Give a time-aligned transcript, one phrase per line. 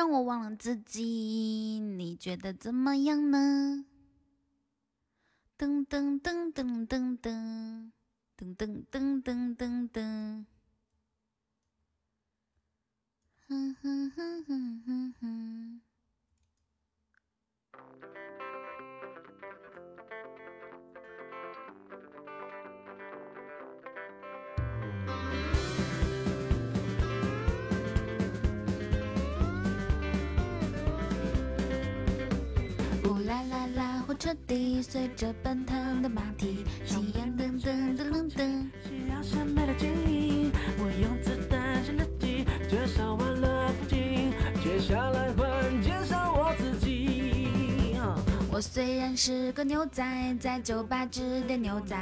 [0.00, 3.84] 让我忘了自己，你觉得怎么样呢？
[5.58, 7.92] 噔噔噔噔噔噔
[8.34, 10.46] 噔噔噔噔噔噔。
[13.46, 15.82] 哼哼哼哼哼哼。
[34.20, 38.66] 车底随着奔腾的马蹄，夕阳噔噔噔噔噔。
[38.86, 44.30] 需要闪美的剪影，我用子弹先自己介绍完了风景，
[44.62, 47.96] 接下来换介绍我自己。
[48.52, 50.04] 我虽然是个牛仔，
[50.38, 51.96] 在酒吧只点牛仔，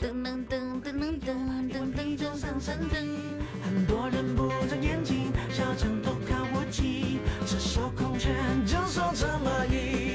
[0.00, 3.18] 噔噔噔噔噔噔噔噔噔噔噔噔。
[3.64, 8.32] 很多人不长眼睛，小强都看不起，赤手空拳
[8.64, 10.07] 就说这么一。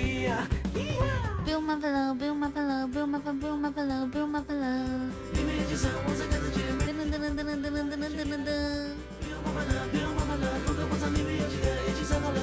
[1.73, 4.85] 麻烦了，不用麻烦了，不用麻烦，不用麻烦了，不用麻烦了。
[5.33, 8.93] 你们眼睛上我在看得见，噔噔噔噔噔噔噔噔噔噔噔噔。
[9.17, 12.39] 不用麻烦了，不用麻烦了，不可不长，你们有几个一起上好了。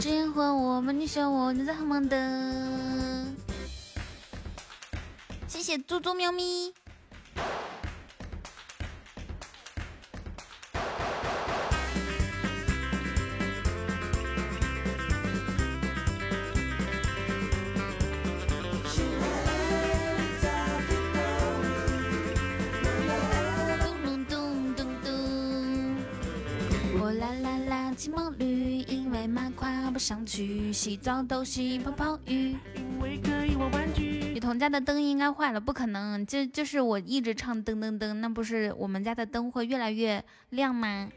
[0.00, 3.26] 只烟火我吗你选我，你在很忙的。
[5.46, 6.74] 谢谢猪猪喵咪。
[27.18, 32.56] 啦啦啦骑毛驴，因为马跨不上去，洗澡都洗泡泡浴。
[32.74, 34.40] 因为可以玩玩具雨。
[34.40, 41.08] 桐家的灯应该坏了，不可能，这就是我一直唱噔噔噔，那不是我们家的灯会越来越亮吗？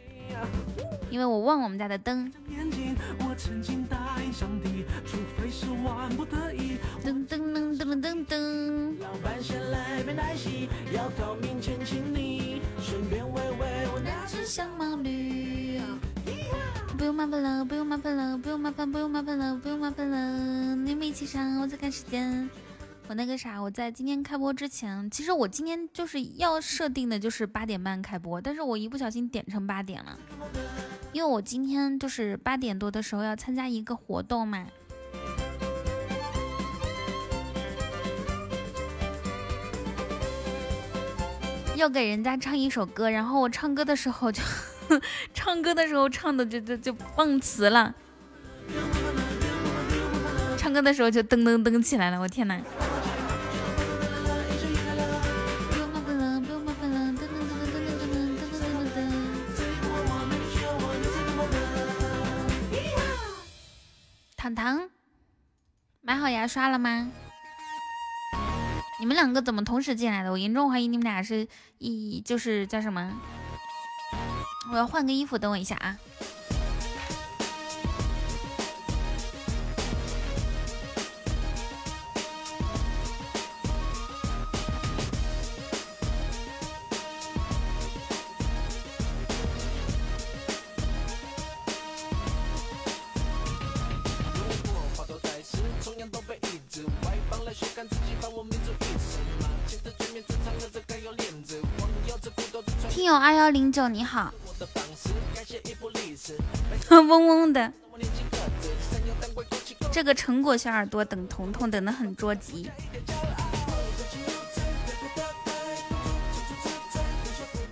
[1.10, 2.32] 因为我忘我们家的灯。
[2.50, 6.78] 眼睛，我曾经答应上帝，除非是万不得已。
[7.04, 13.47] 噔噔噔噔噔噔，老板先来杯奶昔，要到面前亲你，顺便喂喂我那
[14.28, 15.80] 只只小毛驴。
[16.98, 20.76] 不用麻烦了，不用麻烦了，不用麻烦，不用麻烦了，不用麻烦了。
[20.76, 22.50] 你们一起上，我在看时间。
[23.08, 30.18] 我那个啥，我在今天开播之前，其实我今天就是要设定的就是八点半开播，但是我一不小心点成八点了，
[31.14, 34.68] 因为我今天就是八点多的时候要参加一个活动嘛。
[41.78, 44.42] 要给人家唱一首歌，然后我唱歌的时候就，
[45.32, 47.94] 唱歌的时候唱的就就就忘词了，
[50.58, 52.60] 唱歌的时候就噔噔噔起来了，我天哪！
[64.36, 64.90] 糖糖，
[66.02, 67.12] 买好牙刷了吗？
[69.00, 70.32] 你们两个怎么同时进来的？
[70.32, 71.48] 我严重怀疑你们俩是
[71.78, 73.14] 一就是叫什么？
[74.72, 75.98] 我要换个衣服，等我一下啊。
[103.18, 104.34] 二幺零九，你好，
[106.90, 107.72] 嗡嗡的。
[109.92, 112.70] 这个成果小耳朵等彤彤等得很着急。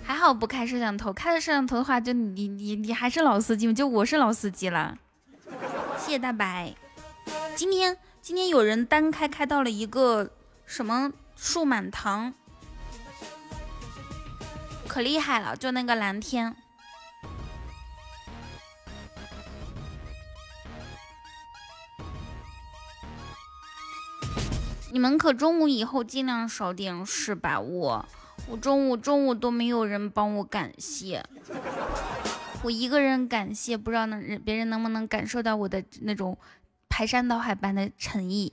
[0.02, 3.72] 还好不开摄像头，开了摄像头的话，就你你你还是老司机吗？
[3.72, 4.98] 就我是老司机了。
[5.98, 6.74] 谢谢大白。
[7.54, 10.30] 今天今天有人单开开到了一个
[10.64, 12.34] 什么树满堂，
[14.96, 16.56] 可厉害了，就那个蓝天。
[24.90, 28.08] 你们可中午以后尽量少点事吧，我
[28.48, 31.22] 我中午中午都没有人帮我感谢，
[32.62, 36.38] 我一个人感谢，不知道能别人能不能感受到我的那种
[36.88, 38.50] 排山倒海般的诚意。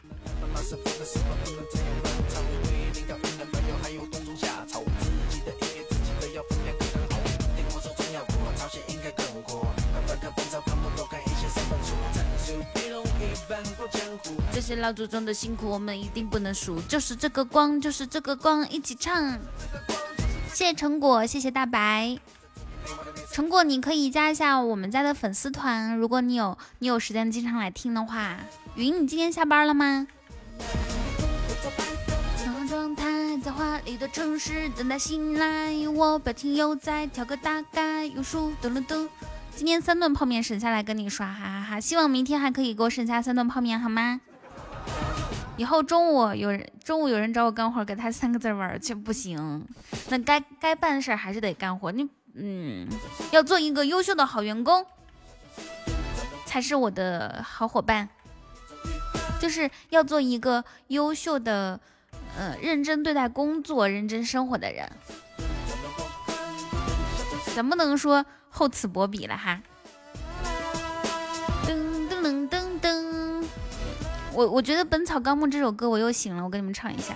[14.51, 16.79] 这些老祖宗的辛苦，我们一定不能输。
[16.81, 19.37] 就是这个光，就是这个光，一起唱。
[20.53, 22.17] 谢谢成果，谢谢大白。
[23.31, 28.37] 成果你可以加一下我们家的粉丝团，如果你有你有时间经常来听的话。
[28.75, 30.07] 云，你今天下班了吗？
[32.69, 39.07] 状态在华丽的城市等待醒来，我表情又在调个大概，用数噔噔噔。
[39.55, 41.79] 今天三顿泡面省下来跟你刷，哈哈哈！
[41.79, 44.19] 希望明天还可以给我省下三顿泡面，好吗？
[45.55, 49.65] 以后中午有人中午有人找我干活，给他三个字玩去不行。
[50.09, 51.91] 那该该办的事还是得干活。
[51.91, 52.87] 你嗯，
[53.31, 54.85] 要做一个优秀的好员工，
[56.45, 58.09] 才是我的好伙伴。
[59.39, 61.79] 就是要做一个优秀的。
[62.35, 64.91] 呃，认真对待工作、认真生活的人，
[67.55, 69.59] 能不能说厚此薄彼了哈？
[71.65, 73.43] 噔噔噔噔噔，
[74.31, 77.15] 我我觉得《本草纲目》这首歌我又醒了，我给你们唱一下。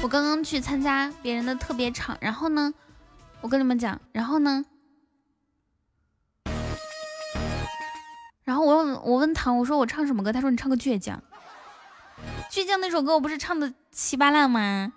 [0.00, 2.72] 我刚刚去参加别人的特别场，然后呢，
[3.40, 4.64] 我跟你们讲，然后呢。
[8.44, 10.32] 然后我问我问唐，我说我唱什么歌？
[10.32, 11.20] 他说你唱个倔强。
[12.52, 14.92] 倔强那首歌我不是唱的稀巴烂吗？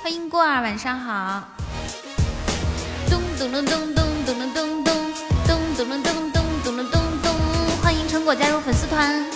[0.00, 1.42] 欢迎过儿，晚上好。
[3.10, 7.34] 咚咚咚咚咚咚咚咚咚咚咚咚咚咚咚咚咚。
[7.82, 9.26] 欢迎成果加入粉丝团。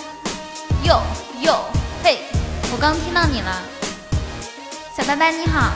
[0.84, 1.02] 哟
[1.40, 1.64] 哟
[2.04, 2.22] 嘿，
[2.72, 3.60] 我刚听到你了，
[4.96, 5.72] 小白白你好。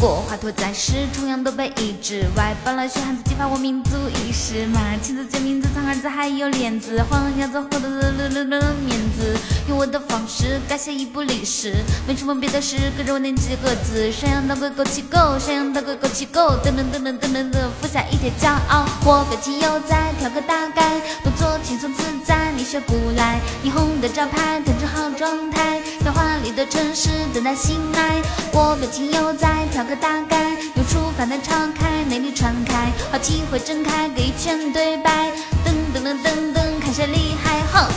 [0.00, 2.24] 如果华佗在世，重阳都被抑制。
[2.34, 4.64] 外邦了血汉字，激发我民族意识。
[4.68, 7.04] 马青子救名字，藏儿子还有莲子。
[7.10, 9.36] 黄鸭子获得了了了了面子。
[9.68, 11.74] 用我的方式改写一部历史。
[12.08, 14.10] 没什么别的事，跟着我念几个字。
[14.10, 16.56] 山羊当归枸杞狗，山羊当归枸杞狗。
[16.64, 18.86] 噔噔噔噔噔噔噔，服下一帖骄傲。
[19.04, 23.38] 我表情悠哉，跳个大概，动作轻松自在，你学不来。
[23.62, 28.22] 霓虹的招牌，调整好状态，在华丽的城市等待醒来。
[28.54, 29.50] 我表情悠哉。
[29.70, 35.32] 跳个大概，用出凡的敞开，内力传开，好机会睁开，给一圈对白，
[35.64, 37.90] 噔噔噔噔噔，看谁厉害，哼！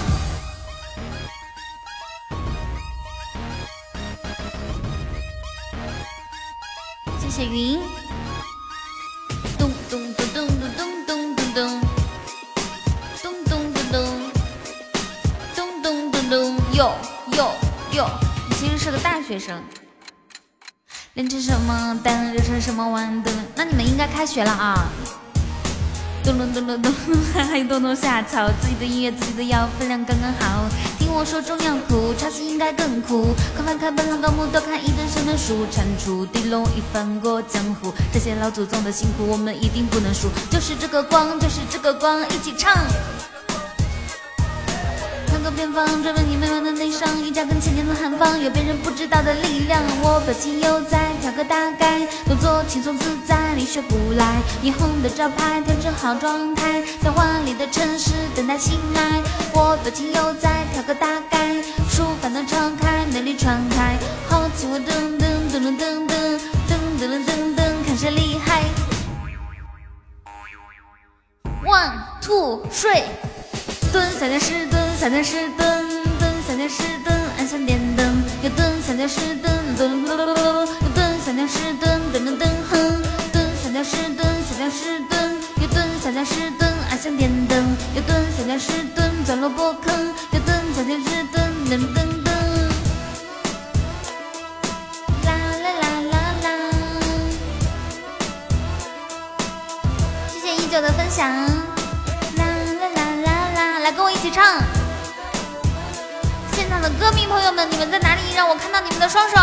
[7.21, 7.79] 谢谢云，
[9.59, 11.81] 咚咚咚咚咚咚咚咚咚，
[13.21, 14.31] 咚咚咚咚，
[15.55, 16.91] 咚咚咚咚，哟
[17.37, 17.51] 哟
[17.91, 18.09] 哟，
[18.49, 19.61] 你其实是个大学生。
[21.13, 23.31] 练成什么蛋，热成什么碗的？
[23.55, 24.89] 那你们应该开学了啊！
[26.23, 26.91] 咚咚咚咚咚，
[27.31, 30.65] 还有咚咚下草，自己的音乐自己的药，分量刚刚好。
[30.97, 33.27] 听我说中药苦，抄袭应该更苦。
[33.55, 37.93] 快翻开本草纲目，多看一本神的书，铲除地龙已翻过江湖。
[38.11, 40.29] 这些老祖宗的辛苦，我们一定不能输。
[40.49, 42.73] 就是这个光，就是这个光，一起唱。
[45.43, 49.83] 个偏方，追问你美满的内伤，一扎根千年的寒方，有别人不知道的力量。
[50.01, 54.41] 我表情悠哉，跳个大概，动作轻松自在，你学不来。
[54.63, 59.21] 霓虹的招牌，调整好状态，在华丽的城市等待醒来。
[59.53, 63.97] 我表情悠哉，跳个大概，书帆能敞开，内力传开，
[64.29, 68.63] 好奇我噔噔噔噔噔噔噔噔噔噔，看谁厉害。
[71.65, 71.91] One
[72.21, 73.32] two three。
[73.93, 89.93] 蹲小僵尸蹲小僵尸蹲蹲小僵尸蹲暗香点灯，又蹲小僵尸蹲，咯噜噜噜，又蹲小僵尸蹲蹲蹲蹲，哼，蹲小僵尸蹲小僵尸蹲，又蹲小僵尸蹲暗香点灯，又蹲小僵尸蹲钻萝卜坑，
[90.31, 92.33] 又蹲小僵尸蹲噔噔噔。
[95.23, 96.49] 啦啦啦啦啦！
[100.31, 101.52] 谢谢一九的分享。
[107.53, 108.33] 友们，你们在哪里？
[108.33, 109.37] 让我看到你们的双手！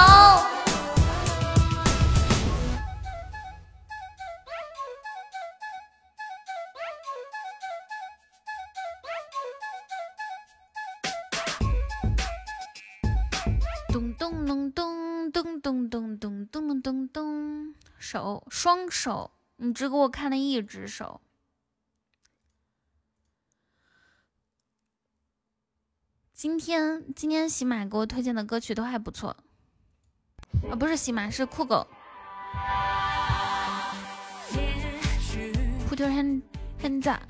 [13.92, 21.20] 咚咚咚咚咚咚咚咚咚咚咚，手双手，你只给我看了一只手。
[26.40, 29.36] 今天今天喜马给我推荐的歌曲都还不错，
[30.70, 31.86] 啊不是喜马是酷狗。
[35.86, 36.40] Put your hand
[36.82, 37.20] hands up，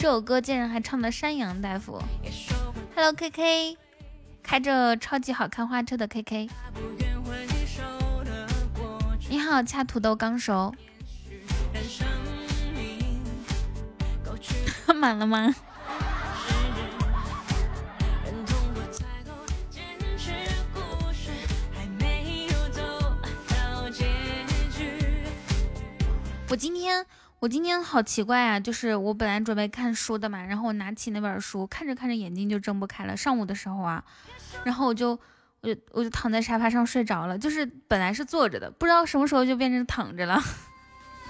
[0.00, 2.02] 这首歌竟然还唱的山羊大夫。
[2.96, 3.78] Hello K K，
[4.42, 6.50] 开着超级好看花车的 K K。
[9.28, 10.74] 你好，恰土豆刚熟。
[14.92, 15.54] 满了吗？
[26.48, 27.04] 我今天
[27.40, 33.16] 我今天好奇怪啊，就是我本来准备看书的嘛，然后我拿起那本书，看着看着眼睛就睁不开了。
[33.16, 34.02] 上午的时候啊，
[34.62, 35.18] 然后我就
[35.60, 40.40] 我就我就躺在沙发上睡着了，就是本来是坐着的，不知道什么时候就变成躺着了。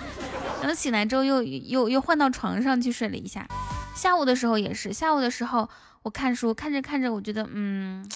[0.60, 3.46] 然后醒来之后又又又换到床上去睡了一下。
[3.94, 5.68] 下午的时候也是，下午的时候
[6.02, 8.06] 我看书，看着看着，我觉得嗯，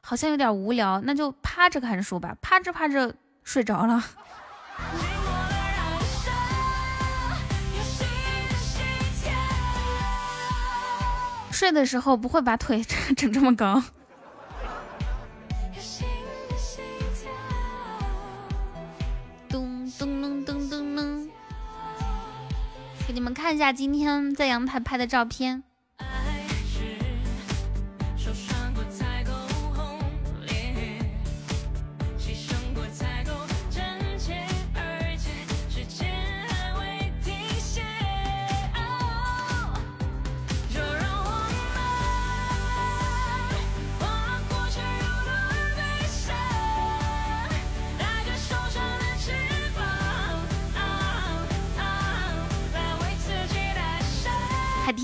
[0.00, 3.12] 好像有点无聊，那就趴着看书吧，趴着趴着
[3.42, 4.02] 睡着了。
[11.56, 12.84] 睡的时候不会把腿
[13.16, 13.82] 整这么高。
[19.48, 21.30] 咚咚咚咚咚咚，
[23.08, 25.62] 给你们看一下今天在阳台拍的照片。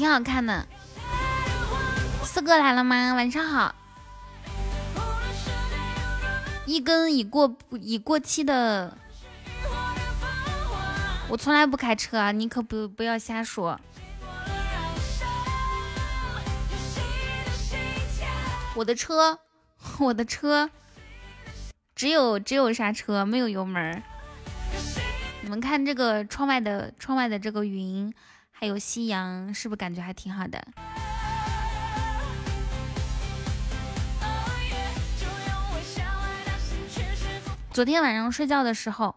[0.02, 0.66] 挺好看的，
[2.24, 3.14] 四哥来了吗？
[3.14, 3.72] 晚上好。
[6.66, 8.98] 一根已过已过期的，
[11.28, 13.78] 我从来不开车，你可不不要瞎说。
[18.74, 19.38] 我的车，
[20.00, 20.68] 我的车，
[21.94, 24.02] 只有只有刹车，没有油门。
[25.42, 28.12] 你们看这个窗外的窗外的这个云。
[28.62, 30.64] 还有夕阳，是不是感觉还挺好的？
[37.72, 39.16] 昨天晚上睡觉的时候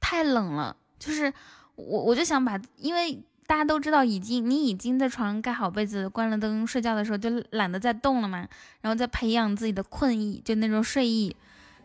[0.00, 1.30] 太冷了，就是
[1.74, 8.48] 我我就想把，因为大家都知道，已经你已经在床上盖好被子、关了灯，睡觉的时候就懒得再动了嘛，
[8.80, 11.36] 然后再培养自己的困意，就那种睡意，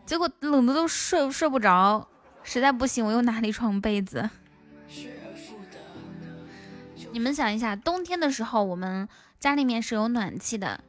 [0.06, 2.08] 结果冷的都睡睡不着，
[2.42, 4.30] 实在不行我又拿了一床被子。
[7.12, 10.80] 你们想一下，冬天的时候，我们家里面是有暖气的。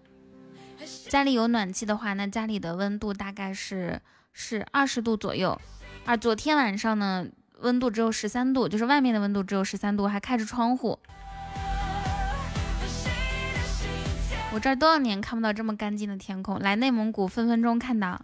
[1.09, 3.99] 家里有暖气的话，那家里的温度大概是
[4.31, 5.59] 是二十度左右。
[6.05, 7.25] 而昨天晚上呢，
[7.59, 10.99] 温度只有十三度，就是外面的温度只有十三度，还开着窗户。
[14.53, 18.21] 我这多少年看不到这么干净的天空，来内蒙古分分钟看到。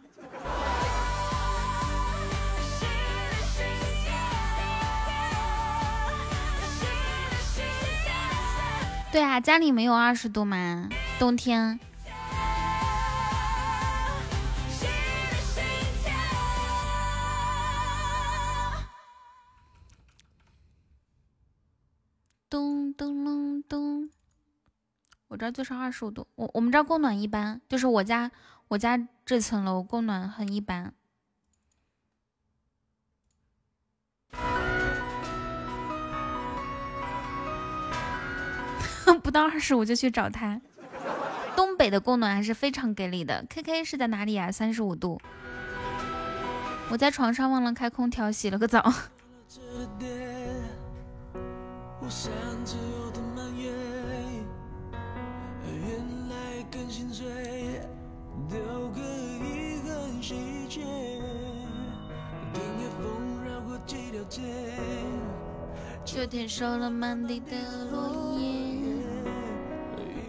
[9.17, 10.89] 对啊，家里没有二十度吗？
[11.17, 11.79] 冬天。
[22.47, 24.07] 咚咚隆咚，
[25.29, 26.27] 我这就是二十五度。
[26.35, 28.29] 我我们这供暖一般，就是我家
[28.67, 30.93] 我家这层楼供暖很一般。
[39.23, 40.59] 不到二十五就去找他。
[41.55, 43.45] 东北的供暖还是非常给力的。
[43.49, 44.51] K K 是在哪里呀？
[44.51, 45.19] 三十五度。
[46.89, 48.93] 我在床上忘了开空调，洗了个澡。
[66.05, 68.56] 秋天收了满地的落叶。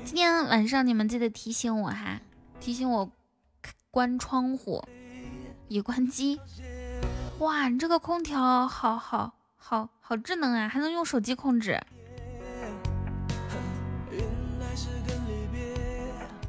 [0.09, 2.19] 今天晚上你们记得提醒我哈，
[2.59, 3.13] 提醒我
[3.91, 4.83] 关窗户，
[5.69, 6.41] 已关机。
[7.41, 11.79] 哇，你这个空调好好好好智能啊，还能用手机控制。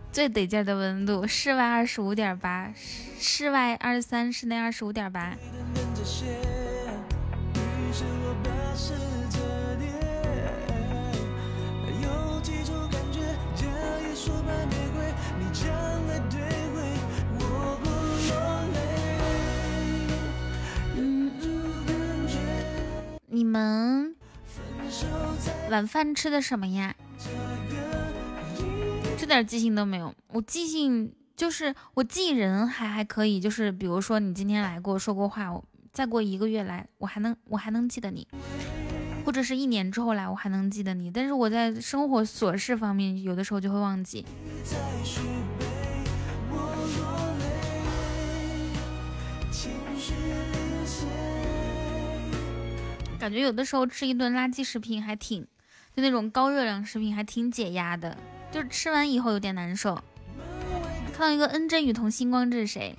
[0.09, 2.73] 最得劲的温度，室外二十五点八，
[3.19, 5.35] 室外二十三，室内二十五点八。
[23.31, 24.15] 你们
[25.69, 26.93] 晚饭吃的什么呀？
[29.17, 30.13] 这点记性都没有。
[30.29, 38.27] 我记性就是我记人还还可以，就是比如说你今天来过说过话，我再过一个月来，我还能我还能记得你，
[39.25, 41.11] 或者是一年之后来，我还能记得你。
[41.11, 44.25] 但是我在生活琐事方面，有的时候就会忘记。
[53.19, 55.45] 感觉有的时候吃一顿垃圾食品还挺，
[55.93, 58.17] 就那种高热量食品还挺解压的，
[58.49, 60.01] 就是吃完以后有点难受。
[61.13, 62.95] 看到一个恩真雨桐星光，这是谁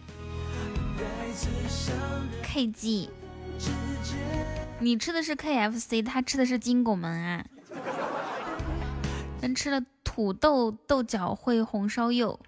[2.44, 3.08] ？KG，
[4.82, 7.44] 你吃的是 KFC，他吃的是金拱门啊。
[9.40, 12.40] 咱吃了土豆豆角烩红烧肉。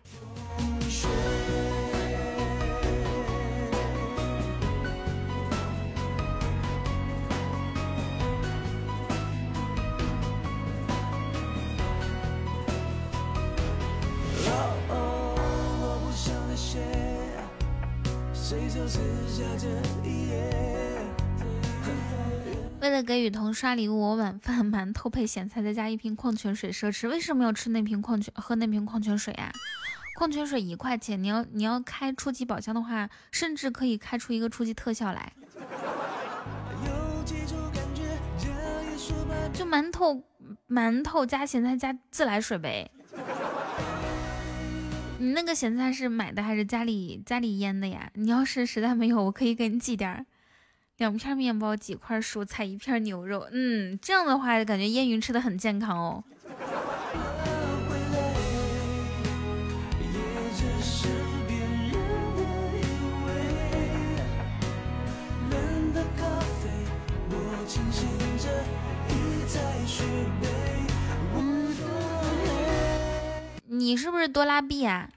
[22.83, 27.09] 为了给雨桐刷礼物，我晚饭 馒头配咸菜，再加一瓶矿泉水奢侈。
[27.09, 29.53] 为什么要吃那瓶矿泉喝那瓶矿泉水啊？
[30.19, 35.33] 矿泉水一块钱，你要你要开初级宝箱的话，甚至可以开出一个初级特效来。
[39.53, 40.25] 就馒头
[40.69, 42.91] 馒头加咸菜加自来水呗。
[45.19, 48.11] 你那个咸菜是买的还是家里家里腌的呀？
[48.15, 50.27] 你要是实在没有，我可以给你寄点儿。
[51.03, 53.49] 两片面包，几块蔬菜，一片牛肉。
[53.51, 56.23] 嗯，这样的话感觉烟云吃的很健康哦。
[73.67, 75.09] 你是不是多拉币啊？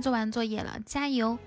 [0.00, 1.38] 做完作业了，加油！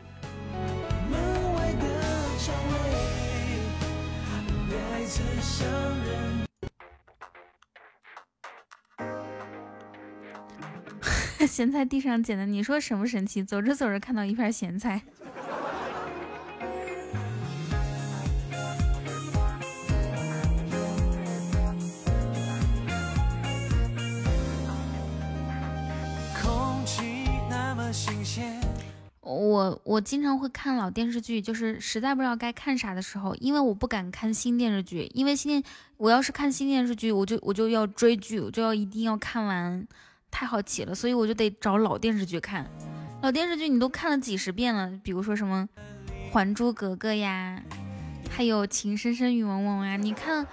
[11.47, 13.43] 咸菜地上捡的，你说神不神奇？
[13.43, 15.01] 走着走着看到一片咸菜。
[29.53, 35.63] 我我经常会看老电视剧，就是实在不知道该看啥的时候，因为我不敢看新电视剧，因为新电
[35.97, 39.87] 我要是看新电视剧，我就我就要追剧，我就要一定要看完，
[40.31, 42.67] 太好奇了，所以我就得找老电视剧看。
[43.21, 45.69] 老电视剧你都看了几十遍了，比如说什么
[46.31, 47.61] 《还珠格格》呀，
[48.31, 50.47] 还有《情深深雨蒙蒙》啊，你看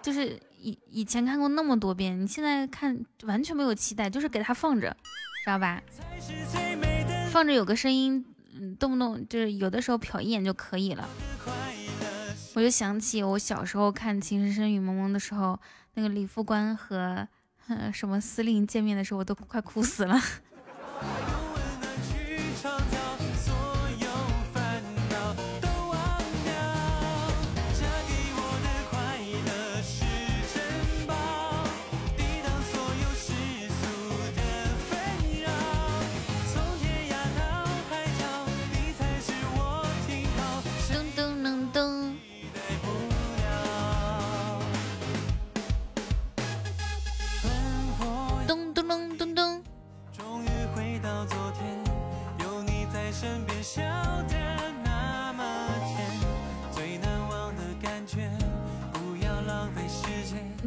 [0.00, 4.96] 就是以以前看过那么多遍，你现在看完全没有期待，就是给它放着，
[5.44, 5.82] 知道吧？
[7.30, 8.24] 放着有个声音。
[8.58, 11.08] 嗯，动不动就是有的时候瞟一眼就可以了。
[12.54, 15.60] 我就想起我小时候看《情深深雨蒙蒙》的时候，
[15.94, 17.28] 那个李副官和
[17.92, 20.18] 什么司令见面的时候，我都快哭死了。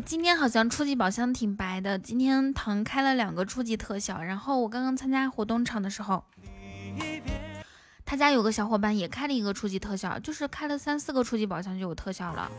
[0.06, 6.24] 今天好像初级宝箱挺白的，今天腾开了两个初级特效，然后我刚刚参加活动场的时候，
[8.06, 12.50] 他家有个小伙伴也开了一个初级特效，就是开了三四个初级宝箱就有特效了。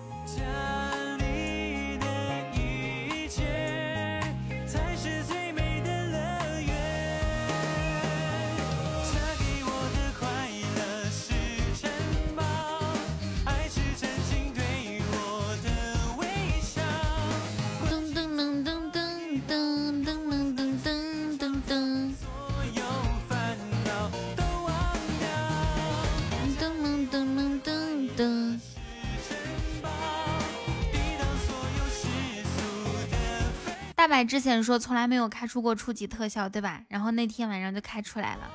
[34.25, 36.81] 之前说从来没有开出过初级特效，对吧？
[36.89, 38.51] 然后那天晚上就开出来了，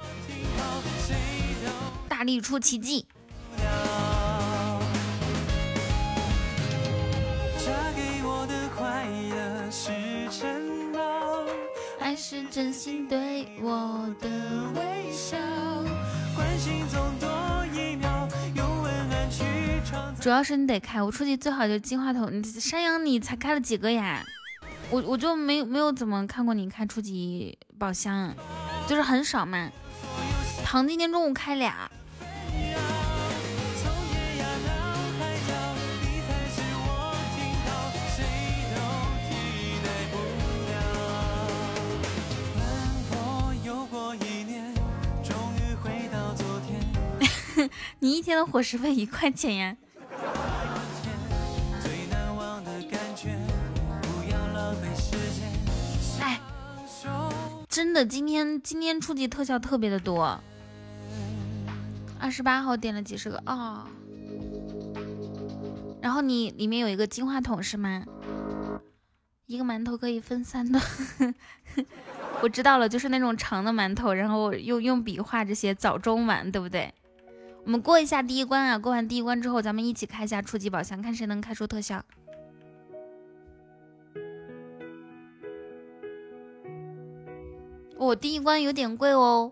[2.08, 3.06] 大力出奇迹。
[12.00, 14.30] 还是真心对我的
[14.76, 15.38] 微笑。
[20.22, 22.44] 主要是你得开，我初级最好就金话筒。
[22.60, 24.24] 山羊你才开了几个呀？
[24.92, 28.34] 我我就没没有怎么看过你开初级宝箱，
[28.88, 29.70] 就是很少嘛。
[30.64, 31.90] 糖今天中午开俩。
[48.00, 49.78] 你一天的伙食费一块钱呀？
[57.76, 60.40] 真的，今天今天初级特效特别的多。
[62.18, 63.86] 二十八号点了几十个啊？
[66.02, 68.06] 然后你里面有一个金话筒是吗？
[69.46, 70.82] 一个馒头可以分三段。
[72.42, 76.94] 我知道了，就是那种长的馒头，然后用用笔画这些早中晚，对不对？
[77.66, 78.80] 我们过一下第一关啊！
[78.80, 82.02] 过完第一关之后，咱们一起开一下初级宝箱，看谁能开出特效。
[87.98, 89.52] 我第一关有点贵哦。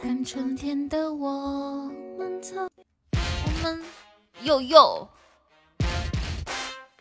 [0.00, 2.56] 看春天的我们走，
[3.12, 3.82] 我们
[4.42, 5.08] 又又。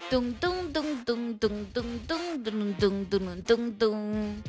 [0.10, 4.42] 咚咚咚咚咚咚咚咚咚咚咚咚。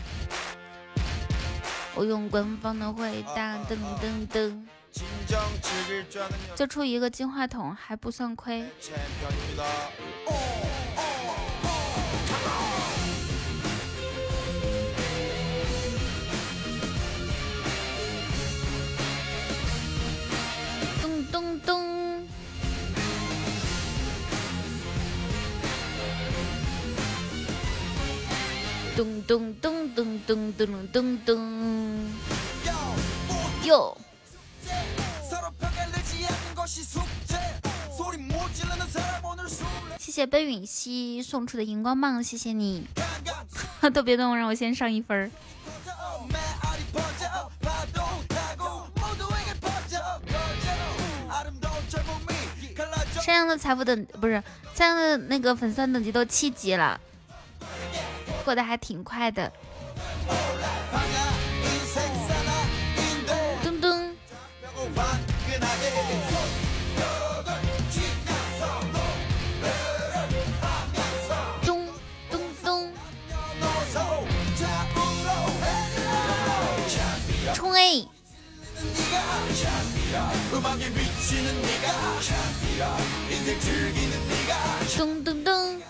[1.95, 4.67] 我用官方的回答，噔噔噔，
[6.55, 8.65] 就出一个金话筒还不算亏。
[21.31, 22.27] 咚咚
[28.97, 32.11] 咚，咚咚咚咚咚咚咚咚。
[33.65, 33.97] 哟！
[39.99, 42.87] 谢谢悲允熙送出的荧光棒，谢谢你。
[43.95, 45.19] 都别动，让我先上一分。
[45.21, 45.31] 山
[53.39, 54.43] 羊的财富等不是
[54.75, 57.01] 山羊的那个粉丝等级都七级了，
[58.45, 59.53] 过得还挺快的。
[63.63, 64.15] 咚咚。
[71.65, 71.89] 咚
[72.31, 72.93] 咚咚
[77.55, 78.07] 冲 A！
[84.97, 85.81] 咚咚咚！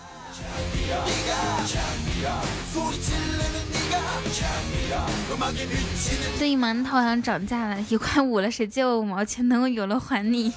[6.37, 10.53] 最近馒头好像涨价了，一块五了，谁借我五毛钱，等我有了还你。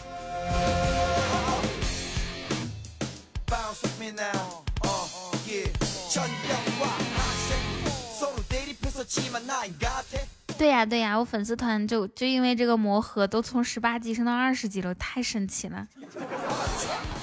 [10.62, 15.88] 对呀对呀，我粉丝团就就因为这个魔盒都从十八级升到二十级了，太神奇了！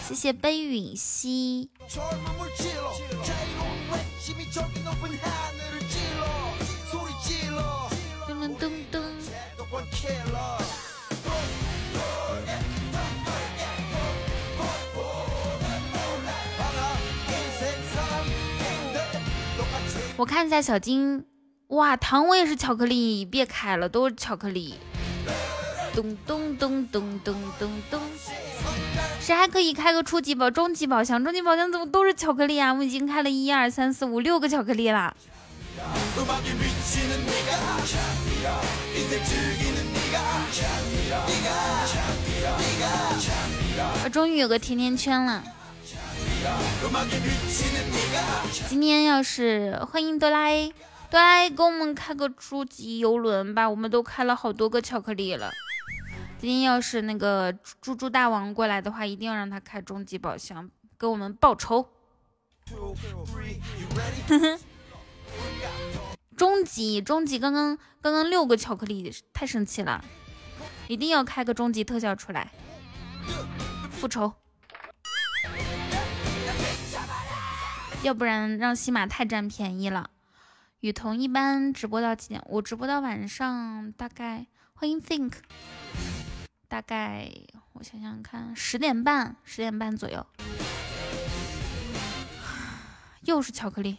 [0.05, 1.69] 谢谢奔允熙。
[20.17, 21.23] 我看一下小金。
[21.69, 24.73] 哇，糖我也是巧克力，别开了，都是巧克力。
[25.93, 28.01] 咚咚咚咚咚咚咚，
[29.21, 31.23] 谁还可以开个初级宝、中级宝箱？
[31.23, 32.73] 中级宝箱怎么都是巧克力啊？
[32.73, 35.15] 我已经开了一二三四五六个巧克力了。
[44.03, 45.43] 我终于有个甜甜圈了。
[48.67, 50.73] 今天要是欢迎哆啦 A。
[51.09, 55.51] 对，给我们开个初级游轮吧，我们都开了好多个巧克力了。
[56.37, 61.89] 今天要是那个猪猪大王过来的话，一定要让他开终极宝箱，给我们报仇。
[66.37, 70.05] 终极，终极，刚刚刚刚六个巧克力，太生气了，
[70.87, 72.51] 一定要开个终极特效出来，
[73.91, 74.31] 复仇。
[78.03, 80.11] 要不然让西马太占便宜了。
[80.81, 82.41] 雨桐一般直播到几点？
[82.45, 85.33] 我直播到晚上大概，欢迎 think，
[86.69, 87.29] 大概
[87.73, 90.25] 我想想看，十点半，十点半左右。
[93.23, 93.97] 又是巧克力。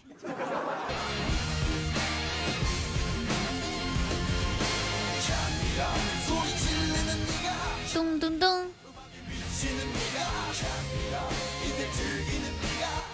[7.92, 8.70] 咚咚咚。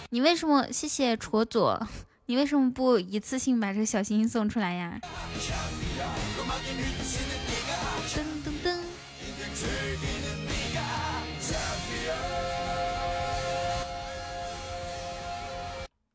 [0.09, 0.71] 你为什么？
[0.71, 1.85] 谢谢戳左。
[2.29, 4.99] 你为什么不一次性把这个小心心送出来呀？
[8.13, 8.83] 噔噔噔！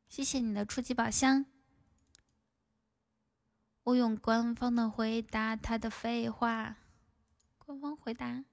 [0.07, 1.46] 谢谢你的初级宝箱。
[3.85, 6.77] 我用官方的回答他的废话。
[7.57, 8.44] 官方回答。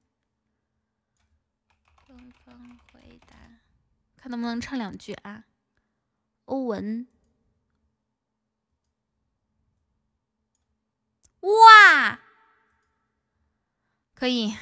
[2.08, 3.36] 官方回答。
[4.16, 5.44] 看能不能唱两句啊？
[6.46, 7.06] 欧文。
[11.42, 12.20] 哇，
[14.14, 14.54] 可以，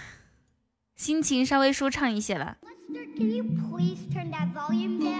[0.96, 2.58] 心情稍微舒畅一些了。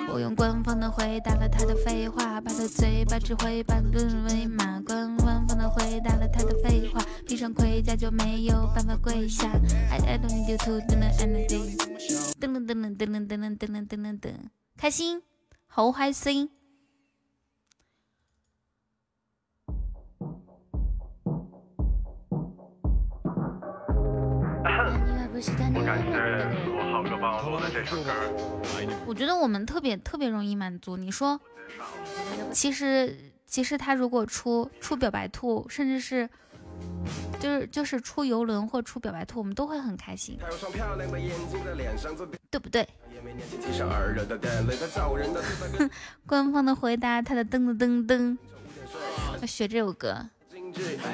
[0.10, 4.80] 我用官方的回答了他的废话，把他嘴巴指挥把论为马。
[4.82, 9.52] 官方的回答了他的废话，披上盔甲就没有办法跪下。
[9.90, 11.76] I don't need you to do anything。
[12.40, 14.34] 噔噔噔噔噔噔噔噔噔噔噔，
[14.78, 15.24] 开心，
[15.68, 16.52] 好开心。
[25.38, 26.10] 我感觉
[26.74, 28.10] 我好哥帮我录的这首歌，
[29.06, 30.98] 我觉得我们特别特别容易满足。
[30.98, 31.40] 你说，
[32.52, 36.28] 其实其实他如果出出表白兔，甚至是
[37.40, 40.40] 就是就是出游轮或出表白兔，我们都会很开心，
[42.50, 42.90] 对不对？
[46.26, 48.36] 官方的回答，他的噔噔噔噔，
[49.40, 50.32] 要学这首歌。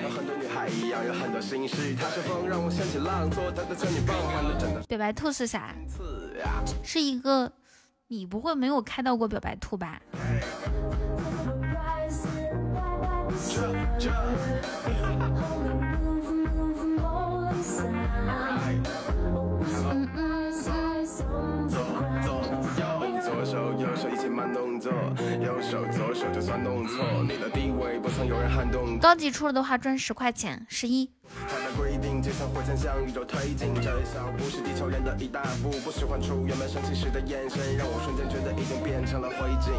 [0.01, 1.95] 有很多女孩一样有很多心事。
[4.87, 5.75] 表白兔是啥？
[6.83, 7.51] 是一个
[8.07, 10.01] 你不会没有开到过表白兔吧？
[23.23, 24.91] 左手右手一起慢动作
[25.41, 28.97] 右手左这就算弄错你的地位不曾有人撼动。
[28.97, 31.09] 高级出了的话赚十块钱十一。
[31.47, 39.73] 还没规定就像火箭向宇宙推进这小步是地球人的一大步不喜欢出原本生气时的眼神让我瞬间觉得已经变成了灰烬。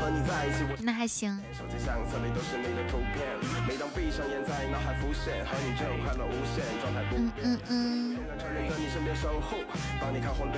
[0.00, 1.30] 和你在一起我那还行。
[1.56, 3.24] 手机相册里都是你的图片
[3.68, 8.12] 每当闭上眼在脑海浮现和你这种快乐无限状态不嗯嗯嗯。
[8.12, 9.56] 有超人在你身边守护
[10.00, 10.52] 把你看红了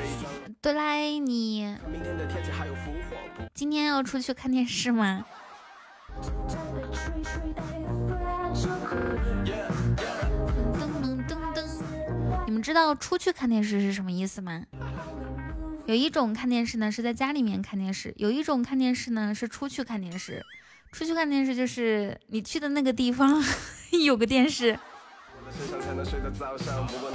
[0.60, 5.11] 对来你明天的天气还有浮黄不今天要出去看电视吗？
[10.78, 11.64] 噔噔噔噔！
[12.46, 14.64] 你们知道出去看电视是什么意思吗？
[15.86, 20.44] 有一种看电视呢是在家里面看电视，有一种看电视呢是出去看电视。
[20.92, 23.42] 出去看电视就是你去的那个地方
[24.04, 24.78] 有个电视。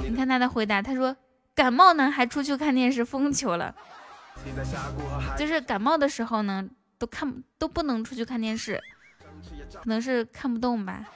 [0.02, 1.16] 你看他的回答，他说
[1.54, 3.74] 感冒呢还出去看电视疯球了，
[5.38, 8.80] 就是感冒的时候呢都看都不能出去看电视，
[9.72, 11.08] 可能是看不动吧。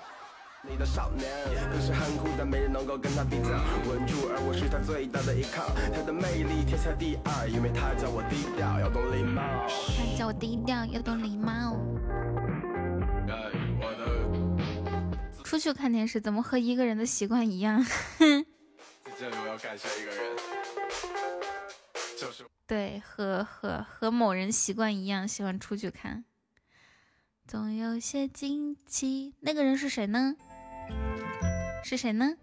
[0.64, 1.28] 你的少年
[1.72, 3.48] 可是很酷，没人能够跟他比较。
[3.90, 5.74] 稳住，而我是他最大的依靠。
[5.92, 9.42] 他的魅力天下第二，因为他叫我低调，要懂礼貌。
[9.98, 11.76] 他叫我低调，要懂礼貌。
[15.42, 17.84] 出去看电视，怎么和一个人的习惯一样？
[19.18, 20.36] 这里我要感谢一个人，
[22.16, 22.51] 就是。
[22.72, 26.24] 对，和和和某人习惯一样，喜欢出去看。
[27.46, 30.36] 总有些惊奇，那个人是谁呢？
[31.84, 32.34] 是谁呢？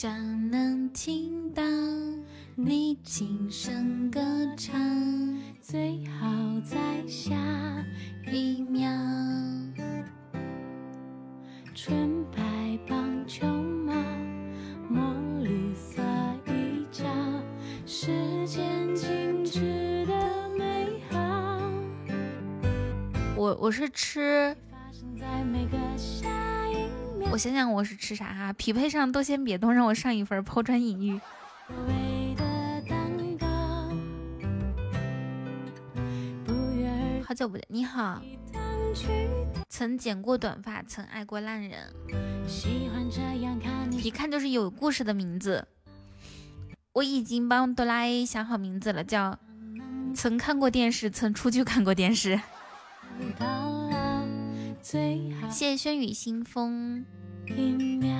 [0.00, 1.60] 想能听到
[2.54, 4.20] 你轻声歌
[4.56, 4.80] 唱。
[5.60, 6.28] 最好
[6.64, 7.34] 在下
[8.30, 8.88] 一秒，
[11.74, 13.92] 纯白棒球帽，
[14.88, 15.02] 墨
[15.42, 16.00] 绿色
[16.46, 17.04] 衣角，
[17.84, 21.60] 时间静止的美好。
[23.34, 24.56] 我我是吃，
[27.30, 28.52] 我想想我是吃啥哈？
[28.54, 31.20] 匹配上都先别动，让我上一份抛砖引玉。
[37.22, 38.22] 好久不见，你好。
[39.68, 41.92] 曾剪过短发，曾爱过烂人，
[44.02, 45.68] 一看就是有故事的名字。
[46.94, 49.38] 我已经帮哆啦 A 想好名字了，叫
[50.14, 52.40] 曾看过电视，曾出去看过电视。
[54.82, 57.04] 谢谢轩宇新风。
[57.56, 58.16] 一秒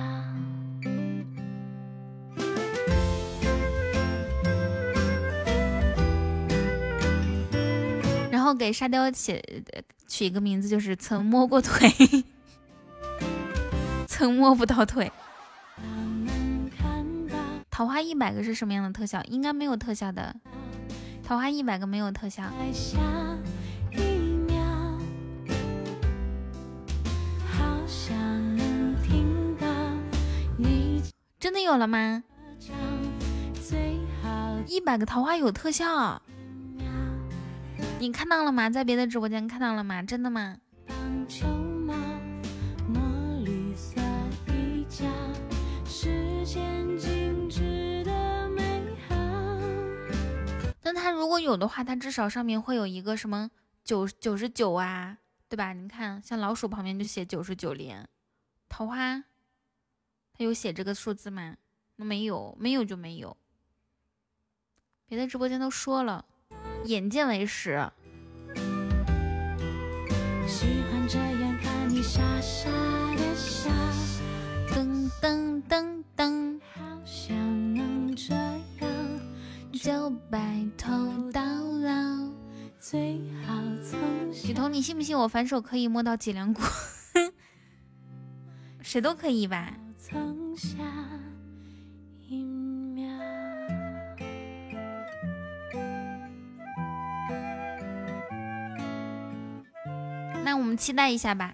[8.31, 9.43] 然后给沙雕写
[10.07, 11.89] 取一个名字就是曾摸过腿
[14.07, 15.11] 曾摸不到腿。
[17.69, 19.23] 桃花一百个是什么样的特效？
[19.23, 20.35] 应该没有特效的。
[21.23, 22.43] 桃花一百个没有特效。
[31.39, 32.21] 真的有了吗？
[34.67, 36.21] 一百个桃花有特效，
[37.97, 38.69] 你看到了吗？
[38.69, 40.03] 在别的直播间看到了吗？
[40.03, 40.57] 真的吗？
[50.83, 53.49] 那他如果有的话，他至少上面会有一个什么
[53.85, 55.71] 九九十九啊，对吧？
[55.71, 58.05] 你看，像老鼠旁边就写九十九连
[58.67, 59.23] 桃花。
[60.39, 61.57] 他有写这个数字吗？
[61.97, 63.35] 那没有，没有就没有。
[65.05, 66.23] 别的直播间都说了，
[66.85, 67.77] 眼见为实。
[74.71, 76.57] 噔噔噔噔，
[79.73, 82.29] 就白头到老。
[84.45, 86.61] 雨桐，你信不信我反手可以摸到脊梁骨？
[88.81, 89.75] 谁都可以吧？
[90.09, 90.83] 曾下
[92.27, 93.07] 一秒。
[100.43, 101.53] 那我们期待一下吧。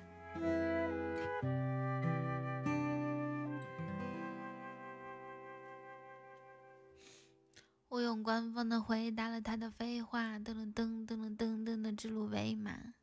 [7.90, 10.40] 我用官方的回答了他的废话。
[10.40, 12.94] 噔噔噔噔噔噔的指鹿为马。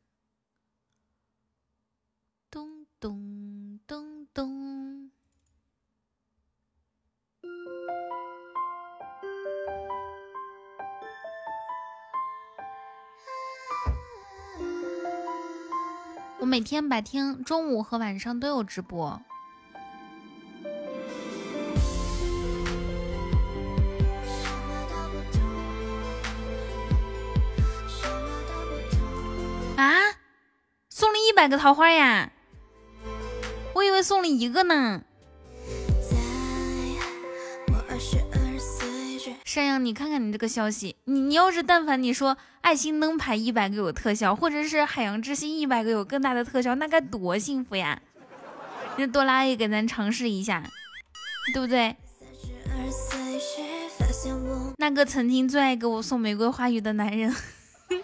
[2.49, 5.02] 咚咚咚咚。
[16.43, 19.21] 我每天白天、中午和晚上都有直播。
[29.77, 30.01] 啊！
[30.89, 32.33] 送了一百个桃花呀！
[33.75, 35.01] 我以为送了一个呢。
[39.45, 48.01] 山羊，你看看你这个消息，你你要是但凡你说爱心灯牌一百个有特效，或者是海洋之心一百个有更大的特效，那该多幸福呀！
[48.97, 50.63] 那多拉也给咱尝试一下，
[51.53, 51.93] 对不对？
[54.77, 57.35] 那个曾经最爱给我送玫瑰花语的男人，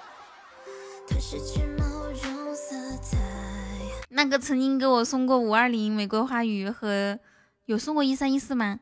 [4.10, 7.18] 那个曾经给我送过五二零玫瑰花语和
[7.64, 8.80] 有送过一三一四吗？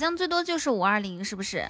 [0.00, 1.68] 像最多就是五二零，是不是？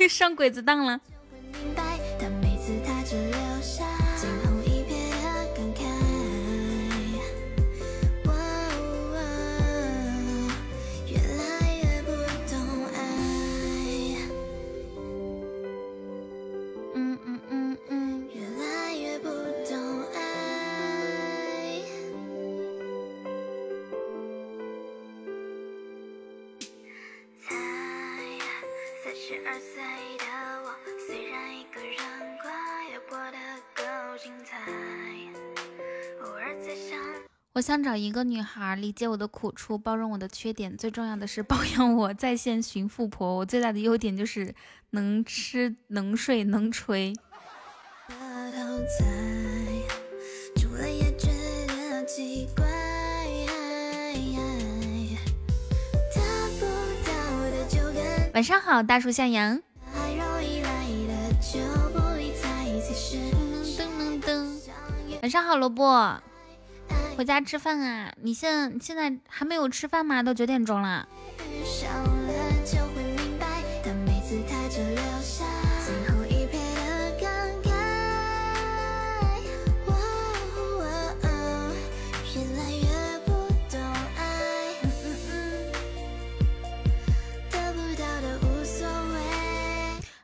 [0.10, 1.00] 上鬼子当了。
[37.60, 43.36] 我想找一个女孩理解我的苦处，包容我的缺点，最重要的是 包养我，在线寻富婆。
[43.36, 44.54] 我最大的优点就是
[44.92, 47.12] 能吃能睡能吹。
[58.32, 59.60] 晚上好，大树向阳。
[65.20, 66.22] 晚上好，萝卜。
[67.16, 68.12] 回家吃饭啊！
[68.22, 70.22] 你现现在还没有吃饭吗？
[70.22, 71.06] 都九点钟了。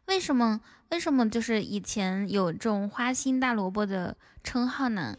[0.07, 0.61] 为什么？
[0.91, 5.14] 为什么就是以前有这种花心大萝卜的称号呢？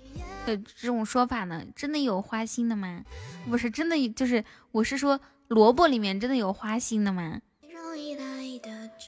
[0.47, 3.03] 的这种说法呢，真的有花心的吗？
[3.49, 5.19] 不是真的，就是我是说
[5.49, 7.41] 萝卜里面真的有花心的吗？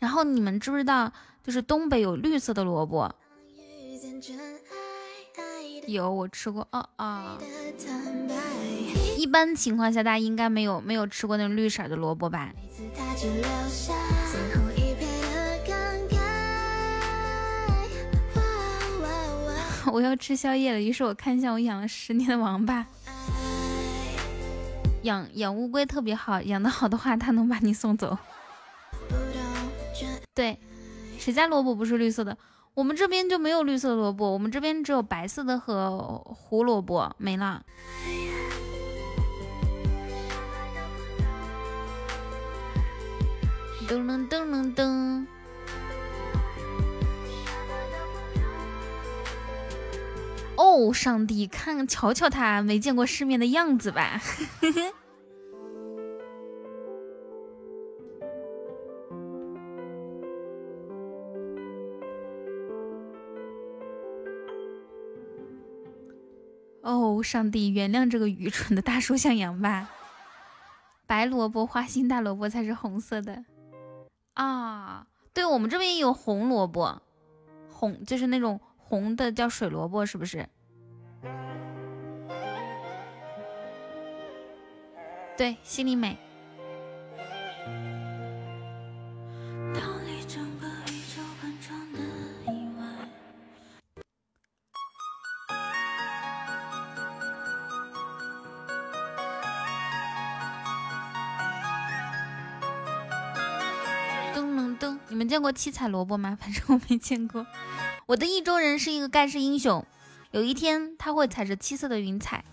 [0.01, 1.11] 然后你们知不知道，
[1.41, 3.09] 就是东北有绿色的萝卜？
[5.87, 6.67] 有，我吃过。
[6.71, 7.37] 哦哦，
[9.17, 12.53] 一般情况下，大家应该没有没有吃过那种绿色的萝卜吧？
[19.91, 22.85] 我要吃宵夜了，于是我看向我养了十年的王八。
[25.03, 28.17] 养养乌龟特别好，养的好的话，它能把你送走。
[30.33, 30.59] 对，
[31.17, 32.37] 谁家萝卜不是绿色的？
[32.73, 37.63] 我们这边就没有绿色萝卜，我们这边只有白色的和胡萝卜，没了。
[43.87, 45.25] 噔噔噔噔噔！
[50.59, 54.21] 哦，上帝，看瞧瞧他没见过世面的样子吧。
[66.81, 69.89] 哦，上帝，原谅这个愚蠢的大叔向阳吧。
[71.07, 73.45] 白萝卜、花心大萝卜才是红色的
[74.33, 75.07] 啊！
[75.33, 77.01] 对我们这边也有红萝卜，
[77.69, 78.59] 红就是那种
[78.89, 80.49] 红的叫水萝卜，是不是？
[85.37, 86.17] 对，心里美。
[105.11, 106.37] 你们见过七彩萝卜吗？
[106.39, 107.45] 反正我没见过。
[108.09, 109.85] 我的意中人是一个盖世英雄，
[110.31, 112.43] 有一天他会踩着七色的云彩，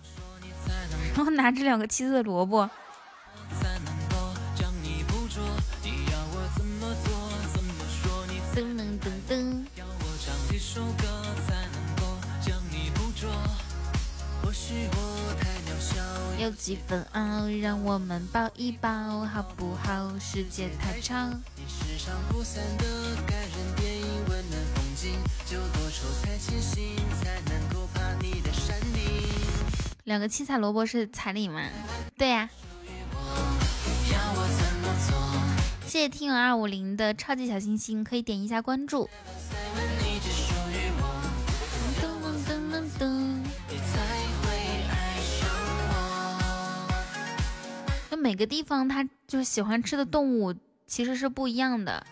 [1.14, 2.68] 然后拿着两个七色的萝卜。
[8.54, 9.64] 噔噔噔噔。
[16.38, 20.12] 有几分傲，让我们抱一抱，好不好？
[20.18, 21.40] 世界太长。
[30.04, 31.68] 两个七彩萝卜是彩礼吗？
[32.16, 32.48] 对呀。
[35.86, 39.08] 谢谢听友二五零的超级小星星，可以点一下关注。
[48.10, 50.54] 就每个地方，他就喜欢吃的动物。
[50.86, 52.06] 其实是不一样的。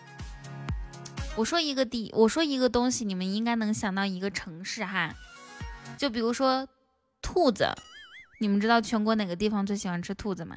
[1.37, 5.13] 我说一个地，我说一个东西，你们应该能想到一个城市哈。
[5.97, 6.67] 就比如说
[7.21, 7.67] 兔子，
[8.39, 10.55] 你们知道全国哪个地方最喜欢吃兔子吗？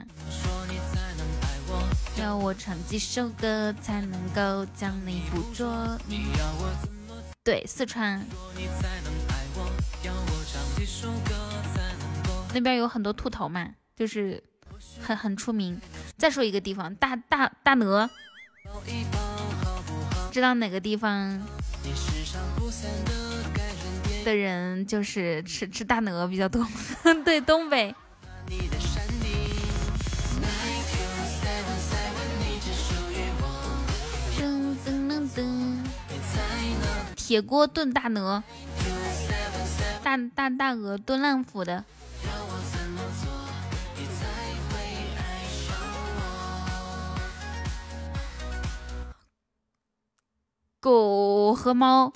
[2.16, 5.99] 要我唱几首歌才能够将你捕捉？
[7.43, 8.24] 对，四川。
[12.55, 14.43] 那边有很多兔头嘛，就是。
[15.01, 15.81] 很很出名。
[16.16, 18.09] 再说一个地方，大大大鹅，
[20.31, 21.41] 知道哪个地方
[24.24, 26.66] 的人就是吃吃大鹅比较多？
[27.24, 27.95] 对，东北。
[37.16, 38.43] 铁锅炖大鹅，
[40.03, 41.85] 大大大鹅炖烂腐的。
[50.81, 52.12] 狗和猫，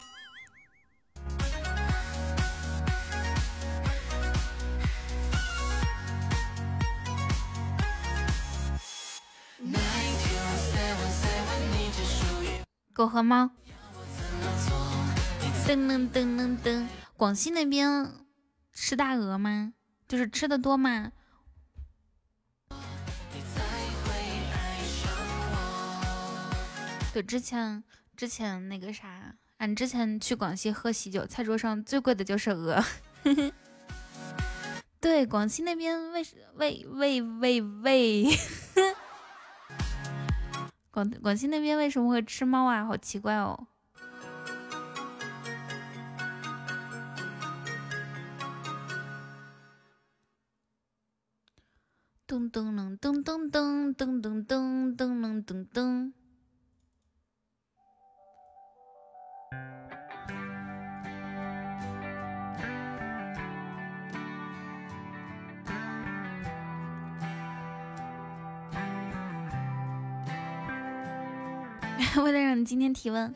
[12.92, 13.50] 狗和猫，
[15.66, 16.86] 噔噔噔噔噔。
[17.16, 18.12] 广西那边
[18.72, 19.72] 吃大鹅吗？
[20.06, 21.10] 就是吃的多吗？
[27.12, 27.82] 对，之前。
[28.16, 32.82] 之前那个啥，俺之前去广西喝喜酒，菜桌上最贵的就是鹅。
[35.00, 38.26] 对，广西那边为为为为为，
[40.90, 42.84] 广广西那边为什么会吃猫啊？
[42.84, 43.66] 好奇怪哦。
[52.28, 56.12] 噔噔噔噔噔噔噔噔噔噔噔噔。
[72.20, 73.34] 为了让你今天提问，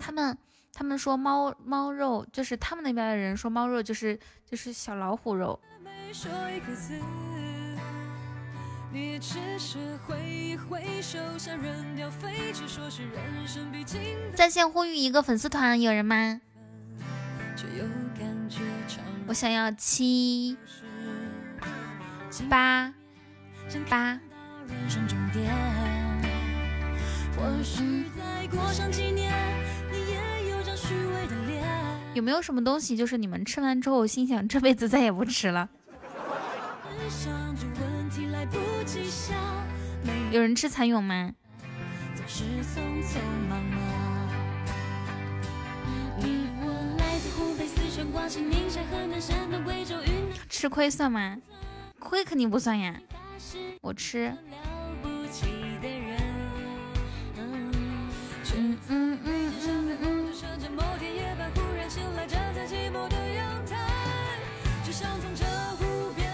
[0.00, 0.36] 他们
[0.72, 5.60] 他们说猫猫肉就是他们那边的人说猫肉就是就是小老虎肉，
[14.34, 16.40] 在线呼吁一个粉丝团，有人吗？
[19.26, 20.56] 我想要七
[22.48, 22.92] 八
[23.88, 24.18] 八。
[32.12, 35.68] 有没有什么东西，就是你们吃完之后心想这辈子再也不吃了？
[40.30, 41.32] 有人吃蚕蛹吗？
[50.48, 51.36] 吃亏算吗？
[51.98, 52.94] 亏肯定不算呀，
[53.80, 54.32] 我吃。
[58.88, 60.20] 嗯嗯嗯。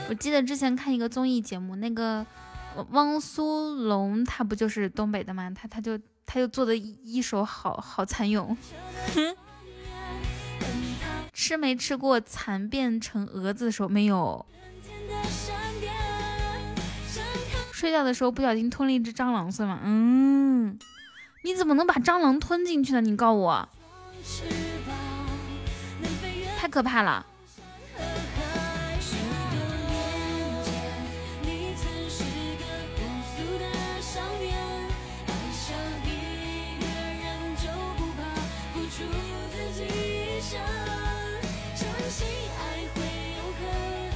[0.09, 2.25] 我记得之前看一个综艺节目，那个
[2.91, 5.51] 汪苏泷，他不就是东北的吗？
[5.51, 8.57] 他他就他就做的一手好好蚕蛹。
[11.33, 13.89] 吃没吃过蚕变成蛾子的时候？
[13.89, 14.47] 没有。
[17.73, 19.81] 睡觉的时候不小心吞了一只蟑螂，算吗？
[19.83, 20.79] 嗯。
[21.47, 23.01] 你怎么能把蟑螂吞进去呢？
[23.01, 23.69] 你告我。
[26.59, 27.25] 太可怕了。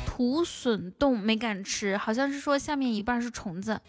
[0.05, 3.81] 土笋冻没敢吃，好像是说下面一半是虫子，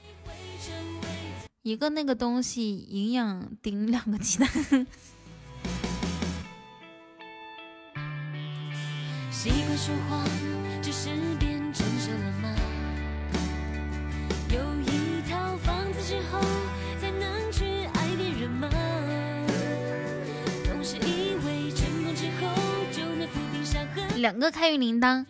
[1.64, 4.50] 一个那个东西营养顶两个鸡蛋。
[9.30, 10.26] 习惯说谎，
[10.82, 11.10] 只是
[11.40, 12.56] 变成熟了吗？
[14.50, 16.40] 有一套房子之后，
[17.00, 18.68] 才能去爱别人吗？
[20.64, 22.50] 总是以为成功之后
[22.92, 24.20] 就能抚平伤痕。
[24.20, 25.24] 两个开运铃铛。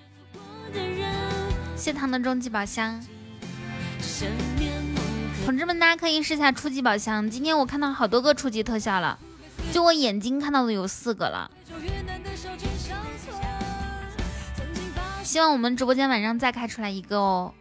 [1.75, 3.03] 谢糖的终极宝箱，
[5.43, 7.29] 同志们，大家可以试下初级宝箱。
[7.29, 9.17] 今天我看到好多个初级特效了，
[9.73, 11.49] 就我眼睛看到的有四个了。
[15.23, 17.53] 希望我们直播间晚上再开出来一个哦。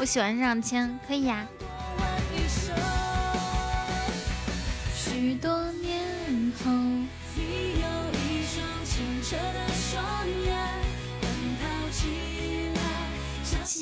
[0.00, 1.46] 我喜欢上签，可以呀。
[4.94, 6.70] 许多年后，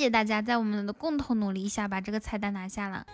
[0.00, 3.04] 谢谢大家在我们的共同努力下把这个彩蛋拿下了。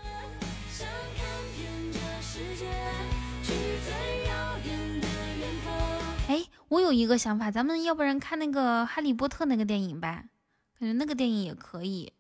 [6.29, 10.27] 哎，我有一个想法，咱们要不然看那个《哈利波特》那个电影吧，
[10.79, 12.13] 感觉那个电影也可以。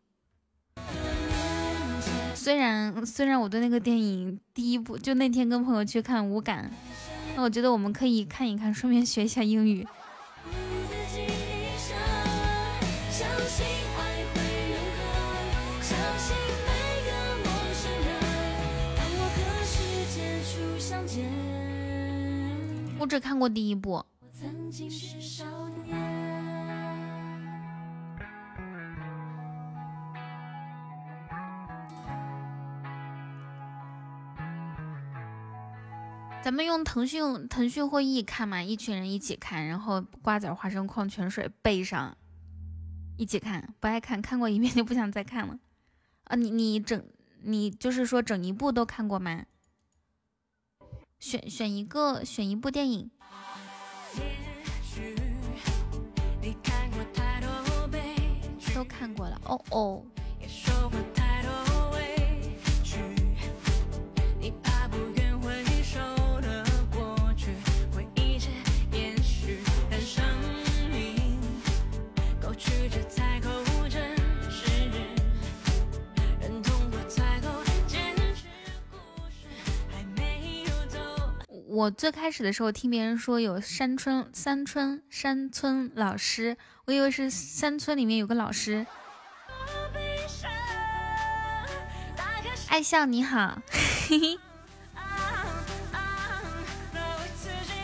[2.35, 6.69] 虽然虽然我对那个电影第一部就那天跟朋友去看无感，
[7.37, 9.87] 那我觉得我们可以看一看，顺便学一下英语。
[23.07, 24.05] 我只看过第一部。
[36.43, 42.17] 咱们用腾讯腾讯会议看嘛，一群人一起看，然后瓜子花生矿泉水备上，
[43.17, 43.73] 一起看。
[43.79, 45.57] 不爱看看过一遍就不想再看了。
[46.25, 47.01] 啊，你你整
[47.43, 49.45] 你就是说整一部都看过吗？
[51.19, 53.11] 选选一个选一部电影。
[58.75, 60.05] 都看过了哦哦。
[81.77, 86.57] 我最开始的时候听别人说有山村山村山村老师，
[86.87, 88.87] 我以为是山村里面有个老师。
[92.69, 93.61] 爱笑你好，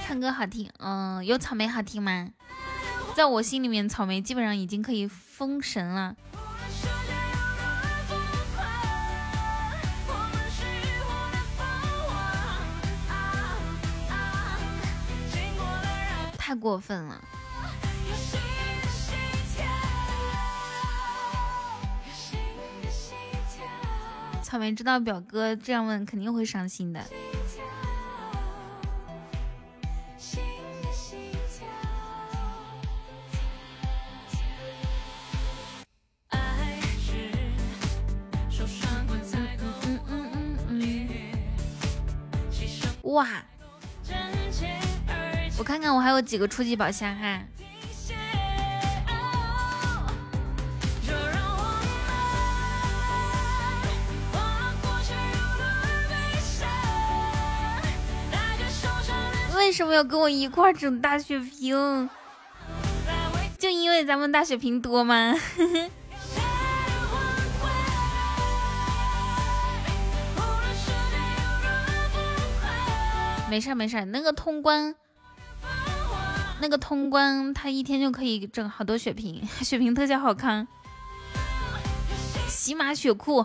[0.07, 2.31] 唱歌好听，嗯，有草莓好听吗？
[3.15, 6.17] 在我心里面，草莓基本上已经可以封神了。
[16.53, 17.19] 太过分了。
[24.43, 27.03] 草莓知道表哥这样问肯定会伤心的。
[43.05, 43.52] 哇！
[45.63, 47.41] 我看看我还有几个初级宝箱哈。
[59.55, 62.11] 为什么要跟我一块整大血瓶？
[63.57, 65.33] 就因为咱们大血瓶多吗？
[73.49, 74.97] 没事没事，那个通关，
[76.63, 80.69] 那个通关，他一天就可以整好多血瓶， 血瓶特效好看，
[82.49, 83.45] 喜马血库。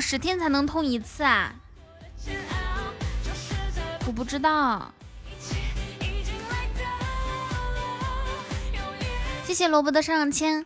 [0.00, 1.54] 十天才能通一次啊！
[4.06, 4.92] 我不知道。
[9.44, 10.64] 谢谢萝卜的上上签，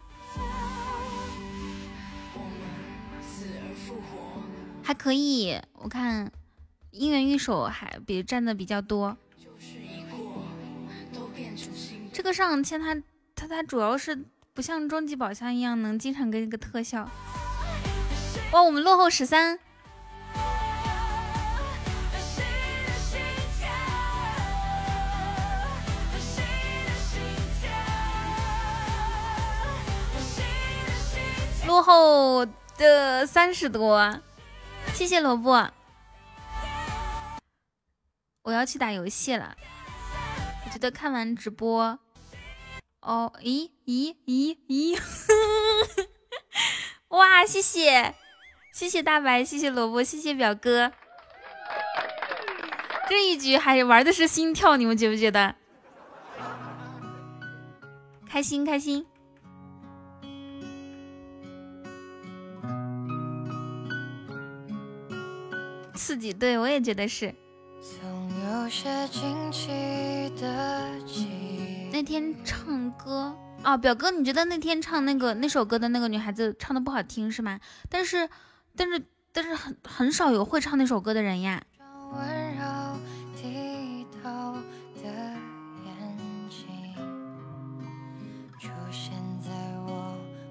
[4.83, 5.61] 还可以。
[5.75, 6.31] 我看
[6.93, 9.17] 姻缘玉手还比占的比较多。
[12.13, 12.95] 这个上签它
[13.35, 17.09] 它它主要是不像终极宝箱一样能经常给你个特效。
[18.53, 19.59] 哇，我们落后十三，
[31.67, 32.45] 落后
[32.77, 34.21] 的三十多，
[34.93, 35.71] 谢谢萝卜，
[38.43, 39.57] 我要去打游戏了。
[40.67, 41.99] 我觉得看完直播，
[43.01, 45.01] 哦，咦咦咦咦，
[47.09, 48.15] 哇，谢谢。
[48.73, 50.91] 谢谢大白，谢谢萝卜，谢谢表哥。
[53.07, 55.55] 这一局还玩的是心跳，你们觉不觉得？
[58.27, 59.07] 开心开心。
[65.95, 67.35] 刺激，对我也觉得是。
[71.93, 77.61] 那天唱歌啊，表哥，你觉得那天唱那个那首歌的那个女孩子唱的不好听是吗？
[77.91, 78.31] 但是。
[78.77, 81.63] 但是但是很很少有会唱那首歌的人呀。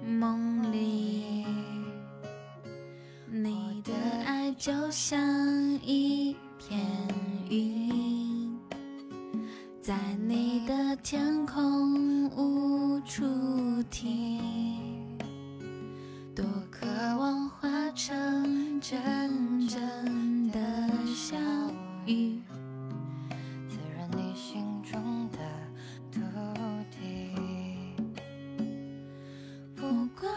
[0.04, 1.44] 梦里，
[3.28, 3.92] 你的
[4.24, 5.18] 爱就像
[5.82, 6.78] 一片
[7.50, 8.56] 云，
[9.80, 13.24] 在你的天空无处
[13.90, 14.71] 停。
[18.82, 20.58] 阵阵的
[21.14, 21.36] 小
[22.04, 22.40] 雨，
[23.68, 25.38] 滋润你心中的
[26.10, 26.20] 土
[26.90, 27.32] 地。
[29.76, 29.86] 不
[30.20, 30.28] 管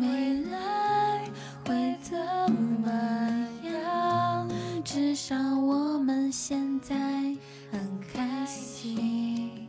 [0.00, 1.30] 未来
[1.66, 2.16] 会怎
[2.80, 2.90] 么
[3.64, 4.48] 样，
[4.82, 6.96] 至少我们现在
[7.70, 9.68] 很开心。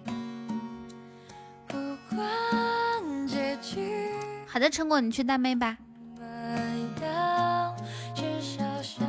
[1.67, 1.75] 不
[2.15, 4.13] 管结局。
[4.47, 5.77] 好的，陈果你去带妹吧。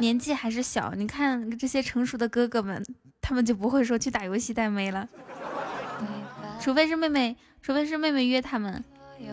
[0.07, 2.81] 年纪还是小，你看这些成熟的哥哥们，
[3.21, 5.09] 他们就不会说去打游戏带妹了，
[6.61, 8.85] 除非是妹妹，除非是妹妹约他们。
[9.19, 9.33] 有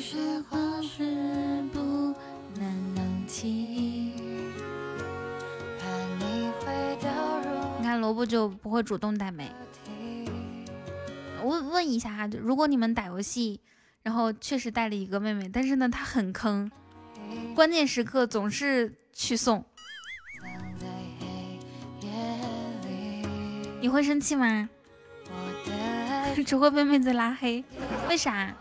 [0.00, 0.18] 些
[0.50, 1.04] 话是
[1.72, 2.12] 不
[2.58, 2.92] 能
[7.78, 9.48] 你看萝卜就不会主动带妹。
[11.42, 13.60] 问问一下哈，如果你们打游戏，
[14.02, 16.70] 然后确实带了一个妹妹，但是呢她很坑，
[17.54, 19.64] 关键时刻总是去送，
[23.80, 24.68] 你会生气吗？
[26.46, 27.62] 只会被妹子拉黑，
[28.08, 28.54] 为啥？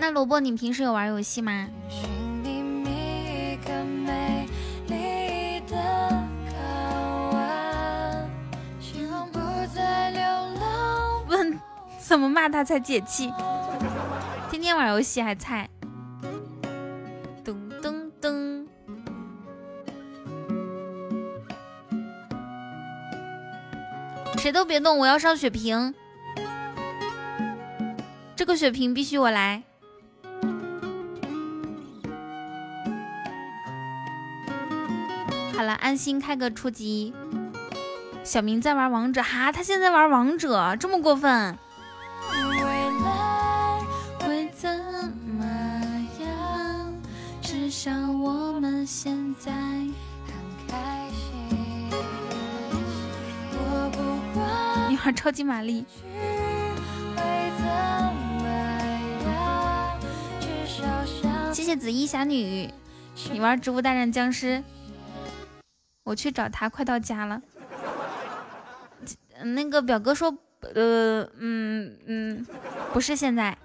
[0.00, 1.68] 那萝卜，你平时有玩游戏吗？
[12.16, 13.30] 怎么骂他才解气？
[14.50, 15.68] 天天玩游戏还菜。
[17.44, 18.66] 噔噔噔，
[24.38, 25.94] 谁都别动，我要上血瓶。
[28.34, 29.62] 这个血瓶必须我来。
[35.54, 37.12] 好了，安心开个初级。
[38.24, 41.58] 小明在玩王者，哈，他现在玩王者，这么过分？
[48.86, 50.32] 现在很
[50.68, 51.90] 开心。
[53.50, 53.98] 我不
[54.32, 55.84] 管你玩超级玛丽。
[61.52, 62.70] 谢谢紫衣侠女，
[63.32, 64.62] 你玩植物大战僵尸。
[66.04, 67.42] 我去找他，快到家了。
[69.42, 72.46] 那个表哥说，呃，嗯嗯，
[72.92, 73.58] 不是现在。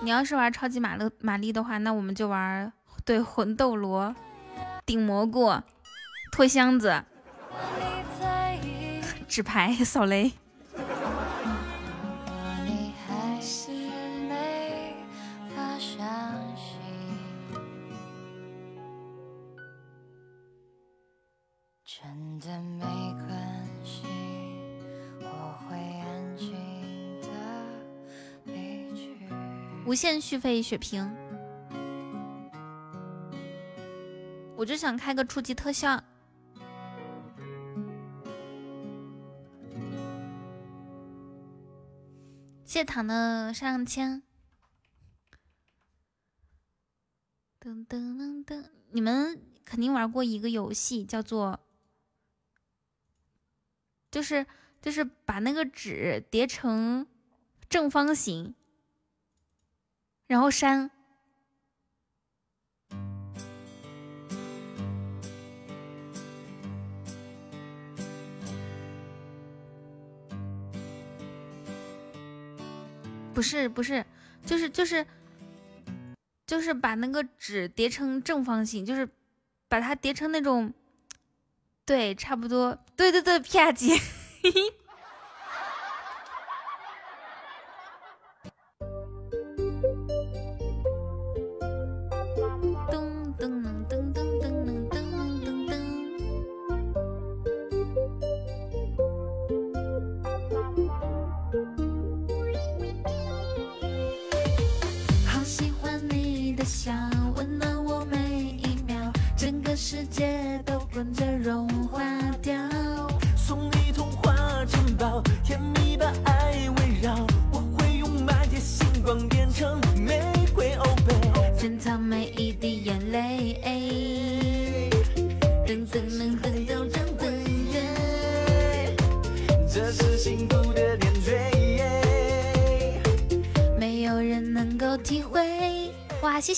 [0.00, 2.72] 你要是玩超级玛丽玛丽的话，那我们就玩
[3.04, 4.14] 对魂斗罗、
[4.86, 5.52] 顶蘑菇、
[6.30, 7.02] 拖箱子、
[9.26, 10.32] 纸牌、扫雷。
[30.00, 31.12] 限续费血瓶，
[34.56, 36.00] 我就想开个初级特效。
[42.64, 44.22] 谢糖的上签。
[47.60, 51.58] 噔噔噔噔，你们肯定玩过一个游戏，叫做，
[54.12, 54.46] 就是
[54.80, 57.04] 就是把那个纸叠成
[57.68, 58.54] 正方形。
[60.28, 60.90] 然后删，
[73.32, 74.04] 不是不是，
[74.44, 75.06] 就是就是
[76.46, 79.08] 就是把那个纸叠成正方形，就是
[79.66, 80.70] 把它叠成那种，
[81.86, 83.98] 对，差不多，对对对，啪叽。
[84.42, 84.60] 嘿 嘿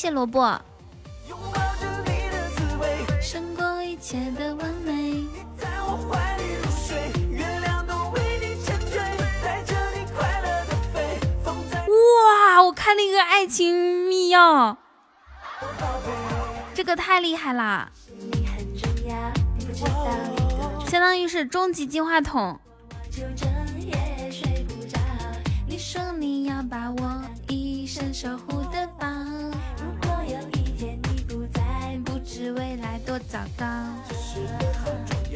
[0.01, 0.41] 谢萝卜。
[0.41, 0.63] 哇，
[12.65, 14.75] 我开了一个爱情密钥，
[16.73, 17.91] 这个太厉害啦！
[20.89, 22.59] 相当于是终极进化筒。
[25.69, 28.60] 你说你要把我一生守护
[33.11, 33.67] 未来多糟糕！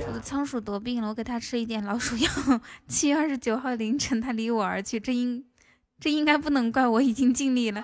[0.07, 2.31] 我的仓鼠得病了，我给它吃一点老鼠药。
[2.87, 5.45] 七月二十九号凌晨，它离我而去，这应
[5.99, 7.83] 这应该不能怪我，已经尽力了。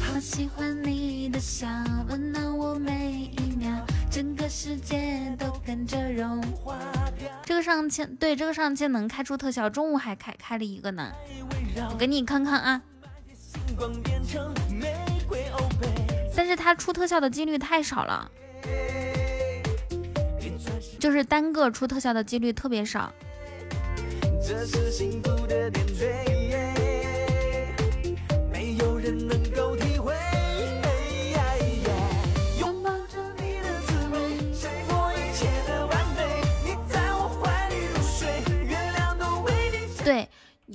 [0.00, 1.68] 好喜欢你的笑，
[2.08, 6.76] 温暖我每一秒，整个世界都跟着融化。
[7.44, 11.12] 这个上千，对，这个上千能开出特效，中午还开开了一个呢。
[11.90, 12.82] 我给你看看啊，
[13.76, 14.94] 光变成玫
[15.28, 15.44] 瑰
[16.34, 18.30] 但是它出特效的几率太少了，
[20.98, 23.12] 就是单个出特效的几率特别少。
[25.98, 26.35] 对。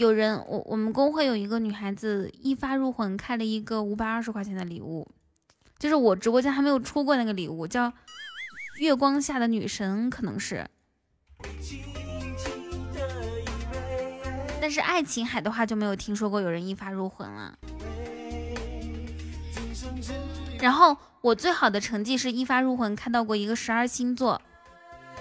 [0.02, 5.08] 有人，我我们公会有一个女孩子一发入魂，开了一个五百二十块钱的礼物，
[5.78, 7.94] 就是我直播间还没有出过那个礼物，叫
[8.80, 10.66] 月光下的女神，可能是。
[14.60, 17.56] 但是爱琴海的话就没有听说过有人一发入魂了。
[20.60, 24.42] 然后我最好的成绩是一发入魂，看到过一个十二星座，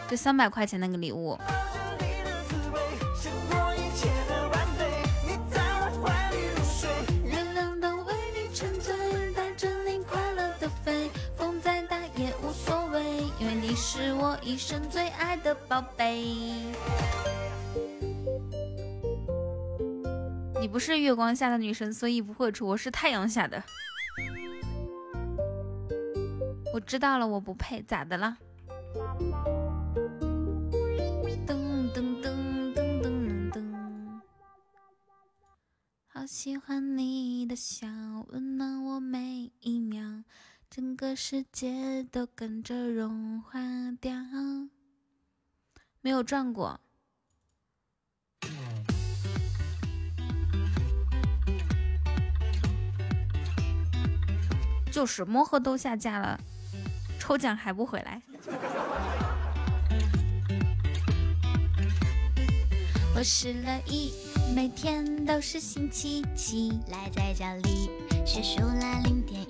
[0.09, 1.39] 就三百块钱那个礼物。
[14.43, 16.25] 一生最爱的宝贝。
[20.61, 22.67] 你不是月光下的女神，所以不会出。
[22.67, 23.63] 我是太阳下的。
[26.73, 28.37] 我知道了，我不配，咋的了？
[31.47, 33.61] 噔噔噔噔噔噔。
[36.09, 37.87] 好喜欢你的笑，
[38.29, 39.80] 温暖我每一。
[40.81, 43.61] 整个世界都跟着融化
[44.01, 44.15] 掉，
[46.01, 46.81] 没有转过，
[54.91, 56.41] 就是魔盒都下架了，
[57.19, 58.23] 抽奖还不回来。
[63.15, 64.15] 我失了忆，
[64.57, 67.91] 每天都是星期七，赖在家里
[68.25, 69.50] 学书啦，零点一。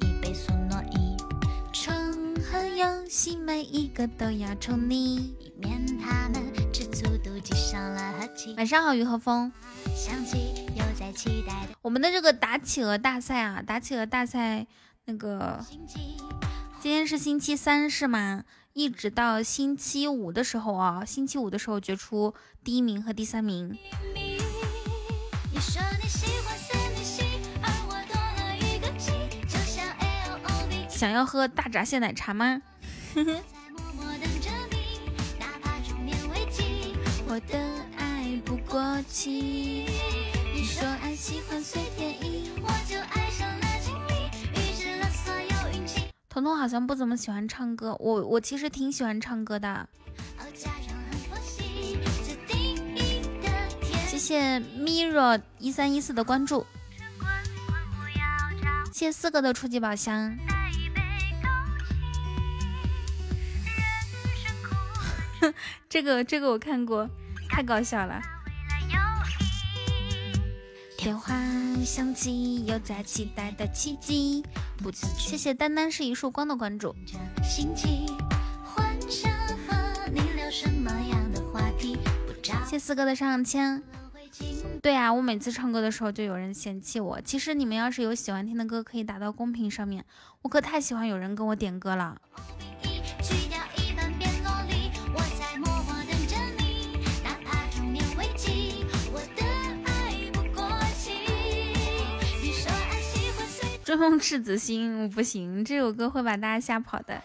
[2.81, 8.55] 游戏每一个都要宠你，以免他们吃醋妒忌伤了和气。
[8.57, 9.53] 晚上好，于和风。
[9.95, 14.67] 想起又在期待我们的这个打企鹅大赛啊，打企鹅大赛
[15.05, 15.63] 那个，
[16.81, 18.45] 今天是星期三是吗？
[18.73, 22.33] 一直到星期五的时候啊，星期五的时候决出
[22.65, 23.77] 第一名和第三名。
[31.01, 32.61] 想要喝大闸蟹奶茶吗？
[46.29, 49.89] 彤彤好像不怎么喜欢唱歌，我我其实挺喜欢唱歌的。
[54.07, 56.67] 谢谢 Miro 一三一四的关注，
[58.93, 60.37] 谢谢四哥的初级宝箱。
[65.89, 67.09] 这个这个我看过，
[67.49, 68.21] 太搞笑了。
[70.97, 71.35] 电话
[71.83, 74.45] 响起，又在期待的奇迹。
[74.77, 76.95] 不，谢谢丹丹是一束光的关注。
[82.67, 83.83] 谢四哥的上签。
[84.83, 87.21] 对啊，我每次唱歌的时候就有人嫌弃我。
[87.23, 90.05] 其实你们要是有喜欢听的歌，可以打到公屏上面。
[90.43, 92.21] 我可太喜欢有人跟我点歌了。
[103.91, 107.21] 追梦赤子心我不行，这首歌会把大家吓跑的。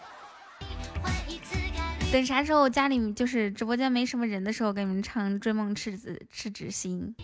[2.10, 7.14] 等啥时候家里就是直播间没什么人的时候，给你们唱追梦赤子赤子心。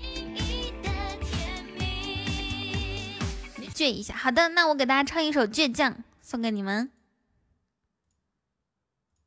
[3.74, 6.92] 倔一下，好的，那我给大家唱一首倔强，送给你们。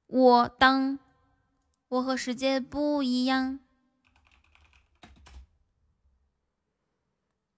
[0.07, 0.97] 我当
[1.89, 3.59] 我和世界不一样，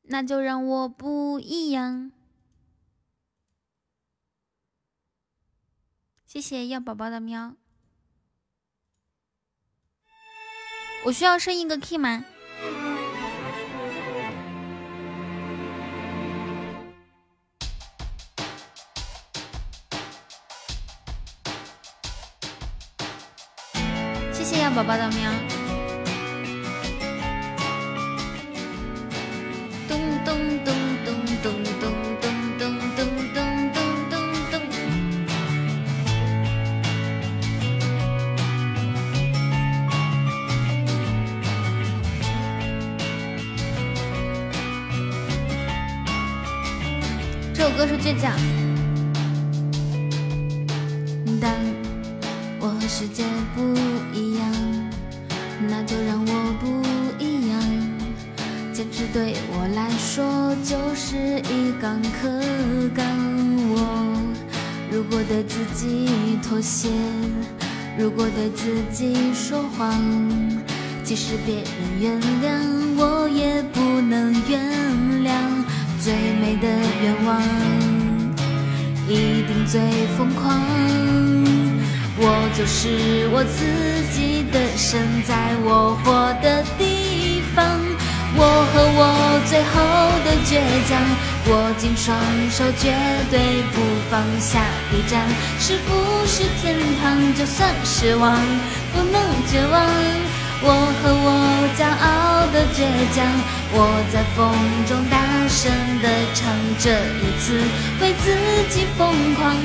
[0.01, 2.11] 那就让我不一样。
[6.37, 7.55] 谢谢要宝宝的喵，
[11.03, 12.23] 我需要升一个 key 吗？
[24.31, 25.31] 谢谢要宝宝的喵，
[48.07, 48.31] 倔强。
[51.41, 51.51] 当
[52.57, 53.61] 我和世界不
[54.17, 54.49] 一样，
[55.67, 56.31] 那就让我
[56.61, 57.59] 不一样。
[58.71, 61.17] 坚持对我来说就是
[61.51, 62.29] 一杠可
[62.95, 63.05] 杠。
[63.75, 63.75] 我
[64.89, 66.87] 如果对自己妥协，
[67.99, 69.93] 如果对自己说谎。
[71.03, 71.63] 即使别人
[72.01, 72.55] 原谅，
[72.97, 74.61] 我也不能原
[75.25, 75.31] 谅。
[75.99, 76.67] 最美的
[77.01, 77.41] 愿望，
[79.07, 79.79] 一定最
[80.17, 80.61] 疯狂。
[82.19, 83.63] 我就是我自
[84.11, 87.65] 己的神，在我活的地方。
[88.39, 89.01] 我和我
[89.49, 89.75] 最后
[90.25, 91.01] 的倔强，
[91.49, 92.15] 握紧双
[92.51, 92.93] 手，绝
[93.31, 93.81] 对不
[94.11, 94.61] 放下。
[94.93, 95.25] 一站，
[95.59, 97.17] 是不是天堂？
[97.33, 98.35] 就算失望，
[98.93, 99.81] 不能绝望。
[100.59, 101.27] 我和我
[101.77, 102.77] 骄傲的倔
[103.13, 103.17] 强，
[103.71, 103.75] 我
[104.11, 104.37] 在风
[104.87, 105.15] 中大
[105.47, 106.49] 声地唱，
[106.79, 106.89] 这
[107.21, 107.61] 一次
[108.01, 108.25] 为自
[108.69, 109.55] 己疯狂。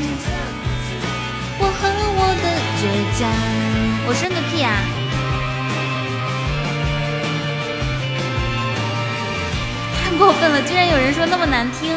[1.59, 2.47] 我和我的
[2.78, 2.82] 倔
[3.18, 3.20] 强，
[4.07, 4.68] 我生个屁啊！
[10.05, 11.97] 太过分了，居然有人说那么难听。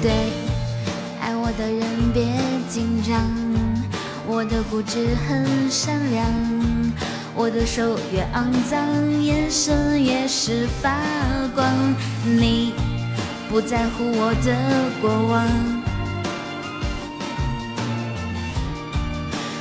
[0.00, 0.33] 对，爱
[1.46, 2.24] 我的人别
[2.70, 3.20] 紧张，
[4.26, 6.26] 我的固执很善良，
[7.34, 8.80] 我的手越肮脏，
[9.22, 10.96] 眼神越是发
[11.54, 11.68] 光。
[12.24, 12.72] 你
[13.50, 14.56] 不在乎我的
[15.02, 15.46] 过往。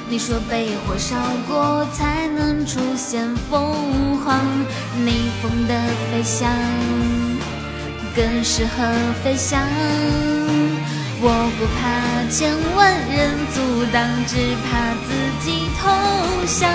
[0.10, 1.18] 你说被火烧
[1.50, 4.40] 过才能出现凤凰，
[5.04, 6.50] 逆风的飞翔
[8.16, 8.90] 更适合
[9.22, 9.60] 飞翔。
[11.26, 13.62] 我不怕千万人阻
[13.94, 14.36] 挡，只
[14.68, 15.88] 怕自己投
[16.46, 16.70] 降。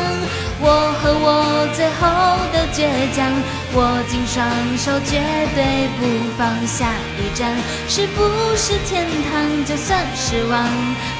[0.60, 2.08] 我和我最后
[2.48, 3.28] 的倔强，
[3.76, 5.20] 握紧双手，绝
[5.54, 6.88] 对不放下。
[7.20, 7.52] 一站，
[7.88, 8.24] 是不
[8.56, 9.44] 是天堂？
[9.66, 10.64] 就算失望，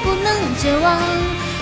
[0.03, 0.97] 不能绝望。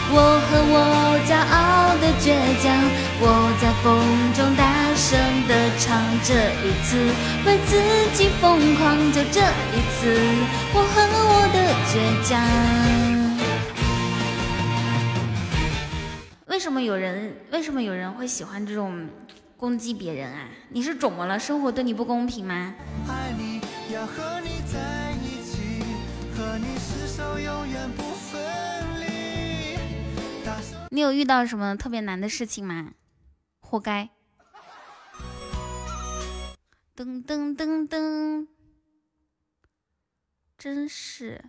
[0.10, 2.32] 我和我骄傲的倔
[2.64, 2.72] 强，
[3.20, 3.92] 我在风
[4.34, 4.64] 中大
[4.98, 5.18] 声
[5.48, 6.34] 的唱，这
[6.66, 6.98] 一次
[7.46, 7.78] 为自
[8.18, 10.10] 己疯狂，就这一次，
[10.74, 11.94] 我和我的倔
[12.28, 12.36] 强。
[16.48, 19.08] 为什么有人为什么有人会喜欢这种
[19.56, 20.48] 攻击别人啊？
[20.70, 21.38] 你是肿了？
[21.38, 22.74] 生活对你不公平吗？
[23.08, 23.62] 爱你
[23.94, 25.84] 要和你在一起，
[26.36, 28.42] 和你厮守永远不分。
[30.90, 32.94] 你有遇到什么特别难的事情吗？
[33.62, 34.10] 活该！
[36.98, 38.48] 噔噔噔噔，
[40.58, 41.46] 真是！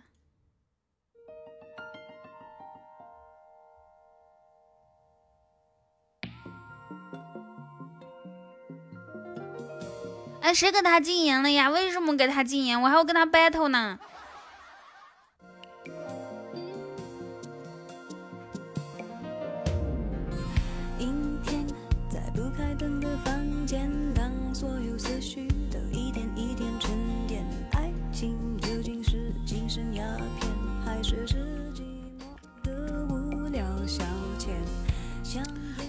[10.41, 11.71] 哎，谁给他禁言了呀？
[11.71, 12.79] 为什么给他禁言？
[12.79, 13.99] 我还要跟他 battle 呢！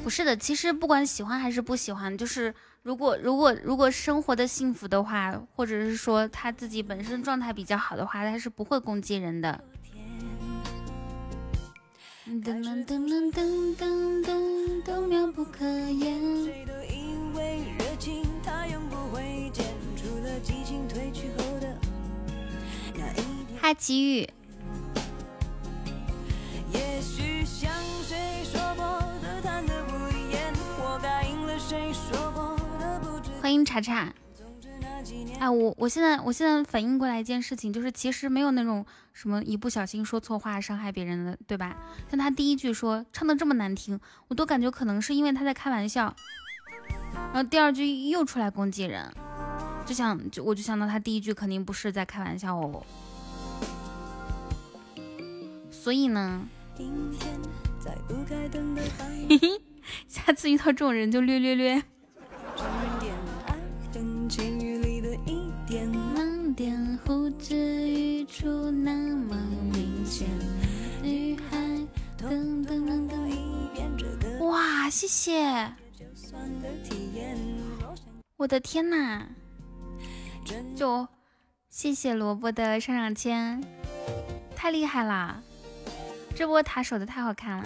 [0.02, 9.62] 不是的，其实不管喜欢还是不喜欢，就是如果如果如果生活的幸福的话，或者是说他自己本身状态比较好的话，他是不会攻击人的。
[23.60, 24.28] 哈奇遇。
[26.72, 27.70] 也许像
[28.02, 28.84] 谁说过
[29.22, 30.52] 的，贪得无厌。
[30.78, 34.12] 我答应了谁说过的，不欢迎查查。
[35.38, 41.74] 哎，我我现在我现在反应过来一件事情，就是其实没有那种什么一不小心说错话伤害别人的，对吧？
[42.10, 43.98] 像他第一句说唱的这么难听，
[44.28, 46.14] 我都感觉可能是因为他在开玩笑，
[47.32, 49.10] 然后第二句又出来攻击人，
[49.86, 52.84] 就想就我就想到他第一句肯定不是在开玩笑哦。
[55.70, 56.46] 所以呢，
[59.28, 59.60] 嘿嘿，
[60.08, 61.82] 下次遇到这种人就略略略。
[74.40, 75.72] 哇，谢谢！
[78.36, 79.28] 我的天哪，
[80.74, 81.06] 就
[81.68, 83.62] 谢谢萝卜的上上签，
[84.56, 85.42] 太厉害了！
[86.34, 87.64] 这波塔守的太好看了。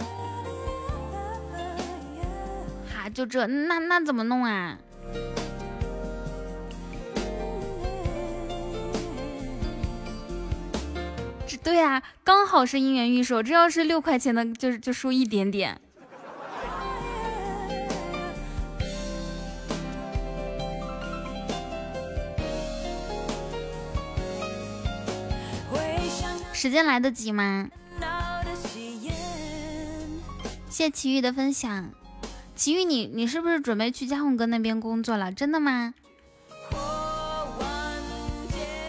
[2.93, 4.79] 哈，就这，那那怎么弄啊？
[11.63, 15.81] 对啊，刚好是姻缘预售，这要是六块钱的，就就输一点点。
[26.53, 27.69] 时间来得及吗？
[30.75, 31.89] 谢奇遇的分享，
[32.57, 35.31] 奇遇你你是不是准备去嘉宏哥那边工作了？
[35.31, 35.95] 真的吗？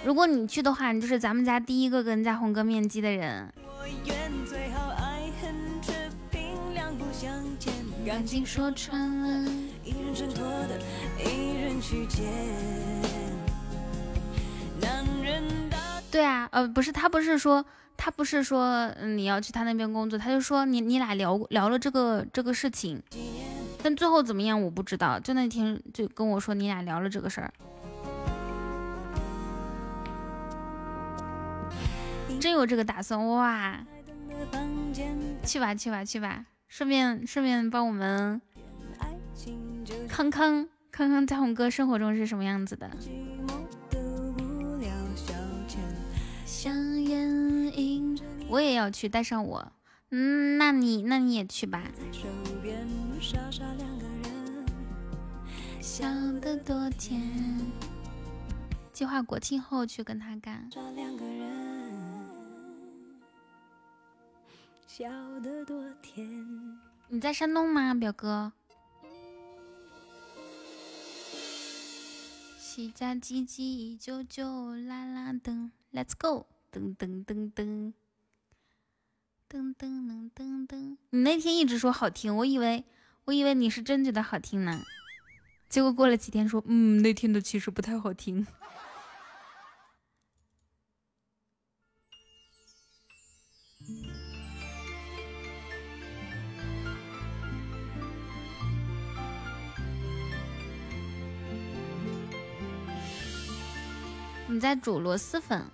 [0.04, 3.54] 如果你去的话，你就是咱们家第一个跟嘉宏哥面基的人。
[8.04, 9.52] 感情说穿了，
[9.84, 10.80] 一人挣脱的，
[11.24, 12.26] 一人去捡。
[14.82, 15.78] 男人的
[16.10, 17.64] 对啊，呃，不是他，不是说
[17.98, 23.02] 他不是说你要去他那边工作，他就说你你俩聊聊了这个这个事情，
[23.82, 25.20] 但最后怎么样我不知道。
[25.20, 27.52] 就那天就跟我说你俩聊了这个事儿，
[32.40, 33.80] 真有这个打算哇！
[35.44, 36.46] 去吧去吧去吧。
[36.68, 38.42] 顺便顺便帮我们
[40.10, 42.90] 康康康康在宏哥生活中是什么样子的？
[48.48, 49.72] 我也要去，带上我。
[50.12, 51.84] 嗯，那你那你也去吧。
[55.82, 56.08] 笑
[56.42, 57.22] 得多甜。
[58.94, 60.70] 计划国庆后去跟他干。
[64.88, 66.80] 笑得多甜。
[67.10, 68.54] 你在山东吗，表哥？
[72.58, 77.94] 西家唧唧，九九啦啦噔，Let's go，噔噔噔噔，
[79.48, 80.98] 噔噔噔噔噔。
[81.12, 82.84] 你那天一直说好听，我以为
[83.26, 84.84] 我以为你是真觉得好听呢，
[85.70, 88.46] 结果过了几天说，嗯，那天的其实不太好听。
[104.48, 105.70] 你在煮螺蛳粉，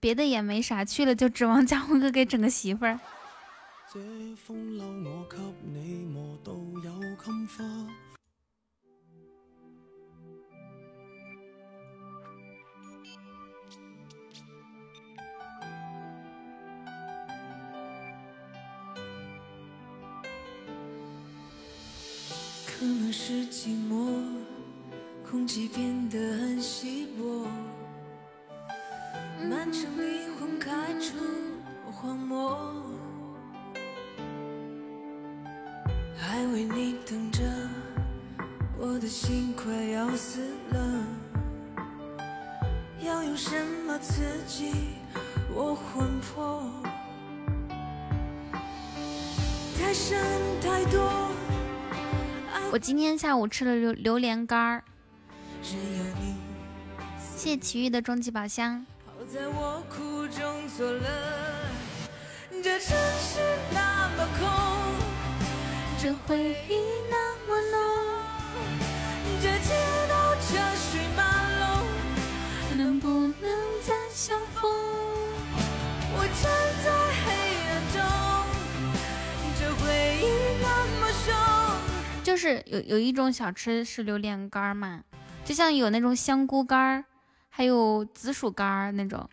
[0.00, 2.98] 别的也没啥，去了就指望 嘉宏哥给整个媳妇儿。
[3.92, 3.98] 这
[4.36, 7.64] 风褛我给你磨到有襟花
[22.66, 24.22] 可能是寂寞，
[25.28, 27.46] 空气变得很稀薄，
[29.46, 31.14] 满城霓虹开出
[31.92, 32.58] 荒漠，
[36.16, 37.42] 还为你等着，
[38.76, 41.04] 我的心快要死了，
[43.00, 44.72] 要用什么刺激
[45.54, 46.68] 我魂魄？
[49.78, 50.18] 太深
[50.60, 51.30] 太多。
[52.72, 54.84] 我今天下午吃了榴榴莲干儿，
[55.62, 55.78] 谢
[57.36, 58.84] 谢奇遇的终极宝箱。
[59.30, 61.06] 在我苦中作乐
[66.00, 66.76] 这回忆
[67.10, 67.76] 那么浓，
[69.42, 69.74] 这街
[70.08, 71.20] 道车水马
[71.60, 71.84] 龙，
[72.78, 73.50] 能不能
[73.86, 74.70] 再相逢？
[76.14, 76.50] 我站
[76.82, 76.88] 在
[77.20, 77.26] 黑
[77.68, 77.96] 暗中，
[79.58, 79.84] 这回
[80.22, 80.24] 忆
[80.62, 80.66] 那
[81.00, 81.28] 么凶。
[82.24, 85.02] 就是有有一种小吃是榴莲干嘛，
[85.44, 87.04] 就像有那种香菇干儿，
[87.58, 89.28] 还有紫薯干儿那种。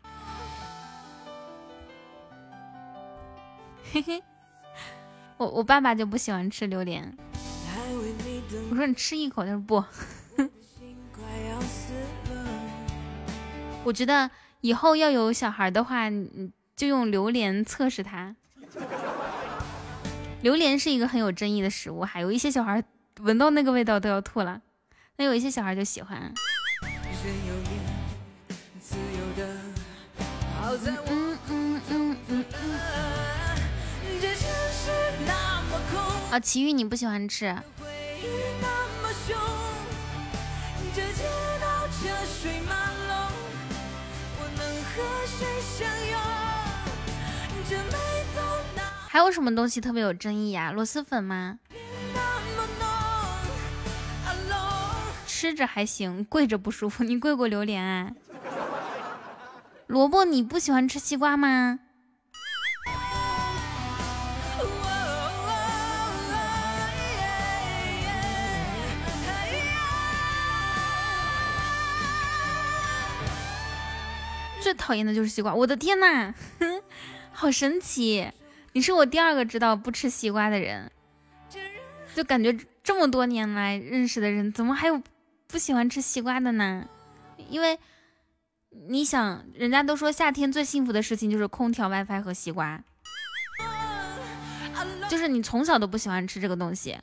[3.93, 4.23] 嘿嘿，
[5.37, 7.15] 我我爸爸就不喜欢吃榴莲。
[8.71, 9.83] 我说你吃一口，他说不。
[13.83, 14.31] 我觉得
[14.61, 18.35] 以后要有小孩的话，你就用榴莲测试他。
[20.41, 22.83] 榴莲是一个很有争议的食物，还有一些小孩
[23.19, 24.63] 闻到那个味道都要吐了，
[25.17, 26.33] 那有一些小孩就喜欢。
[30.83, 32.45] 嗯嗯嗯嗯嗯
[36.31, 37.55] 啊，奇遇你不喜欢吃。
[49.07, 50.73] 还有什么东西特别有争议呀？
[50.73, 51.57] 螺蛳粉吗？
[55.25, 57.03] 吃着还行，跪着不舒服。
[57.03, 58.11] 你跪过榴莲啊？
[59.87, 61.79] 萝卜你不喜欢吃西瓜吗？
[74.59, 76.33] 最讨厌的就是西瓜，我的天呐，
[77.31, 78.27] 好神奇！
[78.73, 80.91] 你是我第二个知道不吃西瓜的人，
[82.15, 84.99] 就感觉这么多年来认识的人，怎么还有
[85.45, 86.87] 不喜欢吃西瓜的呢？
[87.49, 87.77] 因为
[88.87, 92.83] 你想，人家都说夏天最幸福的事情就是空调、WiFi 和西瓜，
[95.09, 96.99] 就是你从小都不喜欢吃这个东西，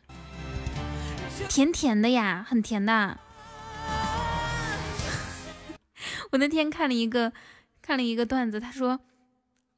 [1.49, 3.19] 甜甜的呀，很甜的。
[6.31, 7.33] 我那天看了一个
[7.81, 9.01] 看了一个段子，他说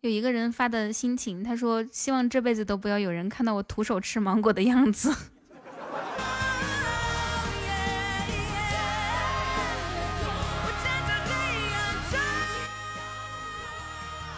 [0.02, 5.14] 有一个人发的心情，他说希望这辈子都不要有人看到我徒手吃芒果的样子。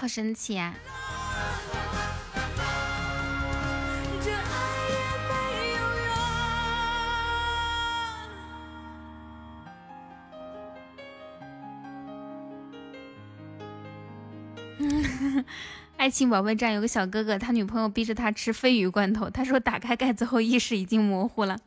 [0.06, 0.72] 好神奇啊！
[15.96, 21.58] 爱情宝贝站有个小哥哥，他女朋友逼着他吃鲱鱼罐头，他说打开盖子后意识已经模糊了。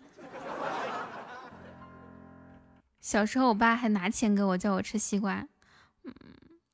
[3.02, 5.46] 小时候我爸还拿钱给我叫我吃西瓜，
[6.06, 6.14] 嗯。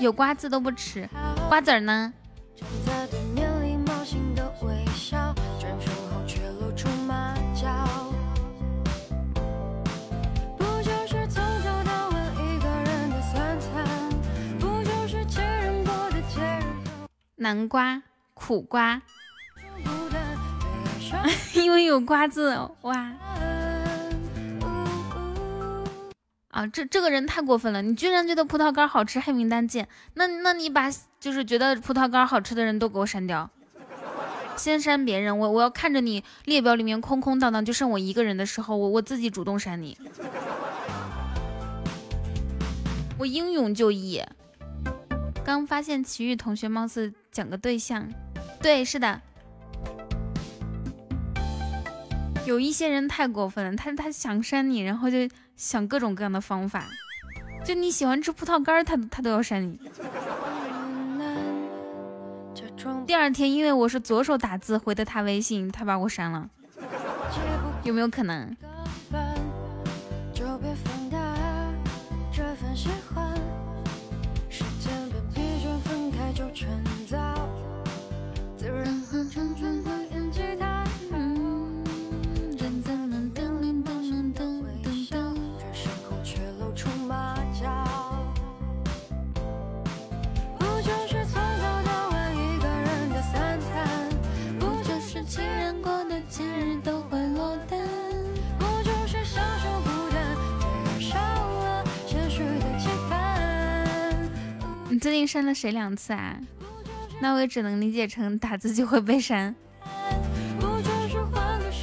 [0.00, 1.08] 有瓜子都不吃，
[1.48, 2.12] 瓜子儿呢？
[17.40, 18.02] 南瓜、
[18.34, 19.00] 苦瓜，
[21.54, 23.12] 因为有瓜子哇。
[26.48, 27.82] 啊，这这个人太过分了！
[27.82, 29.86] 你居然觉得葡萄干好吃，黑名单见。
[30.14, 33.50] 那那你把就是觉得葡萄干好吃的人都给我删掉，
[34.56, 35.38] 先删别人。
[35.38, 39.96] 我我要看着你列表里面空空荡荡，就剩我一个人的时候，我我自己主动删你。
[43.18, 44.22] 我英勇就义。
[45.44, 48.08] 刚发现奇遇同学貌似讲个对象，
[48.62, 49.20] 对，是的。
[52.46, 55.18] 有一些人太过分了，他他想删你，然后就
[55.58, 56.86] 想各种各样的方法，
[57.64, 59.78] 就你喜欢吃葡萄干，他他都要删你。
[63.04, 66.48] 第二天，因为我是左手打字回的他微信，他把我删了，
[67.82, 68.56] 有没有可能？
[104.98, 106.40] 你最近删了谁两次啊？
[107.20, 109.54] 那我也只能理解成打字就会被删。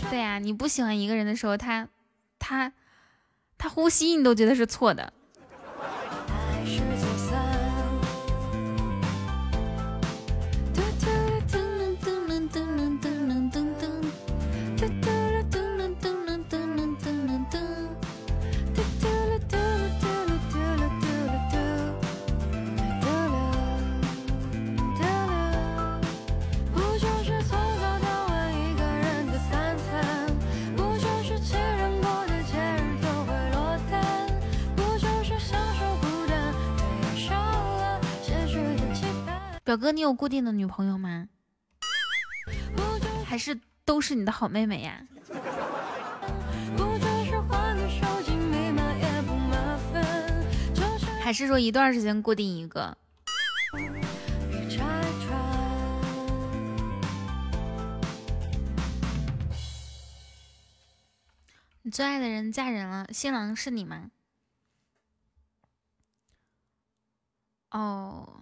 [0.09, 1.87] 对呀，你不喜欢一个人的时候，他
[2.37, 2.73] 他
[3.57, 5.13] 他呼吸你都觉得是错的。
[39.75, 41.27] 表哥，你有固定的女朋友吗？
[43.25, 45.05] 还是都是你的好妹妹呀？
[51.21, 52.97] 还是说一段时间固定一个？
[61.81, 64.09] 你最爱的人嫁人了，新郎是你吗？
[67.71, 68.41] 哦。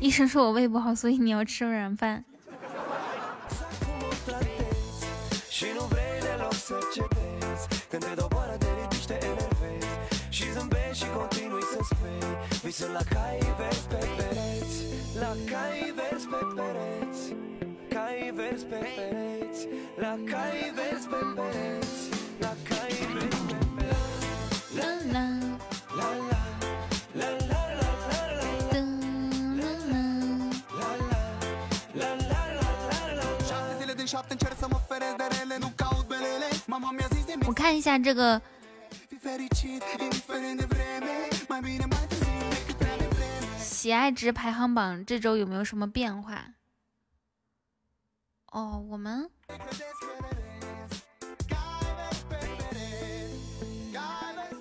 [0.00, 2.24] 医生说我胃不好，所以你要吃软饭。
[37.54, 38.42] 看一下这个
[43.58, 46.44] 喜爱值排行榜这周有没有什么变化？
[48.46, 49.30] 哦，我们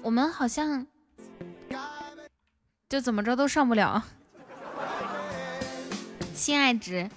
[0.02, 0.86] 我们好像
[2.90, 4.04] 就怎么着都上不了。
[6.36, 7.10] 心爱值。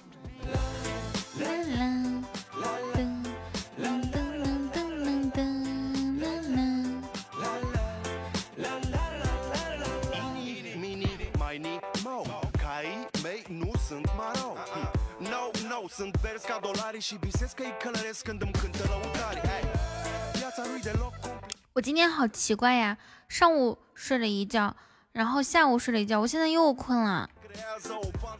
[21.73, 22.97] 我今天好奇怪呀，
[23.27, 24.75] 上午睡了一觉，
[25.11, 27.27] 然后下午睡了一觉，我现在又困了。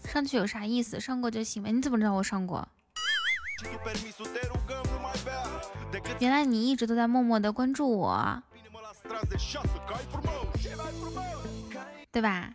[0.06, 1.00] 上去有啥意思？
[1.00, 1.72] 上过就行呗。
[1.72, 2.68] 你怎么知道我上过？
[6.20, 8.44] 原来你一直都在默默的关注我，
[12.12, 12.54] 对吧？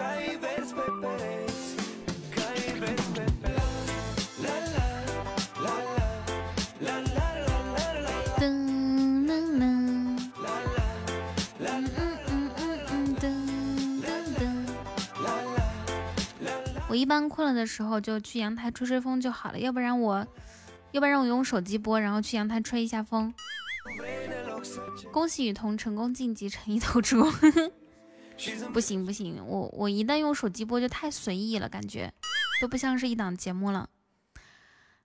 [16.88, 20.26] 我一般困了的时候就去阳台吹吹风就好了，要不然我，
[20.90, 23.32] 要不然我用手机播，然后去阳台吹一下风。
[25.12, 27.24] 恭喜雨桐成功晋级成一头猪。
[28.72, 32.12] 不行不行，我我一旦用手机播就太随意了，感觉
[32.60, 33.88] 都不像是一档节目了。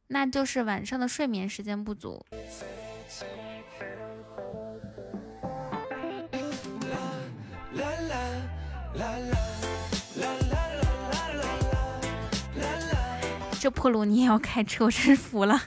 [0.07, 2.26] 那就是晚上的睡眠时间不足。
[13.60, 15.60] 这破路你也要开车，我真是服了。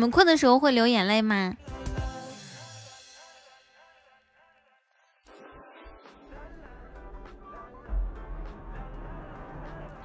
[0.00, 1.54] 你们困的时候会流眼泪吗？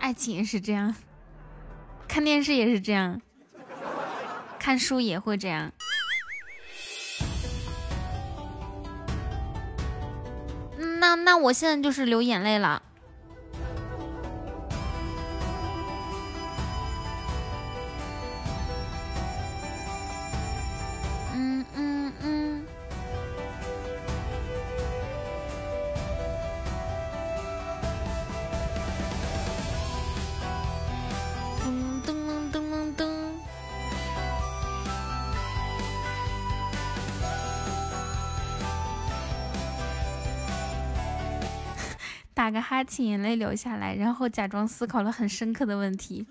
[0.01, 0.93] 爱情也是这样，
[2.09, 3.21] 看电视也是这样，
[4.59, 5.71] 看书也会这样。
[10.99, 12.83] 那那我现在就是流眼泪了。
[42.75, 46.27] 哈欠，眼泪流下来，然后假装思考了很深刻的问题。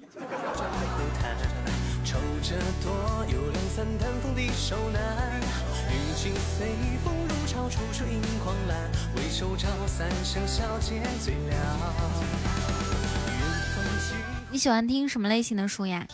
[14.50, 16.06] 你喜欢听什么类型的书呀？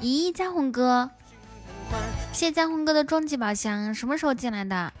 [0.00, 1.10] 咦，家宏哥。
[2.32, 4.92] 谢家宏哥的终极宝箱什么时候进来的？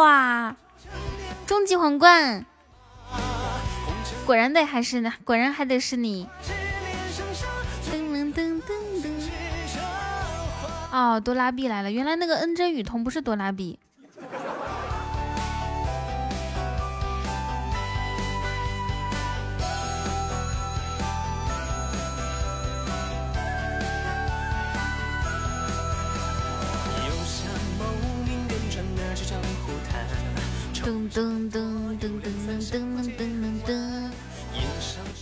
[0.00, 0.56] 哇，
[1.46, 2.44] 终极皇冠，
[4.26, 6.28] 果然得还是呢，果然还得是你。
[10.90, 13.78] 哦，多拉币来了，原来那个恩真雨桐不是多拉比。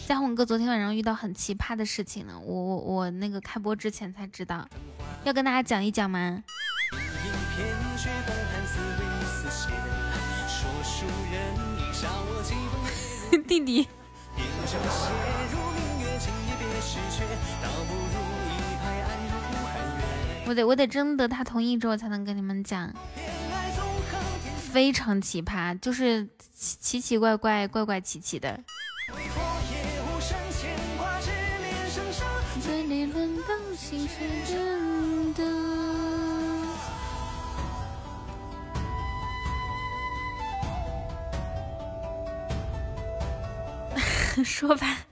[0.06, 4.68] 家宏哥昨天晚上遇到很奇葩的事情呢，我我我那个开播之前才知道，
[5.24, 6.42] 要跟大家讲一讲吗？
[13.48, 13.88] 弟弟，
[20.46, 22.92] 我得我得征得他同意之后才能跟你们讲。
[24.72, 28.58] 非常奇葩，就是奇奇怪怪怪怪奇奇的。
[44.42, 45.11] 说吧。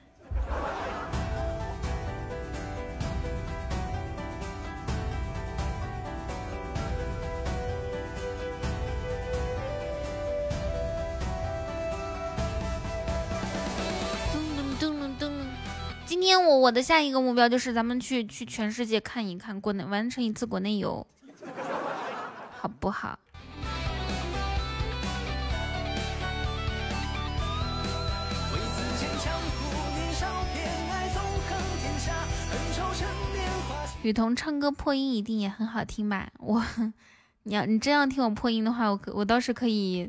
[16.36, 21.06] 我我的下一个目标就是咱们去去全世界看一看，国内完成一次国内游，
[22.58, 23.18] 好不好？
[34.02, 36.30] 雨桐唱歌破音一定也很好听吧？
[36.38, 36.64] 我，
[37.42, 40.08] 你要你真要听我破音的话，我可我倒是可以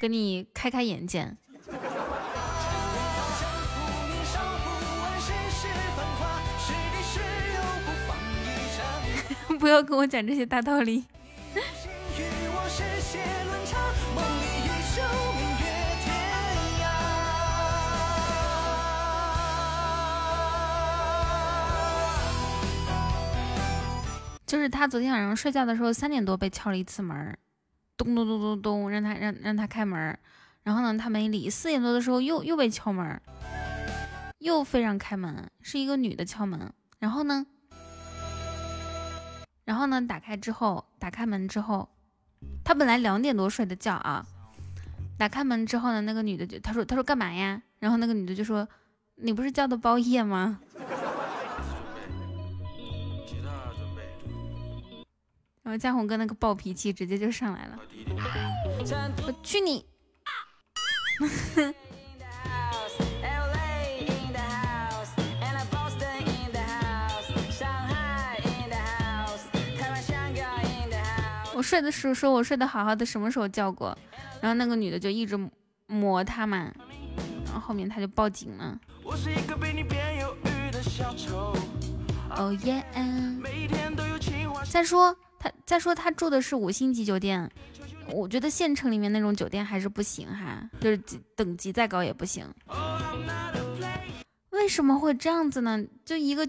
[0.00, 1.34] 跟你开开眼界。
[9.66, 11.04] 不要跟我讲这些大道理。
[24.46, 27.36] 就是他昨天晚上睡觉的时候，三点多被敲了一次门，
[27.96, 30.16] 咚咚咚咚咚，让他让让他开门，
[30.62, 31.50] 然后呢他没理。
[31.50, 33.20] 四点多的时候又又被敲门，
[34.38, 37.44] 又非让开门，是一个女的敲门，然后呢？
[39.66, 40.00] 然后呢？
[40.06, 41.88] 打开之后，打开门之后，
[42.64, 44.24] 他本来两点多睡的觉啊。
[45.18, 47.60] 打开门之后呢，那个女的就他说他说干嘛呀？
[47.80, 48.68] 然后那个女的就说
[49.16, 50.60] 你不是叫的包夜吗？
[55.64, 57.76] 然后嘉宏哥那个暴脾气直接就上来了，
[59.26, 59.84] 我去你！
[71.56, 73.96] 我睡的时候说我睡得好好的，什么时候叫过？
[74.42, 75.38] 然后那个女的就一直
[75.86, 76.70] 磨他嘛，
[77.46, 78.78] 然后后面他就报警了。
[82.28, 82.84] 哦耶！
[84.68, 87.50] 再说他再说他住的是五星级酒店，
[88.12, 91.00] 我觉得县城里面那种酒店还是不行哈，就是
[91.34, 92.46] 等级再高也不行。
[94.50, 95.82] 为什么会这样子呢？
[96.04, 96.46] 就一个。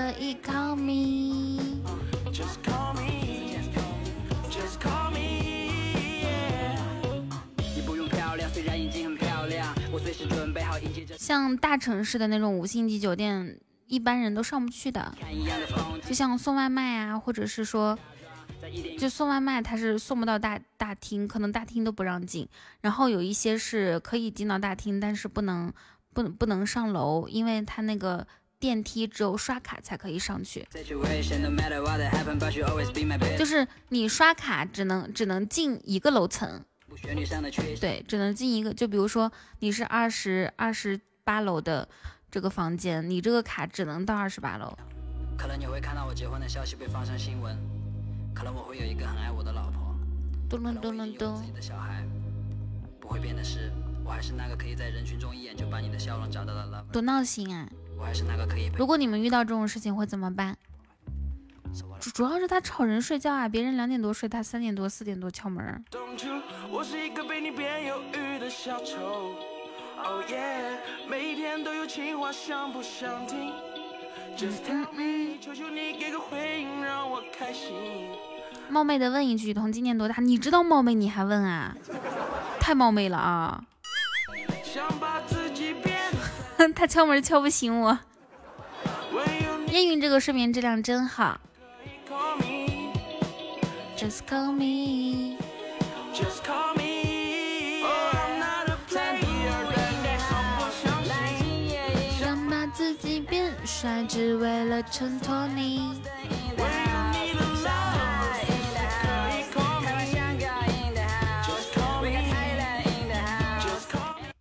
[0.00, 1.60] 可以 call me。
[11.18, 15.14] 像大城市的那种五星级酒店，一般人都上不去的。
[16.06, 17.98] 就像送外卖啊，或者是说，
[18.98, 22.48] 就送外卖，他是送不到大大厅，可能大厅都不让进。
[22.80, 25.70] 然后有一些是可以进到大厅，但是不能
[26.14, 28.26] 不能不能上楼，因为他那个。
[28.60, 30.68] 电梯只有刷卡才可以上去，
[33.38, 36.62] 就是你刷卡只能只能进一个楼层，
[37.80, 38.74] 对，只能进一个。
[38.74, 41.88] 就比如说你是二十二十八楼的
[42.30, 44.76] 这个房间，你这个卡只能到二十八楼。
[45.38, 47.56] 可能你会看到我结婚的消息被放上新闻，
[48.34, 49.96] 可能我会有一个很爱我的老婆，
[50.50, 51.36] 咚咚咚咚咚。
[51.36, 52.04] 自己的小孩，
[53.00, 53.72] 不会变的是，
[54.04, 56.92] 我还是那个可以在人群中一眼就把你的笑容找到的 lover。
[56.92, 57.66] 多闹心啊！
[58.76, 60.56] 如果你们遇到这种事情会怎么办？
[62.00, 65.84] 主主要是他吵人睡觉啊，别人两点多睡，他三点多四点多敲门。
[78.68, 80.16] 冒昧的问一句，雨桐今年多大？
[80.20, 81.76] 你知道冒昧你还问啊？
[82.58, 83.64] 太冒昧了啊！
[86.74, 87.98] 他敲门敲不醒我。
[89.68, 91.40] 烟云这个睡眠质量真好。
[93.96, 95.38] Just call me。
[102.18, 106.02] 想把自己变帅，只为了衬托你。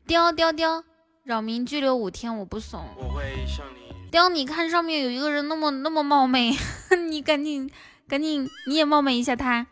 [0.06, 0.89] 雕雕雕。
[1.30, 2.84] 扰民拘留五天，我不怂。
[2.98, 3.94] 我会向你。
[4.10, 6.56] 雕，你看上面有一个人那么那么冒昧，
[7.08, 7.70] 你赶紧
[8.08, 9.68] 赶紧你也冒昧一下他。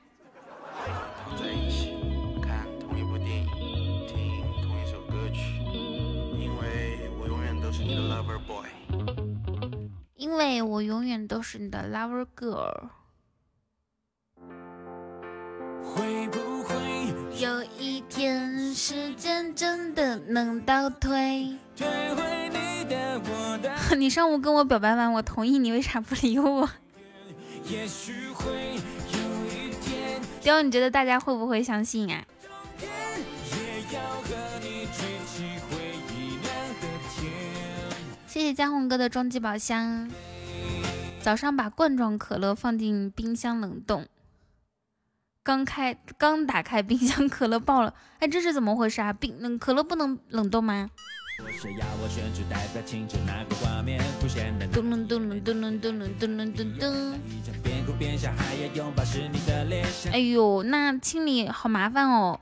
[1.35, 1.95] 在一起
[2.43, 5.57] 看同一部电影，听同一首歌曲，
[6.37, 8.67] 因为我永远都是你的 lover boy。
[10.15, 12.89] 因为我永远都是你的 lover girl。
[15.93, 16.75] 会不会
[17.39, 21.55] 有一天时间真的能倒退？
[23.97, 26.69] 你上午跟我表白完，我同意，你为啥不理我？
[30.41, 32.23] 雕，你觉得大家会不会相信啊？
[38.27, 40.09] 谢谢江红哥的终极宝箱。
[41.21, 44.05] 早上把罐装可乐放进冰箱冷冻，
[45.47, 47.93] 刚开，刚打开冰箱，可乐爆了。
[48.19, 49.13] 哎，这是怎么回事啊？
[49.13, 50.89] 冰冷可乐不能冷冻吗？
[60.11, 62.37] 哎呦，那清理好麻烦哦。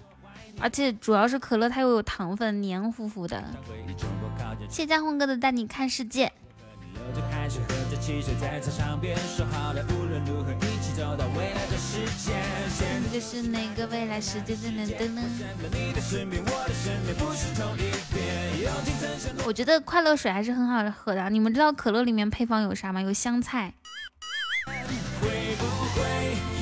[0.60, 3.44] 而且主要是可乐它又有糖分，黏糊糊的。
[4.68, 6.34] 谢家宏哥的带你看世界。
[7.06, 12.34] 溜着开始喝着汽水，在操场边说好了，无论如何一起走到未来的世界。
[12.70, 16.74] 现在就是那个未来世界，的身边，我的
[19.46, 21.30] 我觉得快乐水还是很好喝的。
[21.30, 23.00] 你们知道可乐里面配方有啥吗？
[23.02, 23.72] 有香菜。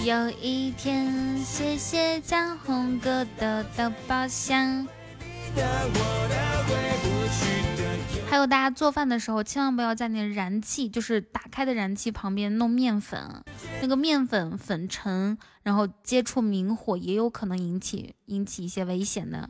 [0.03, 4.85] 有一天，谢谢江红哥的的宝箱。
[8.29, 13.43] 还有大家做饭的时候，千万不要在那个燃气，就是打开的燃气旁边弄面粉，
[13.79, 19.47] 那个面粉粉尘，然后接触明火，也有可能引起引起一些危险的。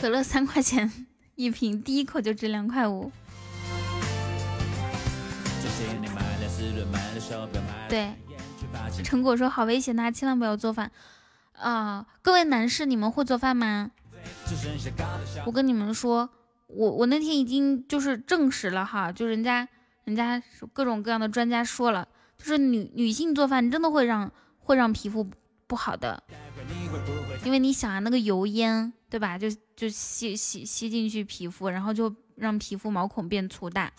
[0.00, 3.10] 可乐三块钱一瓶，第一口就值两块五。
[7.88, 8.12] 对，
[9.02, 10.90] 陈果说好危险呐，千万不要做饭
[11.52, 13.90] 啊、各位男士，你们会做饭吗？
[15.44, 16.28] 我跟你们说，
[16.66, 19.66] 我我那天已经就是证实了哈，就人家
[20.04, 20.42] 人家
[20.72, 25.28] 各种各样的专家说了，就是女女性做饭真的会让会让皮肤
[25.66, 26.22] 不好的，
[27.44, 33.90] 因为你想啊，那个油烟对吧，就就吸吸吸进去皮肤，然后就让皮肤毛孔变粗大。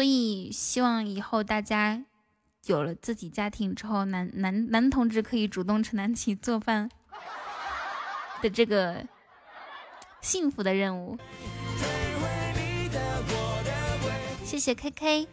[0.00, 2.02] 所以希望以后大家
[2.64, 6.88] 有了自己家庭之后，男男男同志可以主动承担起做饭
[8.40, 9.04] 的这个
[10.22, 11.18] 幸福的任务。
[14.42, 15.28] 谢谢 K K。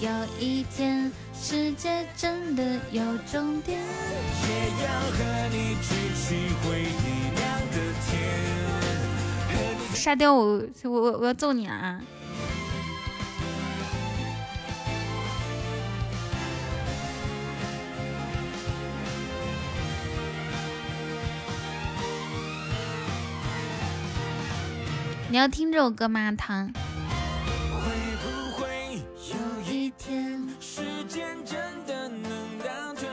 [0.00, 0.10] 有
[0.40, 3.00] 一天，世界真的有
[3.30, 3.78] 终点。
[3.78, 3.86] 也
[4.82, 5.18] 要和
[5.52, 6.34] 你举起
[6.64, 7.49] 回忆酿的甜。
[10.00, 12.00] 沙雕，我我我要揍你了啊！
[25.28, 26.72] 你要听这首歌吗，糖？
[26.72, 27.90] 会
[28.22, 29.36] 不会有
[29.70, 33.06] 一天，时间真的能倒退，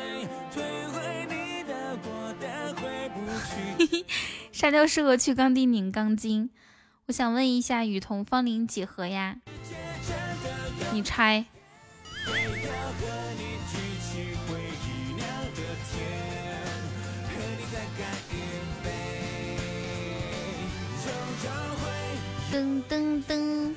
[0.53, 3.19] 退回你的，我的回不
[3.83, 4.05] 去。
[4.53, 6.49] 沙雕适合去钢地拧钢筋。
[7.07, 9.37] 我想问一下，雨桐芳龄几何呀？
[10.91, 11.45] 你猜？
[22.51, 23.73] 噔噔噔，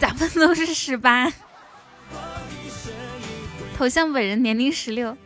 [0.00, 1.32] 咱们都是十八，
[3.78, 5.16] 头像本人年龄十六。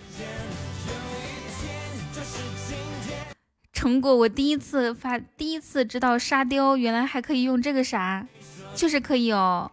[3.86, 8.26] 成果我第一次发，第一次知道沙雕原来还可以用这个啥，
[8.74, 9.70] 就是可以哦。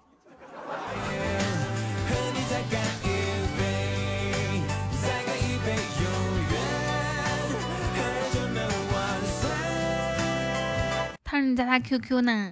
[11.23, 12.51] 他说你在他 QQ 呢？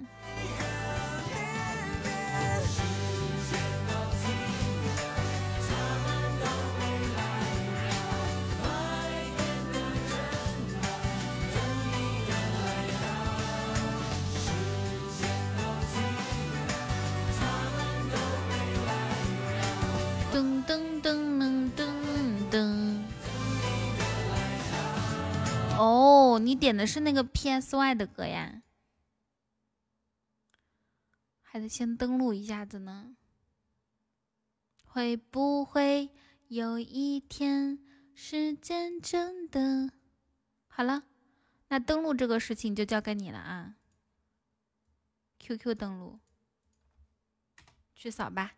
[26.62, 28.62] 点的是那个 PSY 的歌呀？
[31.40, 33.16] 还得先登录一下子呢。
[34.84, 36.08] 会不会
[36.46, 37.84] 有一天，
[38.14, 39.90] 时间真的
[40.68, 41.02] 好了，
[41.66, 43.74] 那登录这个事情就交给你了啊。
[45.40, 46.20] QQ 登录，
[47.96, 48.54] 去扫吧。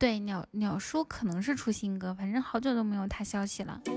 [0.00, 3.78] 对，鸟鸟叔可能是出新歌，反正好久都没有他消息了。
[3.84, 3.92] 噔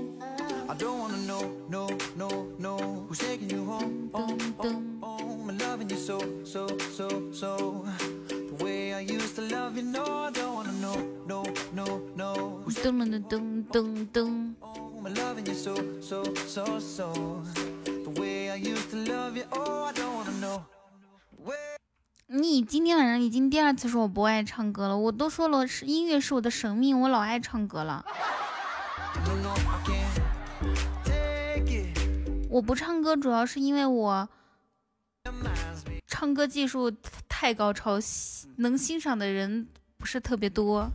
[4.58, 4.76] 噔
[12.66, 14.54] Who's 噔噔噔噔
[22.26, 28.02] 你今天晚上已经第二次说我不爱唱歌了，我都说了是音乐是我的生命，我老爱唱歌了。
[32.48, 34.26] 我不唱歌主要是因为我
[36.06, 36.90] 唱歌技术
[37.28, 37.98] 太高超，
[38.56, 39.68] 能欣赏的人
[39.98, 40.90] 不是特别多。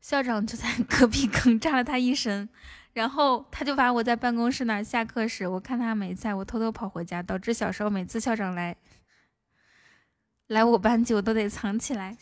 [0.00, 2.48] 校长就在隔壁坑扎了他一身，
[2.94, 8.74] 然后他就把我在办公室那儿下课时，我看他没在，我偷偷跑回家，导致小时候每次校长来
[10.48, 12.16] 来我班级，我都得藏起来。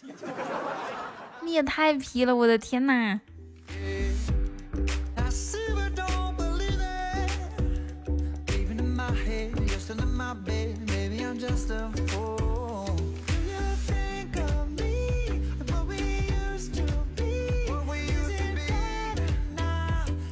[1.43, 3.20] 你也太皮了，我的天呐！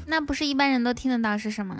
[0.06, 1.77] 那不是一般人都听得到是什么？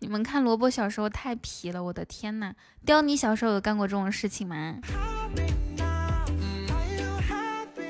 [0.00, 2.52] 你们看萝卜小时候太皮了我的天呐
[2.84, 4.74] 雕你小时候有干过这种事情吗？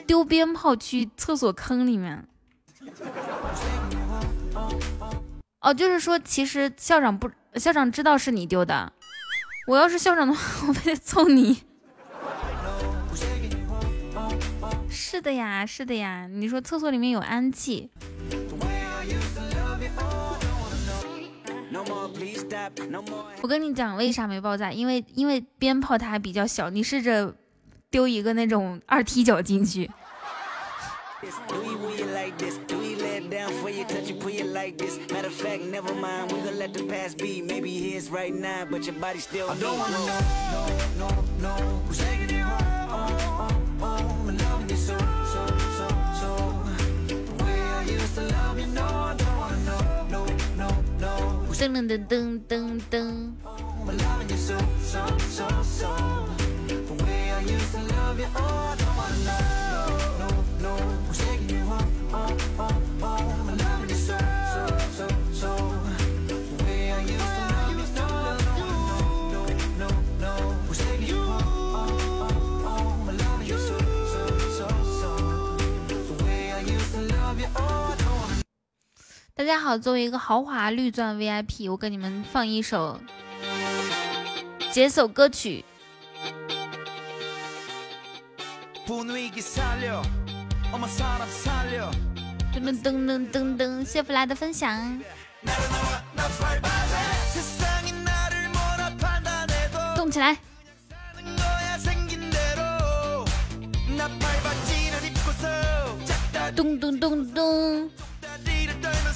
[0.06, 2.26] 丢鞭炮去厕所坑里面。
[5.60, 8.92] 哦就是说其实校长不校长知道是你丢的。
[9.66, 11.62] 我要是校长的话， 我非得揍你。
[14.88, 17.90] 是的呀，是的呀，你说厕所里面有氨气。
[23.42, 24.72] 我跟你讲，为啥没爆炸？
[24.72, 27.34] 因为因为鞭炮它还比较小，你试着
[27.90, 29.90] 丢一个那种二踢脚进去。
[33.66, 34.96] Before you touch it, put it like this.
[35.10, 36.30] Matter of fact, never mind.
[36.30, 37.42] We gonna let the past be.
[37.42, 39.50] Maybe his right now, but your body still.
[39.50, 40.20] I don't wanna know,
[40.54, 41.54] no, no, no.
[41.88, 42.44] Who's taking you?
[42.46, 43.48] Oh, oh,
[43.82, 44.24] oh.
[44.28, 44.96] I'm loving you so,
[45.32, 45.46] so,
[45.78, 45.88] so,
[46.20, 46.30] so.
[47.08, 50.26] The way I used to love you, no, I don't wanna know, no,
[50.56, 50.68] no,
[51.00, 51.52] no.
[51.58, 53.36] Dun dun dun dun dun.
[53.44, 55.90] Oh, I'm loving you so, so, so, so.
[56.68, 58.95] The way I used to love you, oh, I don't
[79.38, 82.98] 大家好，作为一个豪华绿钻 VIP，我给你们放一首
[84.72, 85.62] 几首歌曲。
[88.86, 89.04] 噔
[92.54, 94.98] 噔噔噔噔噔，谢弗来的分享。
[99.94, 100.38] 动起来！
[106.56, 107.90] 咚咚咚咚。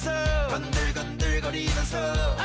[0.00, 2.36] 떨면서 건들건들거리면서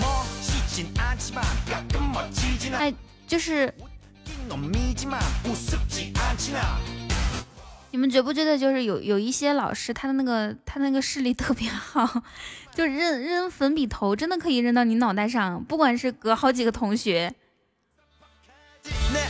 [0.00, 2.92] 멋지진 않지만 가끔 멋지진 哎，
[3.26, 6.78] 就是않긴 놈이지만 우습지 않지나
[7.90, 12.22] 你们觉不觉得，就是有有一些老师，他的那个他那个视力特别好，
[12.74, 17.34] 就扔扔粉笔头，真的可以扔到你脑袋上，不管是隔好几个同学。
[19.12, 19.26] 내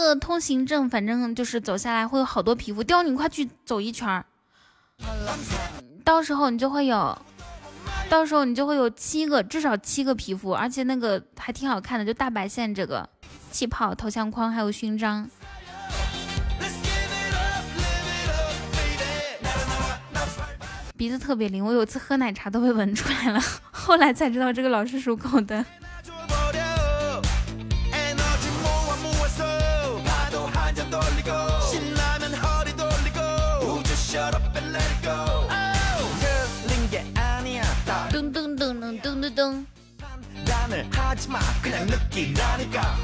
[0.00, 4.24] 这个通行证反正就是走下来会有好多皮肤叼你快去走一圈
[6.02, 7.16] 到时候你就会有
[8.08, 13.06] 到时候你就会有七个至少七个皮肤而且那个还挺好看的就大白线这个
[13.50, 15.28] 气泡头像框还有勋章。
[20.96, 23.38] 鼻子特别灵我有次喝奶茶都被闻出来了
[23.70, 25.62] 后来才知道这个老师属狗的。
[41.19, 42.95] 하지마 그냥 느끼라니까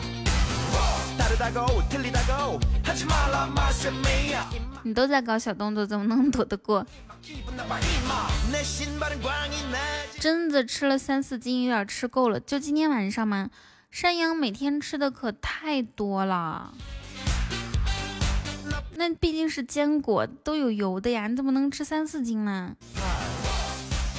[1.17, 4.49] 다르다고 틀리다고 하지 말라 말씀이야
[4.83, 6.85] 你都在搞小动作，怎么能躲得过？
[7.21, 12.39] 기분 나빠 이마 내 신발은 광이 나지 真的吃了三四斤，有点吃够了。
[12.39, 13.49] 就今天晚上嘛，
[13.91, 16.73] 山羊每天吃的可太多了。
[18.95, 22.75] 那毕竟是坚果，都有油的呀，你怎么能吃三四斤呢？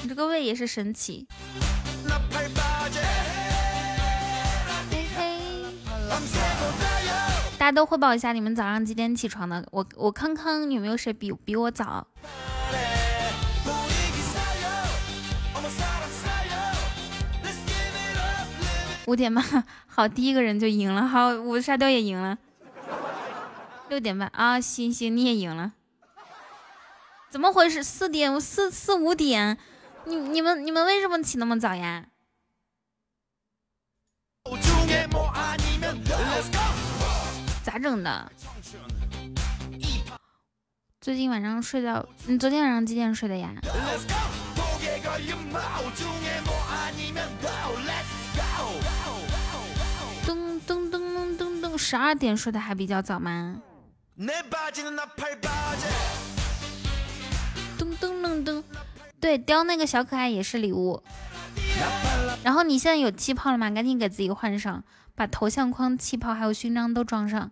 [0.02, 1.26] 你这个胃也是神奇。
[7.57, 9.65] 大家都汇报一下你们早上几点起床的？
[9.71, 12.07] 我我康康有没有谁比比我早？
[19.07, 19.43] 五点半，
[19.87, 22.37] 好，第一个人就赢了，好，我沙雕也赢了。
[23.89, 25.71] 六点半啊，星星你也赢了，
[27.29, 27.81] 怎么回事？
[27.81, 29.57] 四点四四五点，
[30.05, 32.05] 你你们你们为什么起那么早呀？
[37.67, 38.31] 咋整的？
[41.01, 43.53] 最近晚上睡觉，你昨天晚上几点睡的呀？
[50.25, 53.57] 噔噔噔噔噔噔，十二点睡的还比较早吗？
[57.77, 58.63] 噔噔噔噔，
[59.19, 61.03] 对，叼那个小可爱也是礼物。
[62.45, 63.69] 然后你现在有气泡了吗？
[63.69, 64.81] 赶紧给自己换上。
[65.17, 67.49] 把头像框、气泡还有勋章都装上。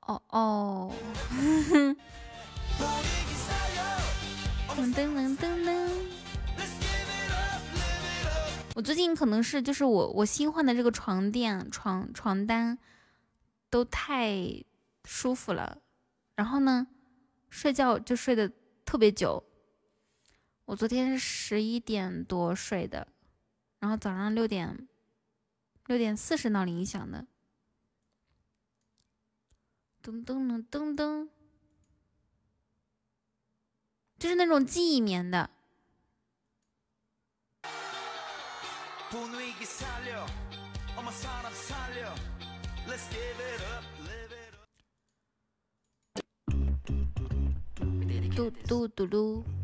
[0.00, 0.92] 哦哦，
[4.76, 5.88] 噔 噔噔噔噔。
[8.74, 12.76] 我最近可能是就是我我新换的这个床垫床床单
[13.70, 14.34] 都太
[15.04, 15.78] 舒服了，
[16.34, 16.88] 然后呢
[17.48, 18.50] 睡觉就睡得
[18.84, 19.44] 特别久，
[20.70, 23.08] 我昨天是十一点多睡的
[23.80, 24.86] 然后早上六点
[25.86, 27.26] 六点四十闹铃一响的。
[30.00, 31.28] 噔噔噔噔噔
[34.16, 35.50] 就是那种记忆棉的
[48.36, 49.59] 嘟嘟嘟嘟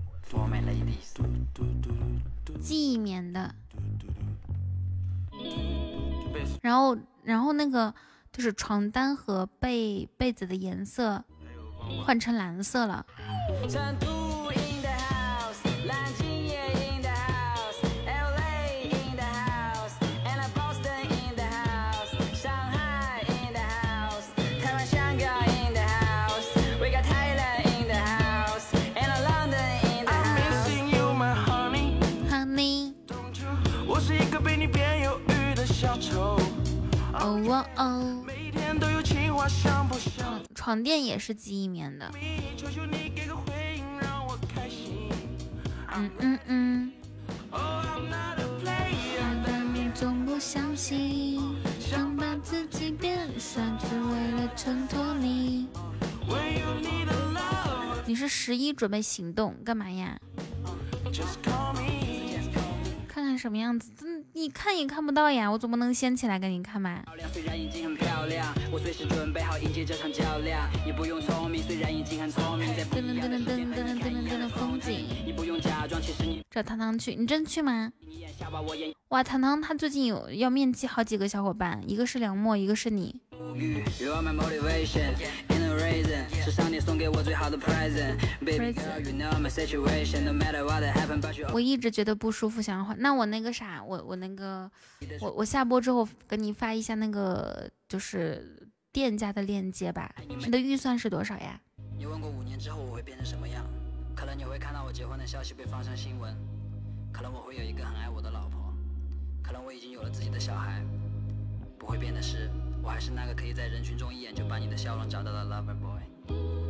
[2.61, 3.55] 记忆棉的。
[6.63, 7.95] 然后，然后那个
[8.33, 11.23] 就是床单和被被子的颜色
[12.05, 13.07] 换成蓝色了。
[37.27, 38.25] 哦哦哦，
[40.15, 42.09] 床床垫也是记忆棉的。
[45.93, 46.93] 嗯嗯嗯
[47.51, 47.61] ，Oh
[49.45, 51.41] 但你总不相信，
[51.81, 55.67] 想把自己变帅，只为了衬托你。
[58.15, 60.19] 是十一准备行动干嘛呀
[61.13, 62.06] ？just call me
[63.37, 63.91] 什么样子？
[64.05, 67.05] 嗯，你看也看不到呀，我总不能掀起来给你看吧？
[67.33, 70.69] 虽然已经很漂亮，我随时准备好迎接这场较量。
[70.85, 75.07] 你不用聪明，虽然已经很聪明，在不噔噔一样的噔噔噔噔噔噔噔看一样的风景。
[75.25, 77.93] 你不用假装，其实你找糖糖去，你真去吗？
[79.09, 83.21] 哇，糖糖他最近有要面基好几个小伙伴，一个是梁墨，一个是你。
[91.53, 92.97] 我一直觉得不舒服，想要换。
[92.99, 94.71] 那我那个啥，我我那个，
[95.21, 100.15] 我我下播之后给你发一下那个就是店家的链接吧。
[100.27, 101.61] 你的预算是多少呀？
[101.99, 103.65] 你问过五年之后我会变成什么样？
[104.15, 106.35] 可能你会看到我结婚的消息被放上新闻，
[107.13, 108.73] 可能我会有一个很爱我的老婆，
[109.43, 110.83] 可能我已经有了自己的小孩。
[111.79, 112.51] 不会变的是，
[112.87, 116.01] 我还是那个可以在人群中一眼就把你的笑容找到的 lover boy，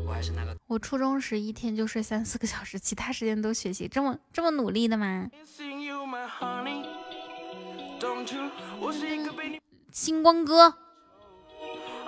[0.06, 6.86] 我还是那个我初中时一天就睡三四个小时，其他时间都学习，这么这么努力的吗？missing you my honey
[8.00, 9.60] don't you 我是一个被你
[9.92, 10.72] 星光哥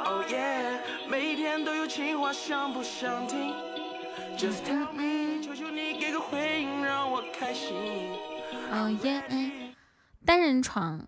[0.03, 0.79] ，Oh yeah，
[1.11, 3.53] 每天都有情话，想不想听
[4.39, 7.77] ？Just tell me，求求你给个回应，让我开心。
[8.73, 9.23] 哦耶！
[10.25, 11.07] 单人床，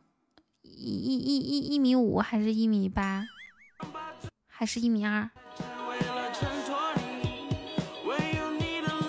[0.77, 3.27] 一一一一一米五还是一米八，
[4.47, 5.31] 还是一米二？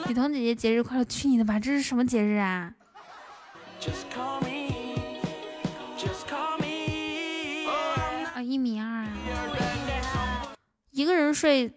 [0.07, 1.05] 雨桐姐姐节日快乐！
[1.05, 2.73] 去你的吧，这是什么节日啊？
[8.33, 9.07] 啊，一米二啊！
[10.91, 11.73] 一个人睡，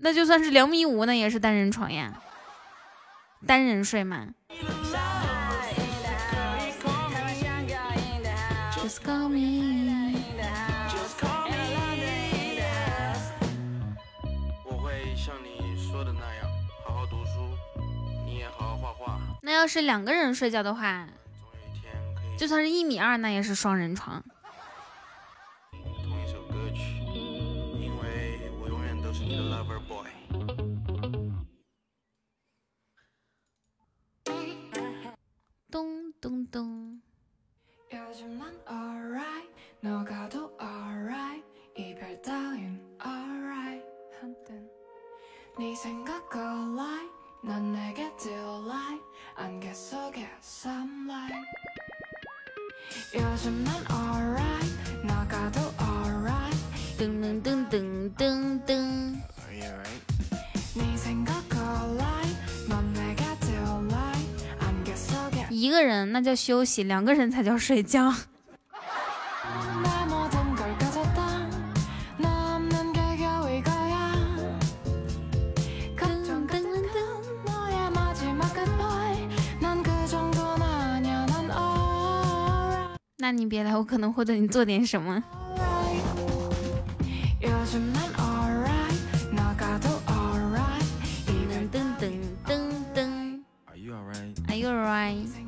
[0.00, 2.22] 那就算是两米五，那也是单人床呀。
[3.46, 4.28] 单人睡嘛。
[9.06, 10.18] Call me。
[10.90, 11.54] Just call me。
[14.64, 16.50] 我会像你说的那样，
[16.84, 17.56] 好好读书，
[18.24, 21.08] 你也好好画画，那要是两个人睡觉的话，
[22.36, 24.24] 就算是一米二，那也是双人床。
[25.70, 26.80] 同一首歌曲，
[27.78, 30.08] 因为我永远都是你的 lover boy。
[35.70, 37.00] 咚咚咚。
[37.92, 39.48] 요즘 난 alright
[39.80, 41.44] 너가도 alright
[41.76, 43.84] 이별 따윈 alright.
[44.20, 44.68] 한땐
[45.58, 47.10] 네 생각 alright
[47.44, 49.02] 넌 내게 delight
[49.36, 51.46] 안개 속에 sunlight.
[53.14, 56.58] 요즘 난 alright 너가도 alright.
[56.98, 60.05] 둥둥둥둥둥둥 Are you alright?
[65.58, 68.12] 一个人那叫休息两个人才叫睡觉。
[83.18, 85.24] 那你别来我可能会对你做点什么。
[93.68, 94.38] Are you alright?
[94.48, 95.45] Are you alright?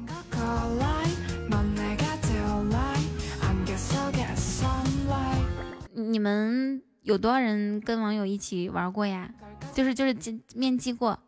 [6.08, 9.30] 你们有多少人跟网友一起玩过呀？
[9.74, 10.16] 就是就是
[10.54, 11.18] 面基过。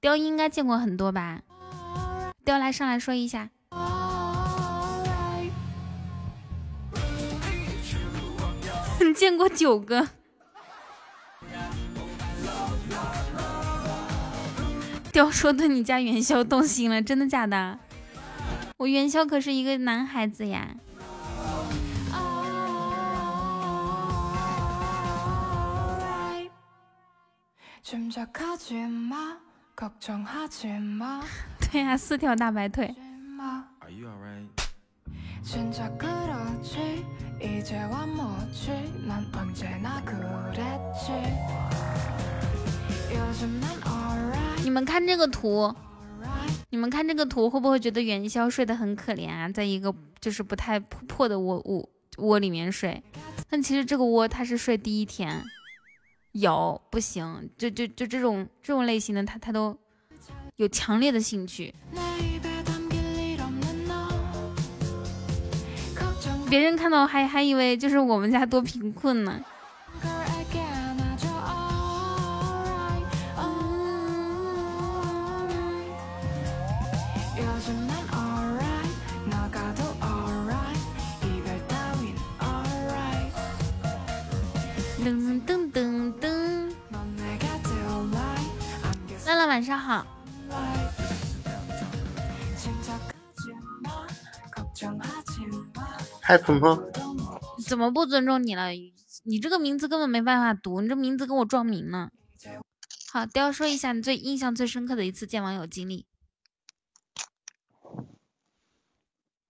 [0.00, 1.42] 雕应该见过很多吧？
[2.42, 3.50] 雕来上来说一下。
[9.14, 10.08] 见过九个。
[15.11, 17.79] 雕说对你家元宵动心了，真的假的？
[18.77, 20.75] 我元宵可是一个男孩子呀。
[25.57, 26.51] alright
[27.81, 29.37] 짐작하지 마
[29.75, 31.21] 걱정하지 마
[31.59, 32.93] 对呀、四条大白腿。
[33.37, 34.49] 마 Are you alright？
[35.43, 37.05] 진짜 그렇지
[37.41, 38.71] 이제와 뭐지
[39.07, 41.11] 난 언제나 그랬지
[43.11, 45.74] 요즘 난 alright 你们看这个图，
[46.70, 49.48] 你们看这个图，会不会觉得元宵睡得很可怜啊？
[49.48, 53.02] 在一个就是不太破破的窝窝窝里面睡，
[53.50, 55.42] 但其实这个窝它是睡第一天，
[56.32, 59.76] 有不行，就就就这种这种类型的，它它都
[60.56, 61.74] 有强烈的兴趣。
[66.48, 69.42] 别人看到还还以为就是我们家多贫困呢。
[85.04, 86.72] 噔噔噔噔。
[89.26, 90.06] 乐乐晚上好。
[96.20, 96.92] 嗨，鹏鹏。
[97.66, 98.68] 怎么不尊重你了？
[99.24, 102.10] 你这个名字根本没办法读，你这名字跟我撞名呢。
[103.10, 106.06] 好，雕说一下你最印象最深刻的一次见网友经历。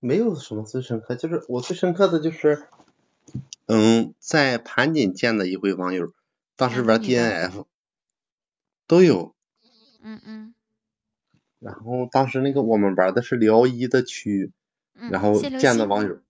[0.01, 2.69] 没有什么最深刻，就是我最深刻的就是，
[3.67, 6.13] 嗯，在盘锦见的一回网友，
[6.57, 7.67] 当时玩 DNF
[8.87, 9.35] 都有，
[10.03, 10.55] 嗯嗯
[11.59, 14.53] 然后当时那个我们玩的是辽一的区，
[14.95, 15.11] 嗯。
[15.11, 16.21] 然后见的网友，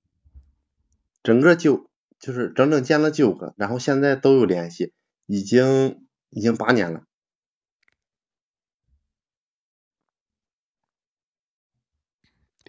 [1.22, 1.90] 整个九
[2.20, 4.92] 就是整整见了九个，然后现在都有联系，
[5.26, 7.04] 已经已经八年了。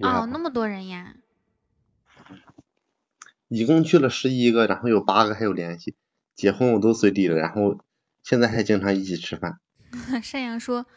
[0.02, 1.16] 哦，那么多人呀！
[3.54, 5.96] 一共去了十一个，然后有八个还有联系，
[6.36, 7.78] 结婚我都随礼了，然后
[8.24, 9.60] 现在还经常一起吃饭。
[10.24, 10.88] 山羊说，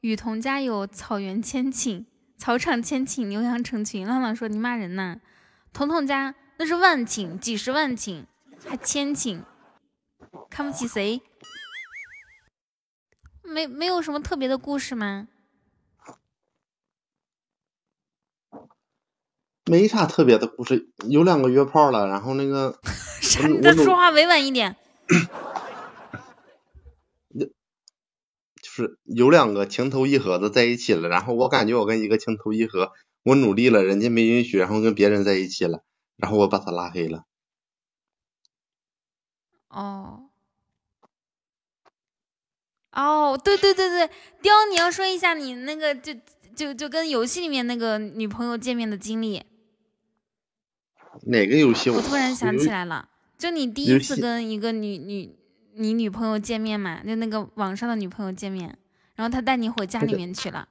[0.00, 2.06] 雨桐家有草原千顷，
[2.38, 4.06] 草场千顷，牛羊成群。
[4.06, 5.20] 浪浪说你骂人呢，
[5.74, 8.24] 彤彤家那是万顷，几十万顷，
[8.66, 9.42] 还千顷，
[10.48, 11.20] 看不起谁？
[13.42, 15.28] 没没有什么特别的故事吗？
[19.68, 22.78] 没啥特别的故事，有两个约炮了，然后那个
[23.20, 23.46] 啥？
[23.48, 24.76] 你这努说话委婉一点。
[28.62, 32.92] 就是有两个情投意合的在一起了，然后我感觉我跟一个情投意合，
[33.24, 35.82] 我努力了，人家没允许，然后跟别人在一起了，
[36.16, 37.24] 然后我把他拉黑了。
[39.68, 40.30] 哦，
[42.92, 44.10] 哦，对对对对，
[44.40, 46.14] 雕，你要说一下你那个就
[46.54, 49.42] 就就跟游戏里面那个女朋友见面的经历。
[51.26, 55.36] 哪个游戏我突然想起来了，就你第一次跟一个女女
[55.74, 58.78] 你女朋友见面嘛，就那个网上的女朋友见面，
[59.14, 60.68] 然后她带你回家里面去了。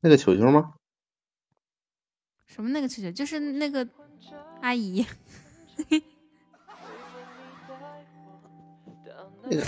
[0.00, 0.74] 那个球球吗？
[2.46, 3.10] 什么那个球球？
[3.10, 3.88] 就是那个
[4.60, 5.06] 阿姨，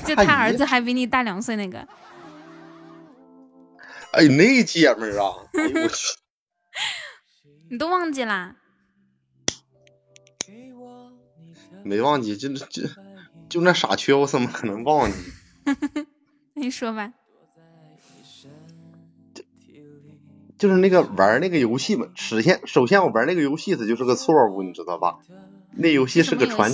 [0.05, 1.87] 就他儿子还比你大两岁那个。
[4.13, 6.19] 哎，那姐们儿啊，哎呦我去，
[7.71, 8.57] 你都忘记啦？
[11.85, 12.83] 没忘记，就就
[13.49, 15.17] 就那傻缺，我怎么可能忘记？
[16.55, 17.13] 那你说吧。
[20.59, 25.19] 就是那个玩那个游戏嘛，首先首先我玩那个游戏它就是个错误，你知道吧？
[25.73, 26.71] 那游戏是个传？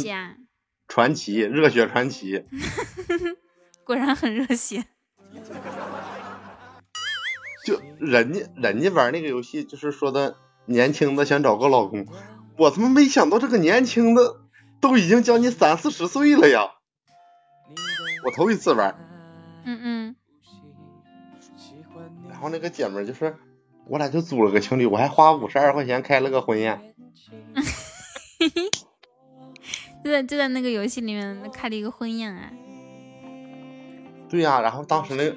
[0.88, 2.42] 传奇，热血传奇。
[3.84, 4.84] 果然很热血。
[7.64, 12.08] 就人家人家玩那个游戏，就是说的年轻的想找个老公，
[12.56, 14.40] 我他妈没想到这个年轻的
[14.86, 16.70] 都已经将近三四十岁了呀！
[18.24, 18.94] 我头一次玩，
[19.64, 20.16] 嗯嗯，
[22.30, 23.34] 然后那个姐们儿就是
[23.88, 26.94] 我俩就组了个情侣，我还花五十二块钱开了个婚宴。
[30.04, 32.52] 就在就在那个游戏里面开了一个婚宴啊。
[34.28, 35.36] 对呀、然后当时那个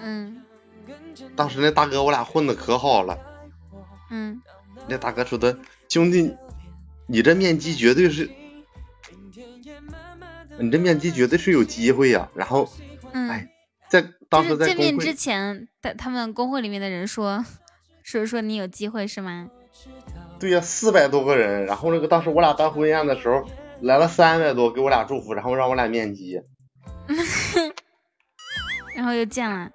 [0.00, 0.40] 嗯
[1.36, 3.18] 当时那大哥我俩混的可好了，
[4.10, 4.40] 嗯，
[4.88, 5.58] 那大哥说的
[5.90, 6.34] 兄弟，
[7.06, 8.30] 你这面积绝对是，
[10.60, 12.68] 你这面基绝对是有机会呀、然后
[13.12, 13.48] 嗯，哎
[13.88, 17.44] 在当时在见面之前，他他们工会里面的人说
[18.04, 19.48] 说说你有机会是吗？
[20.38, 23.44] 对呀、四百多个人，然后那个当时我俩办婚宴的时候
[23.80, 26.40] 来了三百多给我俩祝福，然后让我俩面基。
[28.94, 29.70] 然后又见了，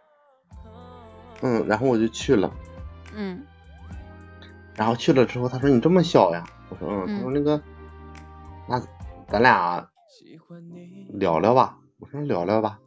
[1.41, 2.51] 嗯，然后我就去了，
[3.15, 3.43] 嗯
[4.75, 6.45] 然后去了之后，他说你这么小呀？
[6.69, 7.61] 我说嗯，嗯他说那个，
[8.67, 8.81] 那
[9.27, 9.85] 咱俩
[11.19, 11.77] 聊聊吧。
[11.99, 12.79] 我说聊聊吧。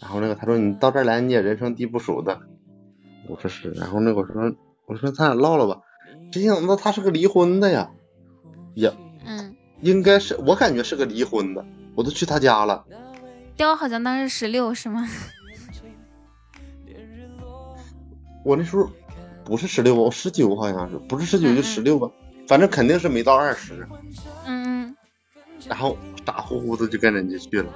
[0.00, 2.38] 然后那个他说你到这儿来你也人生地不熟的，
[3.28, 3.70] 我说是。
[3.72, 4.52] 然后那个我说
[4.86, 5.80] 我说咱俩唠唠吧。
[6.32, 7.90] 谁想到他是个离婚的呀？
[8.74, 8.92] 也
[9.24, 11.64] 嗯，应该是我感觉是个离婚的，
[11.94, 12.84] 我都去他家了。
[13.56, 15.08] 雕好像当时十六是吗？
[18.44, 18.88] 我那时候
[19.44, 22.10] 不是十六吧，我十九好像是，不是十九就十六吧，
[22.46, 23.88] 反正肯定是没到二十。
[24.44, 24.65] 嗯嗯，
[25.68, 27.72] 然后傻乎乎的就跟人家去了。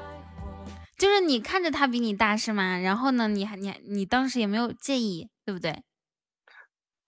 [0.96, 2.78] 就是你看着他比你大是吗？
[2.78, 5.82] 然后呢，你还你还你当时也没有介意，对不对？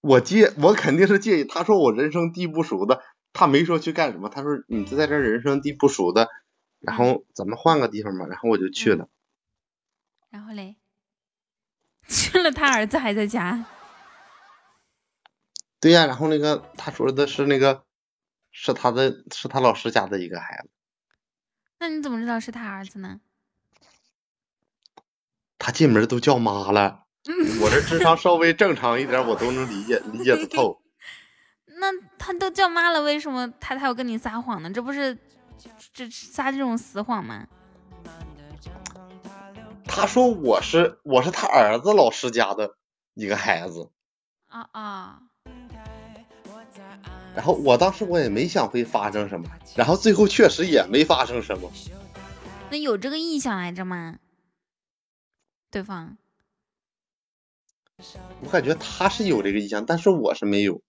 [0.00, 3.02] 我介我肯定是介意，他说我人生地不熟的，
[3.32, 6.28] 他没说去干什么，他说你就在这人生地不熟的，
[6.80, 9.09] 然后咱们换个地方吧，然后我就去了。
[10.30, 10.76] 然后嘞，
[12.09, 13.66] 去了，他儿子还在家。
[15.78, 17.84] 对呀、然后那个他说的是那个
[18.53, 20.70] 是他的是他老师家的一个孩子，
[21.81, 23.20] 那你怎么知道是他儿子呢？
[25.59, 27.07] 他进门都叫妈了。
[27.61, 30.83] 我这智商稍微正常一点，我都能理解理解的透。
[31.79, 31.87] 那
[32.19, 34.70] 他都叫妈了，为什么他他要跟你撒谎呢？
[34.70, 35.16] 这不是
[35.93, 37.47] 这撒这种死谎吗？
[39.85, 42.77] 他说我是我是他儿子老师家的
[43.15, 43.91] 一个孩子，
[44.47, 45.20] 啊啊，
[47.34, 51.70] 然后我当时我也没想会发生什么，然后最后确实也没发生什么。
[52.70, 54.18] 那有这个意向来着吗？
[55.70, 56.18] 对方
[58.42, 60.82] 我感觉他是有这个意向，但是我是没有。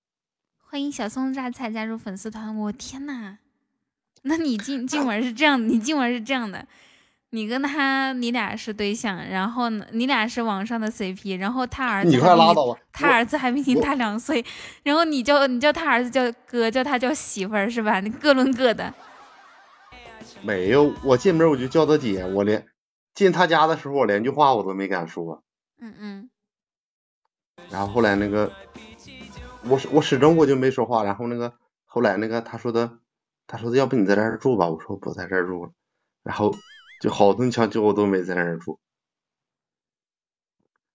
[0.57, 3.37] 欢迎小松榨菜加入粉丝团，我天呐！
[4.23, 6.67] 那你进进门是这样的，你进门是这样的，
[7.33, 12.79] 你跟他你俩是对象，然后呢，你俩是网上的 CP，然后他儿子你快拉倒吧！
[12.91, 14.45] 他儿子还比你大两岁，
[14.83, 17.99] 然后你叫你叫他儿子叫哥，叫他叫媳妇儿是吧？
[18.01, 18.93] 你各论各的。
[20.43, 22.67] 没有，我进门我就叫他姐，我连
[23.15, 25.43] 进他家的时候我连句话我都没敢说。
[25.81, 26.29] 嗯嗯，
[27.71, 28.51] 然后后来那个，
[29.67, 31.03] 我是我始终我就没说话。
[31.03, 31.51] 然后那个
[31.85, 32.99] 后来那个他说的，
[33.47, 35.71] 他说的要不你在这儿住吧，我说不在这儿住了。
[36.21, 36.53] 然后
[37.03, 38.79] 就好顿抢救我都没在那儿住。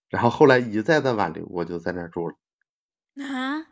[0.08, 2.36] 然后后来一再的挽留，我就在那儿住了。
[3.22, 3.66] 啊？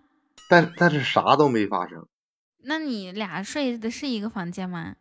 [0.47, 2.07] 但但是啥都没发生。
[2.59, 4.97] 那你俩睡的是一个房间吗？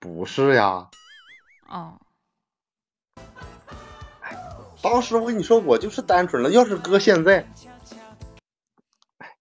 [0.00, 0.90] 不是呀，
[1.68, 2.00] 哦，
[4.82, 6.50] 当时我跟你说，我就是单纯了。
[6.50, 7.48] 要是搁现在，
[9.18, 9.36] 哎，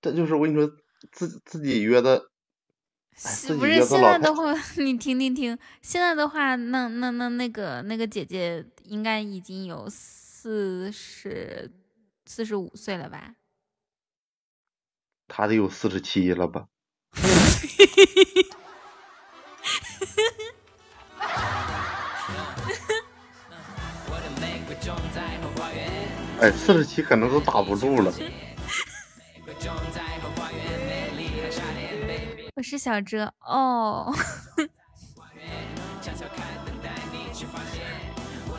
[0.00, 0.74] 这就是我跟你说，
[1.12, 2.30] 自自己约的，
[3.56, 11.70] 不是现在的话， 你听听听，现在的话，那那那那个那个姐姐应该已经有四十
[12.26, 13.36] 四十五岁了吧？
[15.28, 16.66] 她得有四十七了吧？
[26.40, 28.12] 哎，四十七可能都打不住了。
[32.56, 34.14] 我是小哲哦，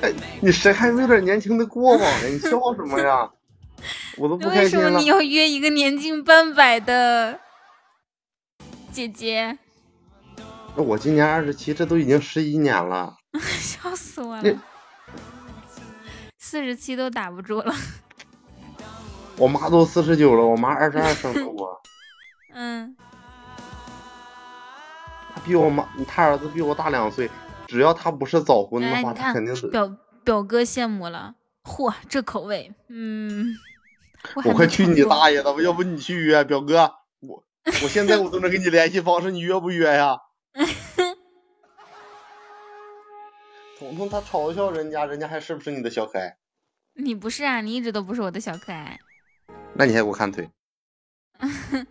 [0.02, 0.12] 哎，
[0.42, 2.28] 你谁还没有点年轻的过往呢？
[2.28, 3.32] 你笑什么呀？
[4.18, 5.06] 我都不开心了为什么你。
[5.06, 7.40] 要约一个年近半百的
[8.92, 9.58] 姐姐？
[10.76, 13.16] 那我今年二十七，这都已经十一年了。
[13.62, 14.62] 笑死我了！
[16.38, 17.74] 四十七都打不住了。
[19.38, 21.82] 我妈都四十九了，我妈二十二生的我，
[22.54, 23.05] 嗯，她
[25.46, 27.30] 比我妈，他儿子比我大两岁。
[27.68, 29.68] 只要他不是早婚的哎，话，他肯定是。
[29.68, 29.88] 表
[30.24, 33.56] 表哥羡慕了，嚯，这口味，嗯，
[34.36, 35.62] 我我快去你大爷的吧！
[35.62, 36.92] 要不你去约表哥，
[37.22, 40.18] 我我现在我都能给你联系方式，你约不约呀？
[43.80, 46.38] 彤彤他嘲笑人家，人家还是不是你的小可爱？
[46.94, 49.00] 你不是啊，你一直都不是我的小可爱。
[49.74, 50.50] 那你还给我看腿？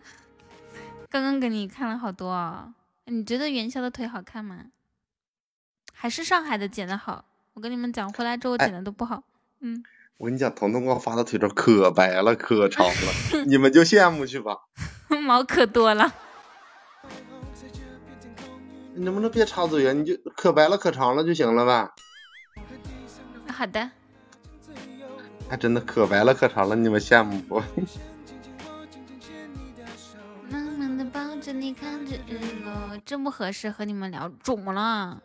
[1.09, 2.73] 刚刚给你看了好多哦，
[3.05, 4.65] 你觉得元宵的腿好看吗？
[5.93, 7.25] 还是上海的剪的好？
[7.53, 9.23] 我跟你们讲，回来之后哎剪的都不好。
[9.61, 9.83] 嗯，
[10.17, 14.57] 我跟你讲，彤彤给我发的腿照可白了，可长了， 你们就羡慕去吧。
[15.23, 16.13] 毛可多了。
[18.95, 19.93] 你能不能别插嘴呀？
[19.93, 21.91] 你就可白了，可长了就行了呗。
[23.53, 23.91] 好的，
[25.49, 27.61] 还真的可白了，可长了，你们羡慕不？
[33.03, 35.21] 真不合适和你们聊，肿了。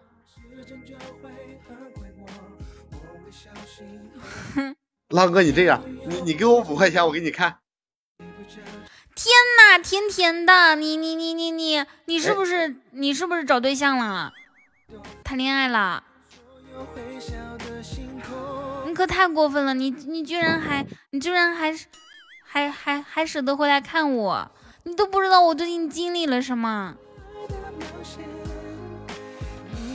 [5.08, 7.58] 浪哥，你这样，你你给我五块钱，我给你看。
[8.18, 9.26] 天
[9.58, 14.32] 呐，甜甜的，你你你你你你是哎不是你是不是找对象了？
[15.22, 16.02] 谈恋爱了？
[18.86, 19.74] 你可太过分了！
[19.74, 21.72] 你你居然还你居然还
[22.42, 24.50] 还还还舍得回来看我？
[24.84, 26.96] 你都不知道我最近经历了什么。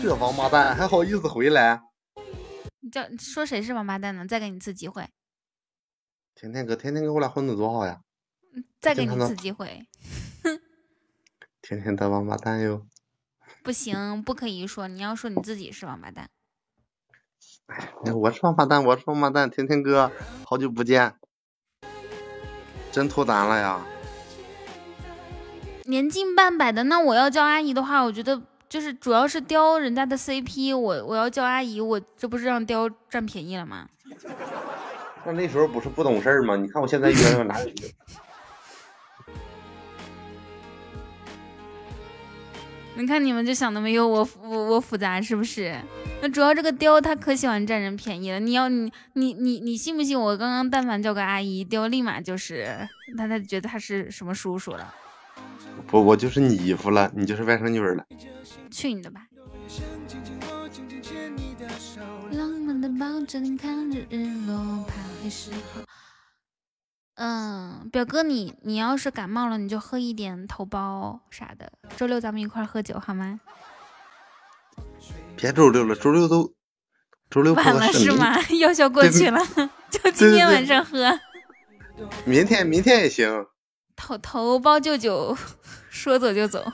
[0.02, 1.82] 这王八蛋还好意思回来？
[2.82, 4.26] 你叫说谁是王八蛋呢？
[4.28, 5.10] 再给你一次机会，
[6.36, 8.02] 甜甜哥，天天跟我俩混的多好呀！
[8.80, 9.88] 再给你一次机会。
[11.62, 12.86] 天天的王八蛋哟。
[13.64, 16.30] 不行，不可以说，你要说你自己是王八蛋。
[18.06, 20.12] 哎我是王八蛋，我是王八蛋，天天哥，
[20.46, 21.16] 好久不见，
[22.92, 23.84] 真脱单了呀！
[25.86, 33.88] 年近半百的，那我要叫阿姨的话，我觉得就是主要是雕人家的 CP，我我要叫阿姨，我这不是让雕占便宜了吗？
[35.26, 36.56] 那那时候不是不懂事儿吗？
[36.56, 37.74] 你看我现在约哪有约？
[42.98, 45.76] 你看你们就想的没有我我我复杂是不是？
[46.22, 48.40] 那主要这个雕他可喜欢占人便宜了。
[48.40, 50.18] 你要你你你你信不信？
[50.20, 52.88] 我刚刚但凡叫个阿姨，雕立马就是
[53.18, 54.94] 他他觉得他是什么叔叔了。
[55.88, 58.04] 不，我就是你姨夫了，你就是外甥女儿了。
[58.72, 59.28] 去你的吧！
[62.32, 65.82] 浪漫的抱着你看着日落，拍时候。
[67.16, 71.72] 嗯，表哥你你要是感冒了，你就喝一点头孢啥的。
[71.96, 73.40] 周六咱们一块儿喝酒好吗？
[75.38, 76.54] 别周六了，周六都
[77.30, 78.36] 周六晚了是是吗？
[78.60, 79.40] 药效过去了，
[79.90, 81.18] 就今天晚上喝。
[82.26, 83.46] 明天明天也行。
[83.96, 85.38] 头头包舅舅，
[85.90, 86.72] 说走就走。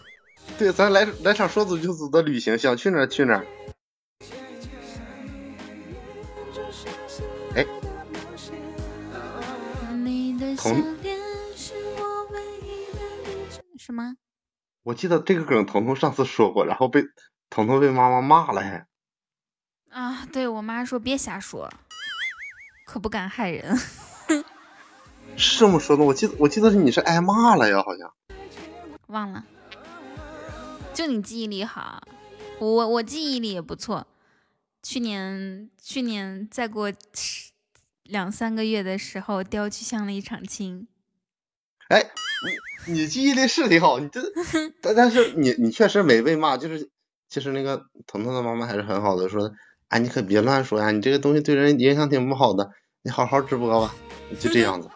[0.57, 3.45] 对，咱来来场说走就走的旅行，想去哪儿去哪儿。
[7.56, 7.65] 哎，
[9.93, 11.18] 你的笑彤脸
[11.56, 14.15] 是我唯一的旅程什么？
[14.84, 17.03] 我记得这个梗彤彤上次说过，然后被
[17.49, 18.88] 彤彤被妈妈骂了还。
[19.91, 21.72] 啊，对我妈说别瞎说，
[22.85, 23.77] 可不敢害人。
[25.38, 28.14] 是这么说的，我记得我记得是你是挨骂了呀，好像。
[29.08, 29.45] 忘了，
[30.94, 32.02] 就你记忆力好，
[32.60, 34.08] 我我记忆力也不错。
[34.84, 36.91] 去年去年再过
[38.03, 40.88] 两三个月的时候，雕去相了一场亲。
[41.90, 42.10] 哎，
[42.88, 44.22] 你你记忆力是挺好，你这
[44.82, 46.90] 但但是你你确实没被骂，就是
[47.28, 49.52] 其实那个彤彤的妈妈还是很好的，说
[49.90, 52.72] 哎你可别乱说呀，你这个东西对人影响挺不好的，
[53.02, 53.94] 你好好直播吧，
[54.40, 54.90] 就这样子。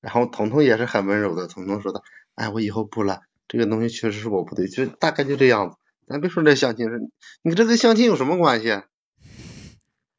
[0.00, 2.02] 然后彤彤也是很温柔的，彤彤说的，
[2.34, 5.76] 哎我以后不了，这个东西确实是我不对，就大概就这样子。
[6.06, 7.00] 咱别说这相亲事，
[7.42, 8.82] 你这跟相亲有什么关系？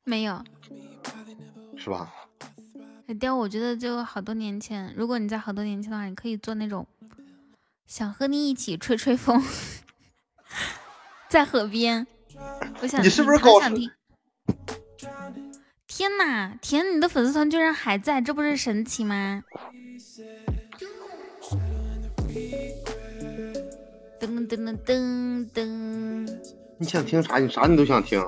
[0.03, 0.43] 没有，
[1.77, 2.13] 是吧？
[3.07, 6.87] 海雕，我觉得就好多年前，如果你在好多年前的话，你可以做那种，
[7.85, 9.43] 想和你一起吹吹风，
[11.27, 12.07] 在河边。
[12.81, 13.91] 我想你是不是搞想听？
[15.93, 19.43] 天呐，天，你的粉丝团居然还在，这不是神奇吗？
[24.17, 26.39] 噔噔噔噔噔！
[26.77, 27.39] 你想听啥？
[27.39, 28.21] 你啥你都想听。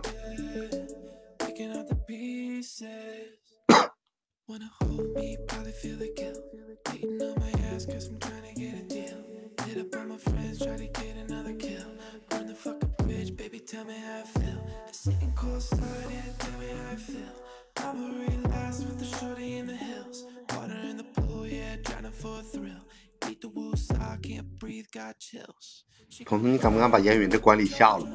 [26.25, 28.05] 彤彤，你敢不敢把烟云的管理下了？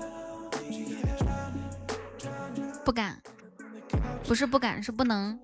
[2.84, 3.20] 不敢，
[4.26, 5.38] 不是不敢，是不能。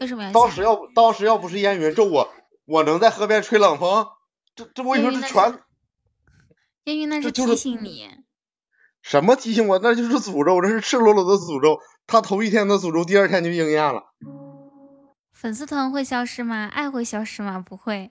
[0.00, 0.32] 为什么要？
[0.32, 2.28] 当时要当时要不是烟云咒我，
[2.66, 4.06] 我能在河边吹冷风？
[4.54, 5.60] 这这我跟你说，这全。
[6.84, 8.08] 烟云那是提醒你。
[9.00, 9.78] 什么提醒我？
[9.78, 11.80] 那就是诅咒，这是赤裸裸的诅咒。
[12.06, 14.12] 他头一天的诅咒，第二天就应验了。
[15.32, 16.66] 粉丝团会消失吗？
[16.66, 17.58] 爱会消失吗？
[17.58, 18.10] 不会。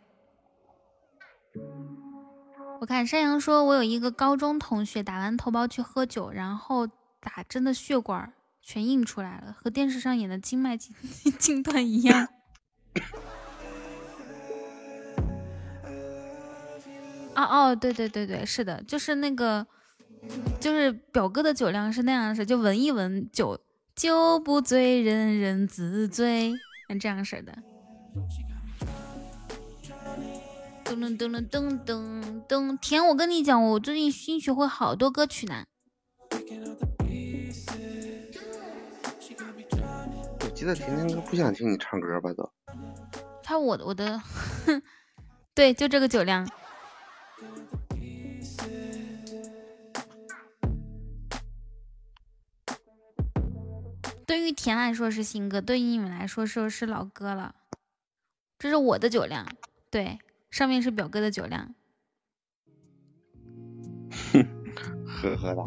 [2.80, 6.86] 我看山羊说，我有一个高中同学打完头孢去喝酒，然后
[7.20, 8.32] 打针的血管
[8.62, 10.94] 全印出来了，和电视上演的经脉经
[11.40, 12.28] 经断一样。
[17.36, 19.66] 哦哦，对对对对，是的，就是那个，
[20.60, 23.60] 就是表哥的酒量是那样式，就闻一闻酒
[23.96, 26.54] 酒不醉人人自醉，
[27.00, 27.58] 这样式的。
[30.88, 32.78] 噔噔噔噔噔噔！
[32.78, 35.66] 甜，我跟你讲，我最近新学会好多歌曲呢。
[40.40, 42.32] 我记得甜甜哥不想听你唱歌吧？
[42.32, 42.50] 都。
[43.44, 44.22] 他我我的，
[45.54, 46.50] 对，就这个酒量。
[54.26, 57.54] 对于甜来说是新歌，对于你们来说是是老歌了。
[58.58, 59.46] 这是我的酒量，
[59.92, 60.18] 对。
[60.58, 61.76] 上面是表哥的酒量，
[65.06, 65.62] 呵呵哒。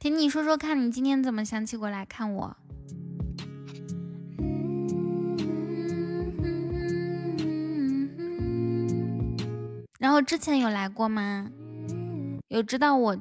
[0.00, 2.56] 听你说说看，你今天怎么想起过来看我？
[10.00, 11.48] 然后之前有来过吗？
[12.48, 13.16] 有知道我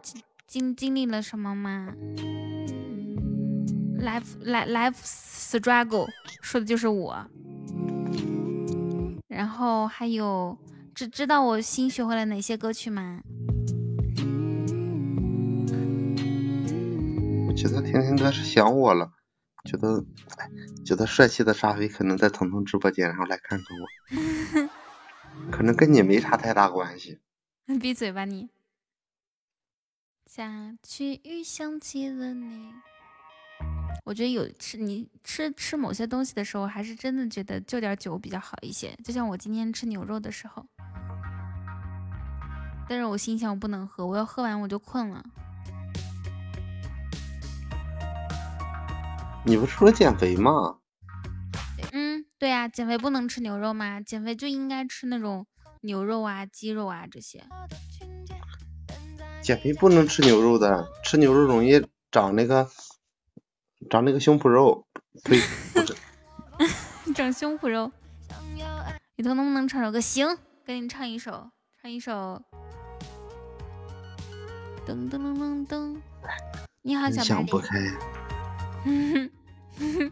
[0.48, 1.94] 经经历了什么吗
[4.02, 6.10] ？Life, life, struggle。
[6.42, 7.28] 说的就是我，
[9.28, 10.58] 然后还有
[10.96, 13.22] 知知道我新学会了哪些歌曲吗？
[17.48, 19.12] 我觉得甜甜哥是想我了，
[19.66, 20.04] 觉得
[20.84, 23.88] 觉得帅气的沙飞可能在彤彤直播间，然后来看看我，
[25.52, 27.20] 可能跟你没啥太大关系。
[27.80, 28.50] 闭嘴吧你！
[30.26, 32.74] 下起雨，想起了你。
[34.04, 38.98] 我觉得有吃你吃吃某些东西的时候，还是真的觉得就点酒比较好一些。
[39.04, 40.66] 就像我今天吃牛肉的时候，
[42.90, 45.24] 但是我心想我不能喝，我要喝完我就困了。
[49.46, 50.78] 你不是说减肥吗？
[51.92, 54.02] 嗯，对呀，减肥不能吃牛肉吗？
[54.02, 55.46] 减肥就应该吃那种
[55.82, 57.44] 牛肉啊、鸡肉啊这些。
[59.42, 62.68] 减肥不能吃牛肉的，吃牛肉容易长那个。
[63.90, 64.86] 长那个胸脯肉，
[65.24, 65.40] 呸，
[67.14, 67.92] 长胸脯肉。
[69.16, 70.00] 里头能不能唱首歌？
[70.00, 71.50] 行，给你唱一首，
[71.82, 72.42] 唱一首。
[74.86, 75.98] 噔噔噔噔噔。
[76.82, 77.98] 你好，小白脸。
[78.86, 80.12] 嗯哼。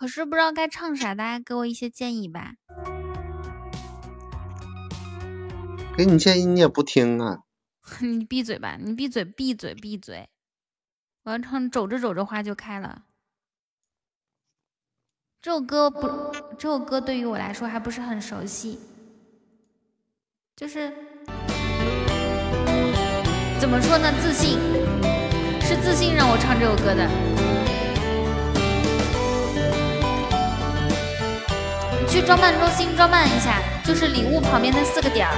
[0.00, 2.54] 可是不知道该唱啥，大家给我一些建议吧。
[5.94, 7.40] 给你建议你也不听啊。
[8.00, 10.30] 你闭嘴吧，你闭嘴，闭嘴，闭嘴。
[11.24, 13.02] 我要唱《走着走着花就开了》
[15.42, 16.08] 这首歌不，
[16.56, 18.78] 这首歌对于我来说还不是很熟悉，
[20.56, 20.90] 就是
[23.60, 24.10] 怎么说呢？
[24.22, 24.58] 自信，
[25.60, 27.29] 是自信让我唱这首歌的。
[32.10, 35.32] 去装扮中心装扮一下，就是礼物旁边那四个点儿。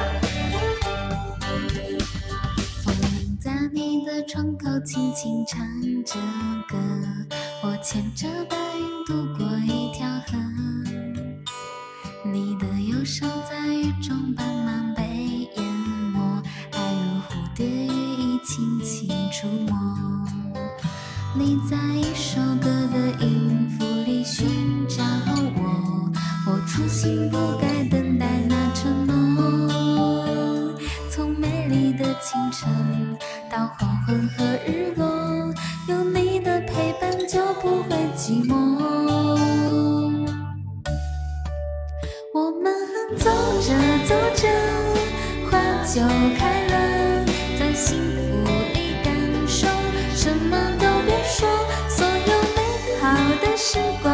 [3.38, 5.60] 在你的窗口轻轻唱
[6.02, 6.18] 着
[6.66, 6.78] 歌，
[7.62, 10.38] 我牵着白云渡过一条河，
[12.32, 15.02] 你的忧伤在雨中慢慢被
[15.56, 15.64] 淹
[16.14, 16.42] 没，
[16.72, 19.76] 爱如蝴蝶羽翼轻轻触摸。
[21.34, 23.26] 你在一首歌的
[26.74, 30.56] 初心不改等待那承诺。
[31.10, 33.14] 从美丽的清晨
[33.50, 35.52] 到黄昏和日落，
[35.86, 38.54] 有你的陪伴就不会寂寞。
[42.32, 42.72] 我们
[43.18, 43.30] 走
[43.60, 43.74] 着
[44.08, 44.48] 走着，
[45.50, 46.00] 花就
[46.38, 47.26] 开了，
[47.60, 49.14] 在幸福里感
[49.46, 49.68] 受，
[50.14, 51.46] 什么都别说，
[51.86, 52.58] 所有美
[52.98, 53.04] 好
[53.42, 54.11] 的时光。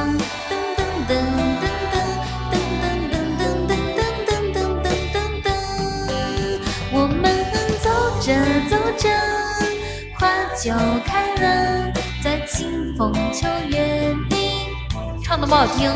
[10.60, 10.72] 就
[11.04, 14.74] 开了，在清风秋月里。
[15.22, 15.88] 唱的不好听。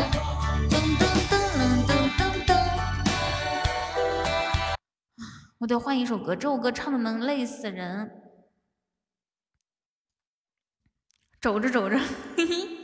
[0.69, 1.35] 噔噔噔
[1.85, 2.51] 噔噔噔，
[5.57, 8.09] 我得换一首歌，这首歌唱的能累死人。
[11.41, 11.99] 走着走着，
[12.37, 12.82] 嘿嘿。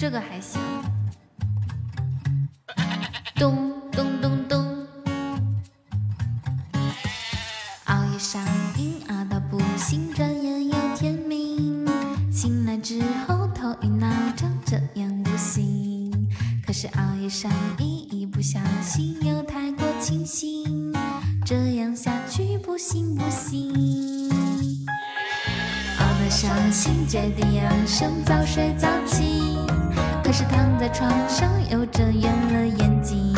[0.00, 0.58] 这个还行。
[3.34, 4.86] 咚咚咚咚，
[7.84, 8.42] 熬夜上
[8.78, 11.86] 瘾，熬到不行，转眼又天明。
[12.32, 16.10] 醒来之后头晕脑胀，这样不行。
[16.66, 20.94] 可是熬夜上瘾，一不小心又太过清醒，
[21.44, 24.30] 这样下去不行不行。
[25.98, 29.39] 熬得伤心，决定养生，早睡早起。
[30.30, 33.34] 可是躺在床上又睁圆了眼睛，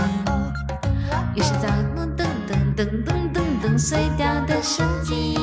[1.34, 1.66] 于是早
[1.96, 5.34] 噔噔噔噔噔噔噔碎掉的神经，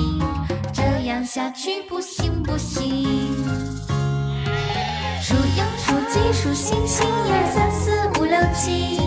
[0.71, 3.03] 这样下去不行不行。
[5.19, 8.99] 数羊数鸡数星星，一二三四五六七，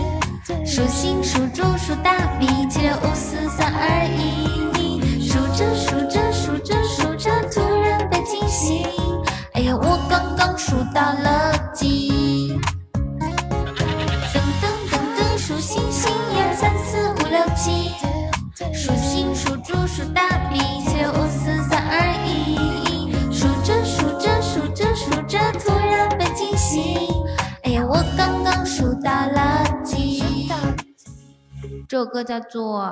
[0.65, 4.99] 数星数猪数大米，七六五四三二一。
[5.21, 8.85] 数着数着数着数着，突然被惊醒，
[9.53, 12.11] 哎呀，我刚刚数到了几？
[17.63, 17.87] 七，
[18.73, 23.13] 数星数猪数大米，七六五四三二一。
[23.31, 27.07] 数着数着数着数着，突然被惊醒，
[27.63, 30.21] 哎呀，我刚刚数到了几？
[31.87, 32.83] 这首歌叫做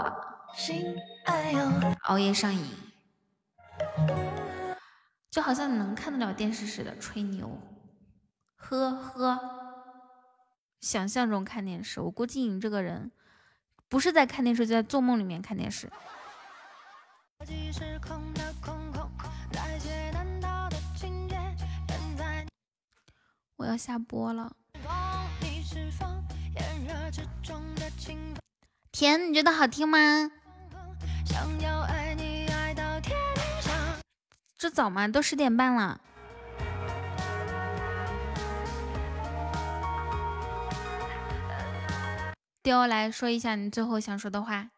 [2.04, 2.66] 《熬夜上瘾》，
[5.30, 7.60] 就好像你能看得了电视似的，吹牛，
[8.56, 9.38] 呵呵。
[10.80, 13.12] 想象中看电视，我估计你这个人
[13.92, 15.92] 不是在看电视，就在做梦里面看电视。
[23.58, 24.50] 我要下播了。
[28.94, 30.00] 甜，你觉得好听吗？
[34.58, 35.06] 这早吗？
[35.10, 36.00] 都十点半了。
[42.72, 44.72] 丢来说一下你最后想说的话。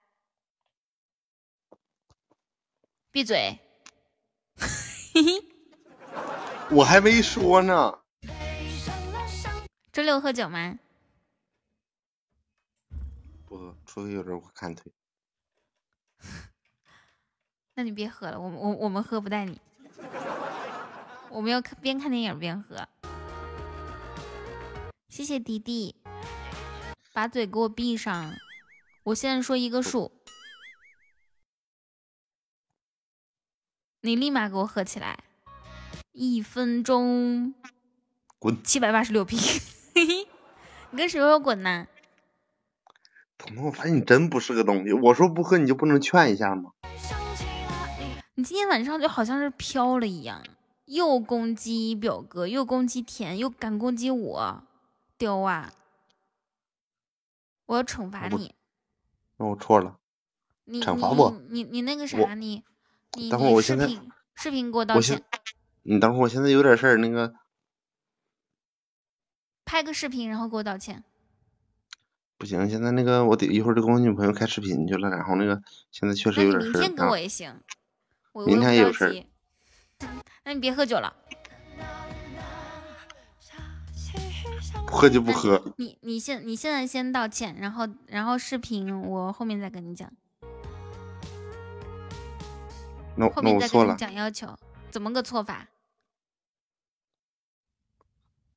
[3.12, 3.60] 闭嘴！
[6.72, 8.00] 我还没说呢。
[9.92, 10.80] 周六喝酒吗？
[13.46, 14.92] 不喝，除非有人给我看腿。
[17.76, 19.62] 那你别喝了，我们我我们喝不带你。
[21.30, 22.88] 我们要看边看电影边喝。
[25.10, 25.96] 谢谢迪迪，
[27.14, 28.34] 把嘴给我闭上。
[29.04, 30.12] 我现在说一个数，
[34.02, 35.20] 你立马给我喝起来。
[36.12, 37.54] 一分钟，
[38.40, 38.64] 滚！
[38.64, 39.40] 七百八十六瓶，
[39.94, 41.88] 你跟谁说滚呢？
[43.38, 44.94] 彤彤，我发现你真不是个东西。
[44.94, 46.72] 我说不喝，你就不能劝一下吗？
[48.36, 50.44] 你今天晚上就好像是飘了一样，
[50.86, 54.64] 又攻击表哥，又攻击田，又敢攻击我，
[55.18, 55.72] 屌啊！
[57.66, 58.54] 我要惩罚你，
[59.38, 59.98] 那我错了。
[60.66, 62.64] 你惩罚我你你你那个啥，你
[63.16, 65.22] 你等会儿我现在频视频给我道歉，
[65.84, 67.34] 你等会儿，我现在有点事儿，那个
[69.66, 71.04] 拍个视频然后给我道歉。
[72.38, 75.62] 不行，现在那个我得一会儿就跟我女朋友开视频去了，然后那个
[75.92, 76.72] 现在确实有点事儿。
[76.72, 77.62] 明天给啊我也行，
[78.34, 79.14] 我明天也有事儿。
[80.44, 81.16] 那你别喝酒了，
[84.86, 85.62] 不喝就不喝。
[85.78, 90.12] 你你现你现在先道歉，然后然后视频我后面再跟你讲，
[93.16, 93.96] 那后面再跟你那我错了。
[93.96, 94.56] 讲要求，
[94.92, 95.68] 怎么个错法？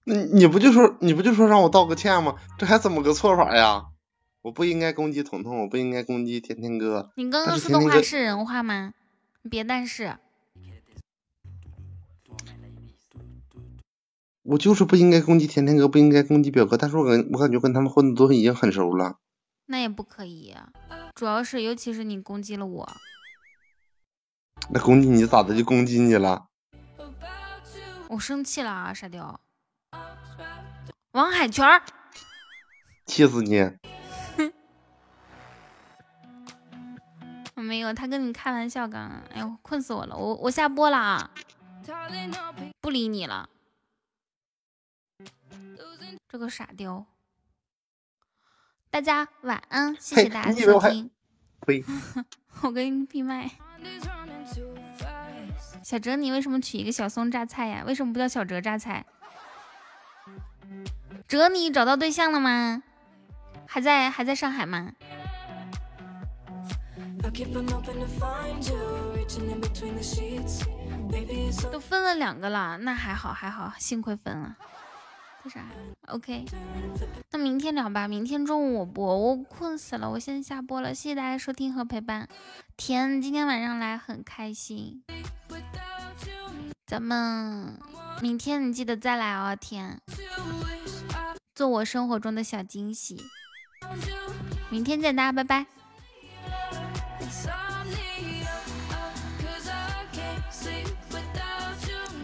[0.05, 2.37] 那你不就说你不就说让我道个歉吗？
[2.59, 3.87] 这还怎么个错法呀？
[4.43, 7.11] 我不应该攻击彤彤，我不应该攻击甜甜哥。
[7.17, 8.95] 你刚刚说的话是人话吗？
[9.43, 10.17] 你别但是，
[14.49, 16.77] 我就是不应该攻击甜甜哥，不应该攻击表哥。
[16.77, 19.17] 但是我感我感觉跟他们混的都已经很熟了。
[19.67, 20.55] 那也不可以，
[21.15, 22.89] 主要是尤其是你攻击了我，
[24.71, 26.47] 那攻击你咋的就攻击你了？
[28.09, 29.41] 我生气了啊，沙雕。
[31.13, 31.83] 王海泉儿，
[33.07, 33.69] 气死你！
[37.57, 41.31] 我没有，他跟你开玩笑刚刚，哎呦，困死我了，我我下播了啊，
[42.81, 43.49] 不理你了，
[46.29, 47.07] 这个傻雕。
[48.91, 51.11] 大家晚安，谢谢大家收听。
[51.61, 51.85] 呸！
[52.63, 53.51] 我给你闭麦。
[55.83, 57.85] 小哲，你为什么取一个小松榨菜呀？
[57.87, 59.05] 为什么不叫小哲榨菜？
[61.29, 62.83] 哲，你找到对象了吗？
[63.67, 64.93] 还在还在上海吗？
[71.71, 74.57] 都分了两个了，那还好还好，幸亏分了。
[75.49, 75.65] 啥
[76.09, 76.45] ？OK，
[77.31, 82.29] 那明天聊吧，明天中午我播，我困死了，我先下播了，谢谢大家收听和陪伴。
[82.77, 85.03] 天，今天晚上来很开心，
[86.87, 87.79] 咱们
[88.21, 90.01] 明天你记得再来哦，天，
[91.55, 93.25] 做我生活中的小惊喜。
[94.69, 95.67] 明天见，大家拜拜。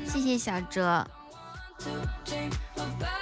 [0.07, 1.09] 谢谢小哲。
[1.85, 3.22] to change my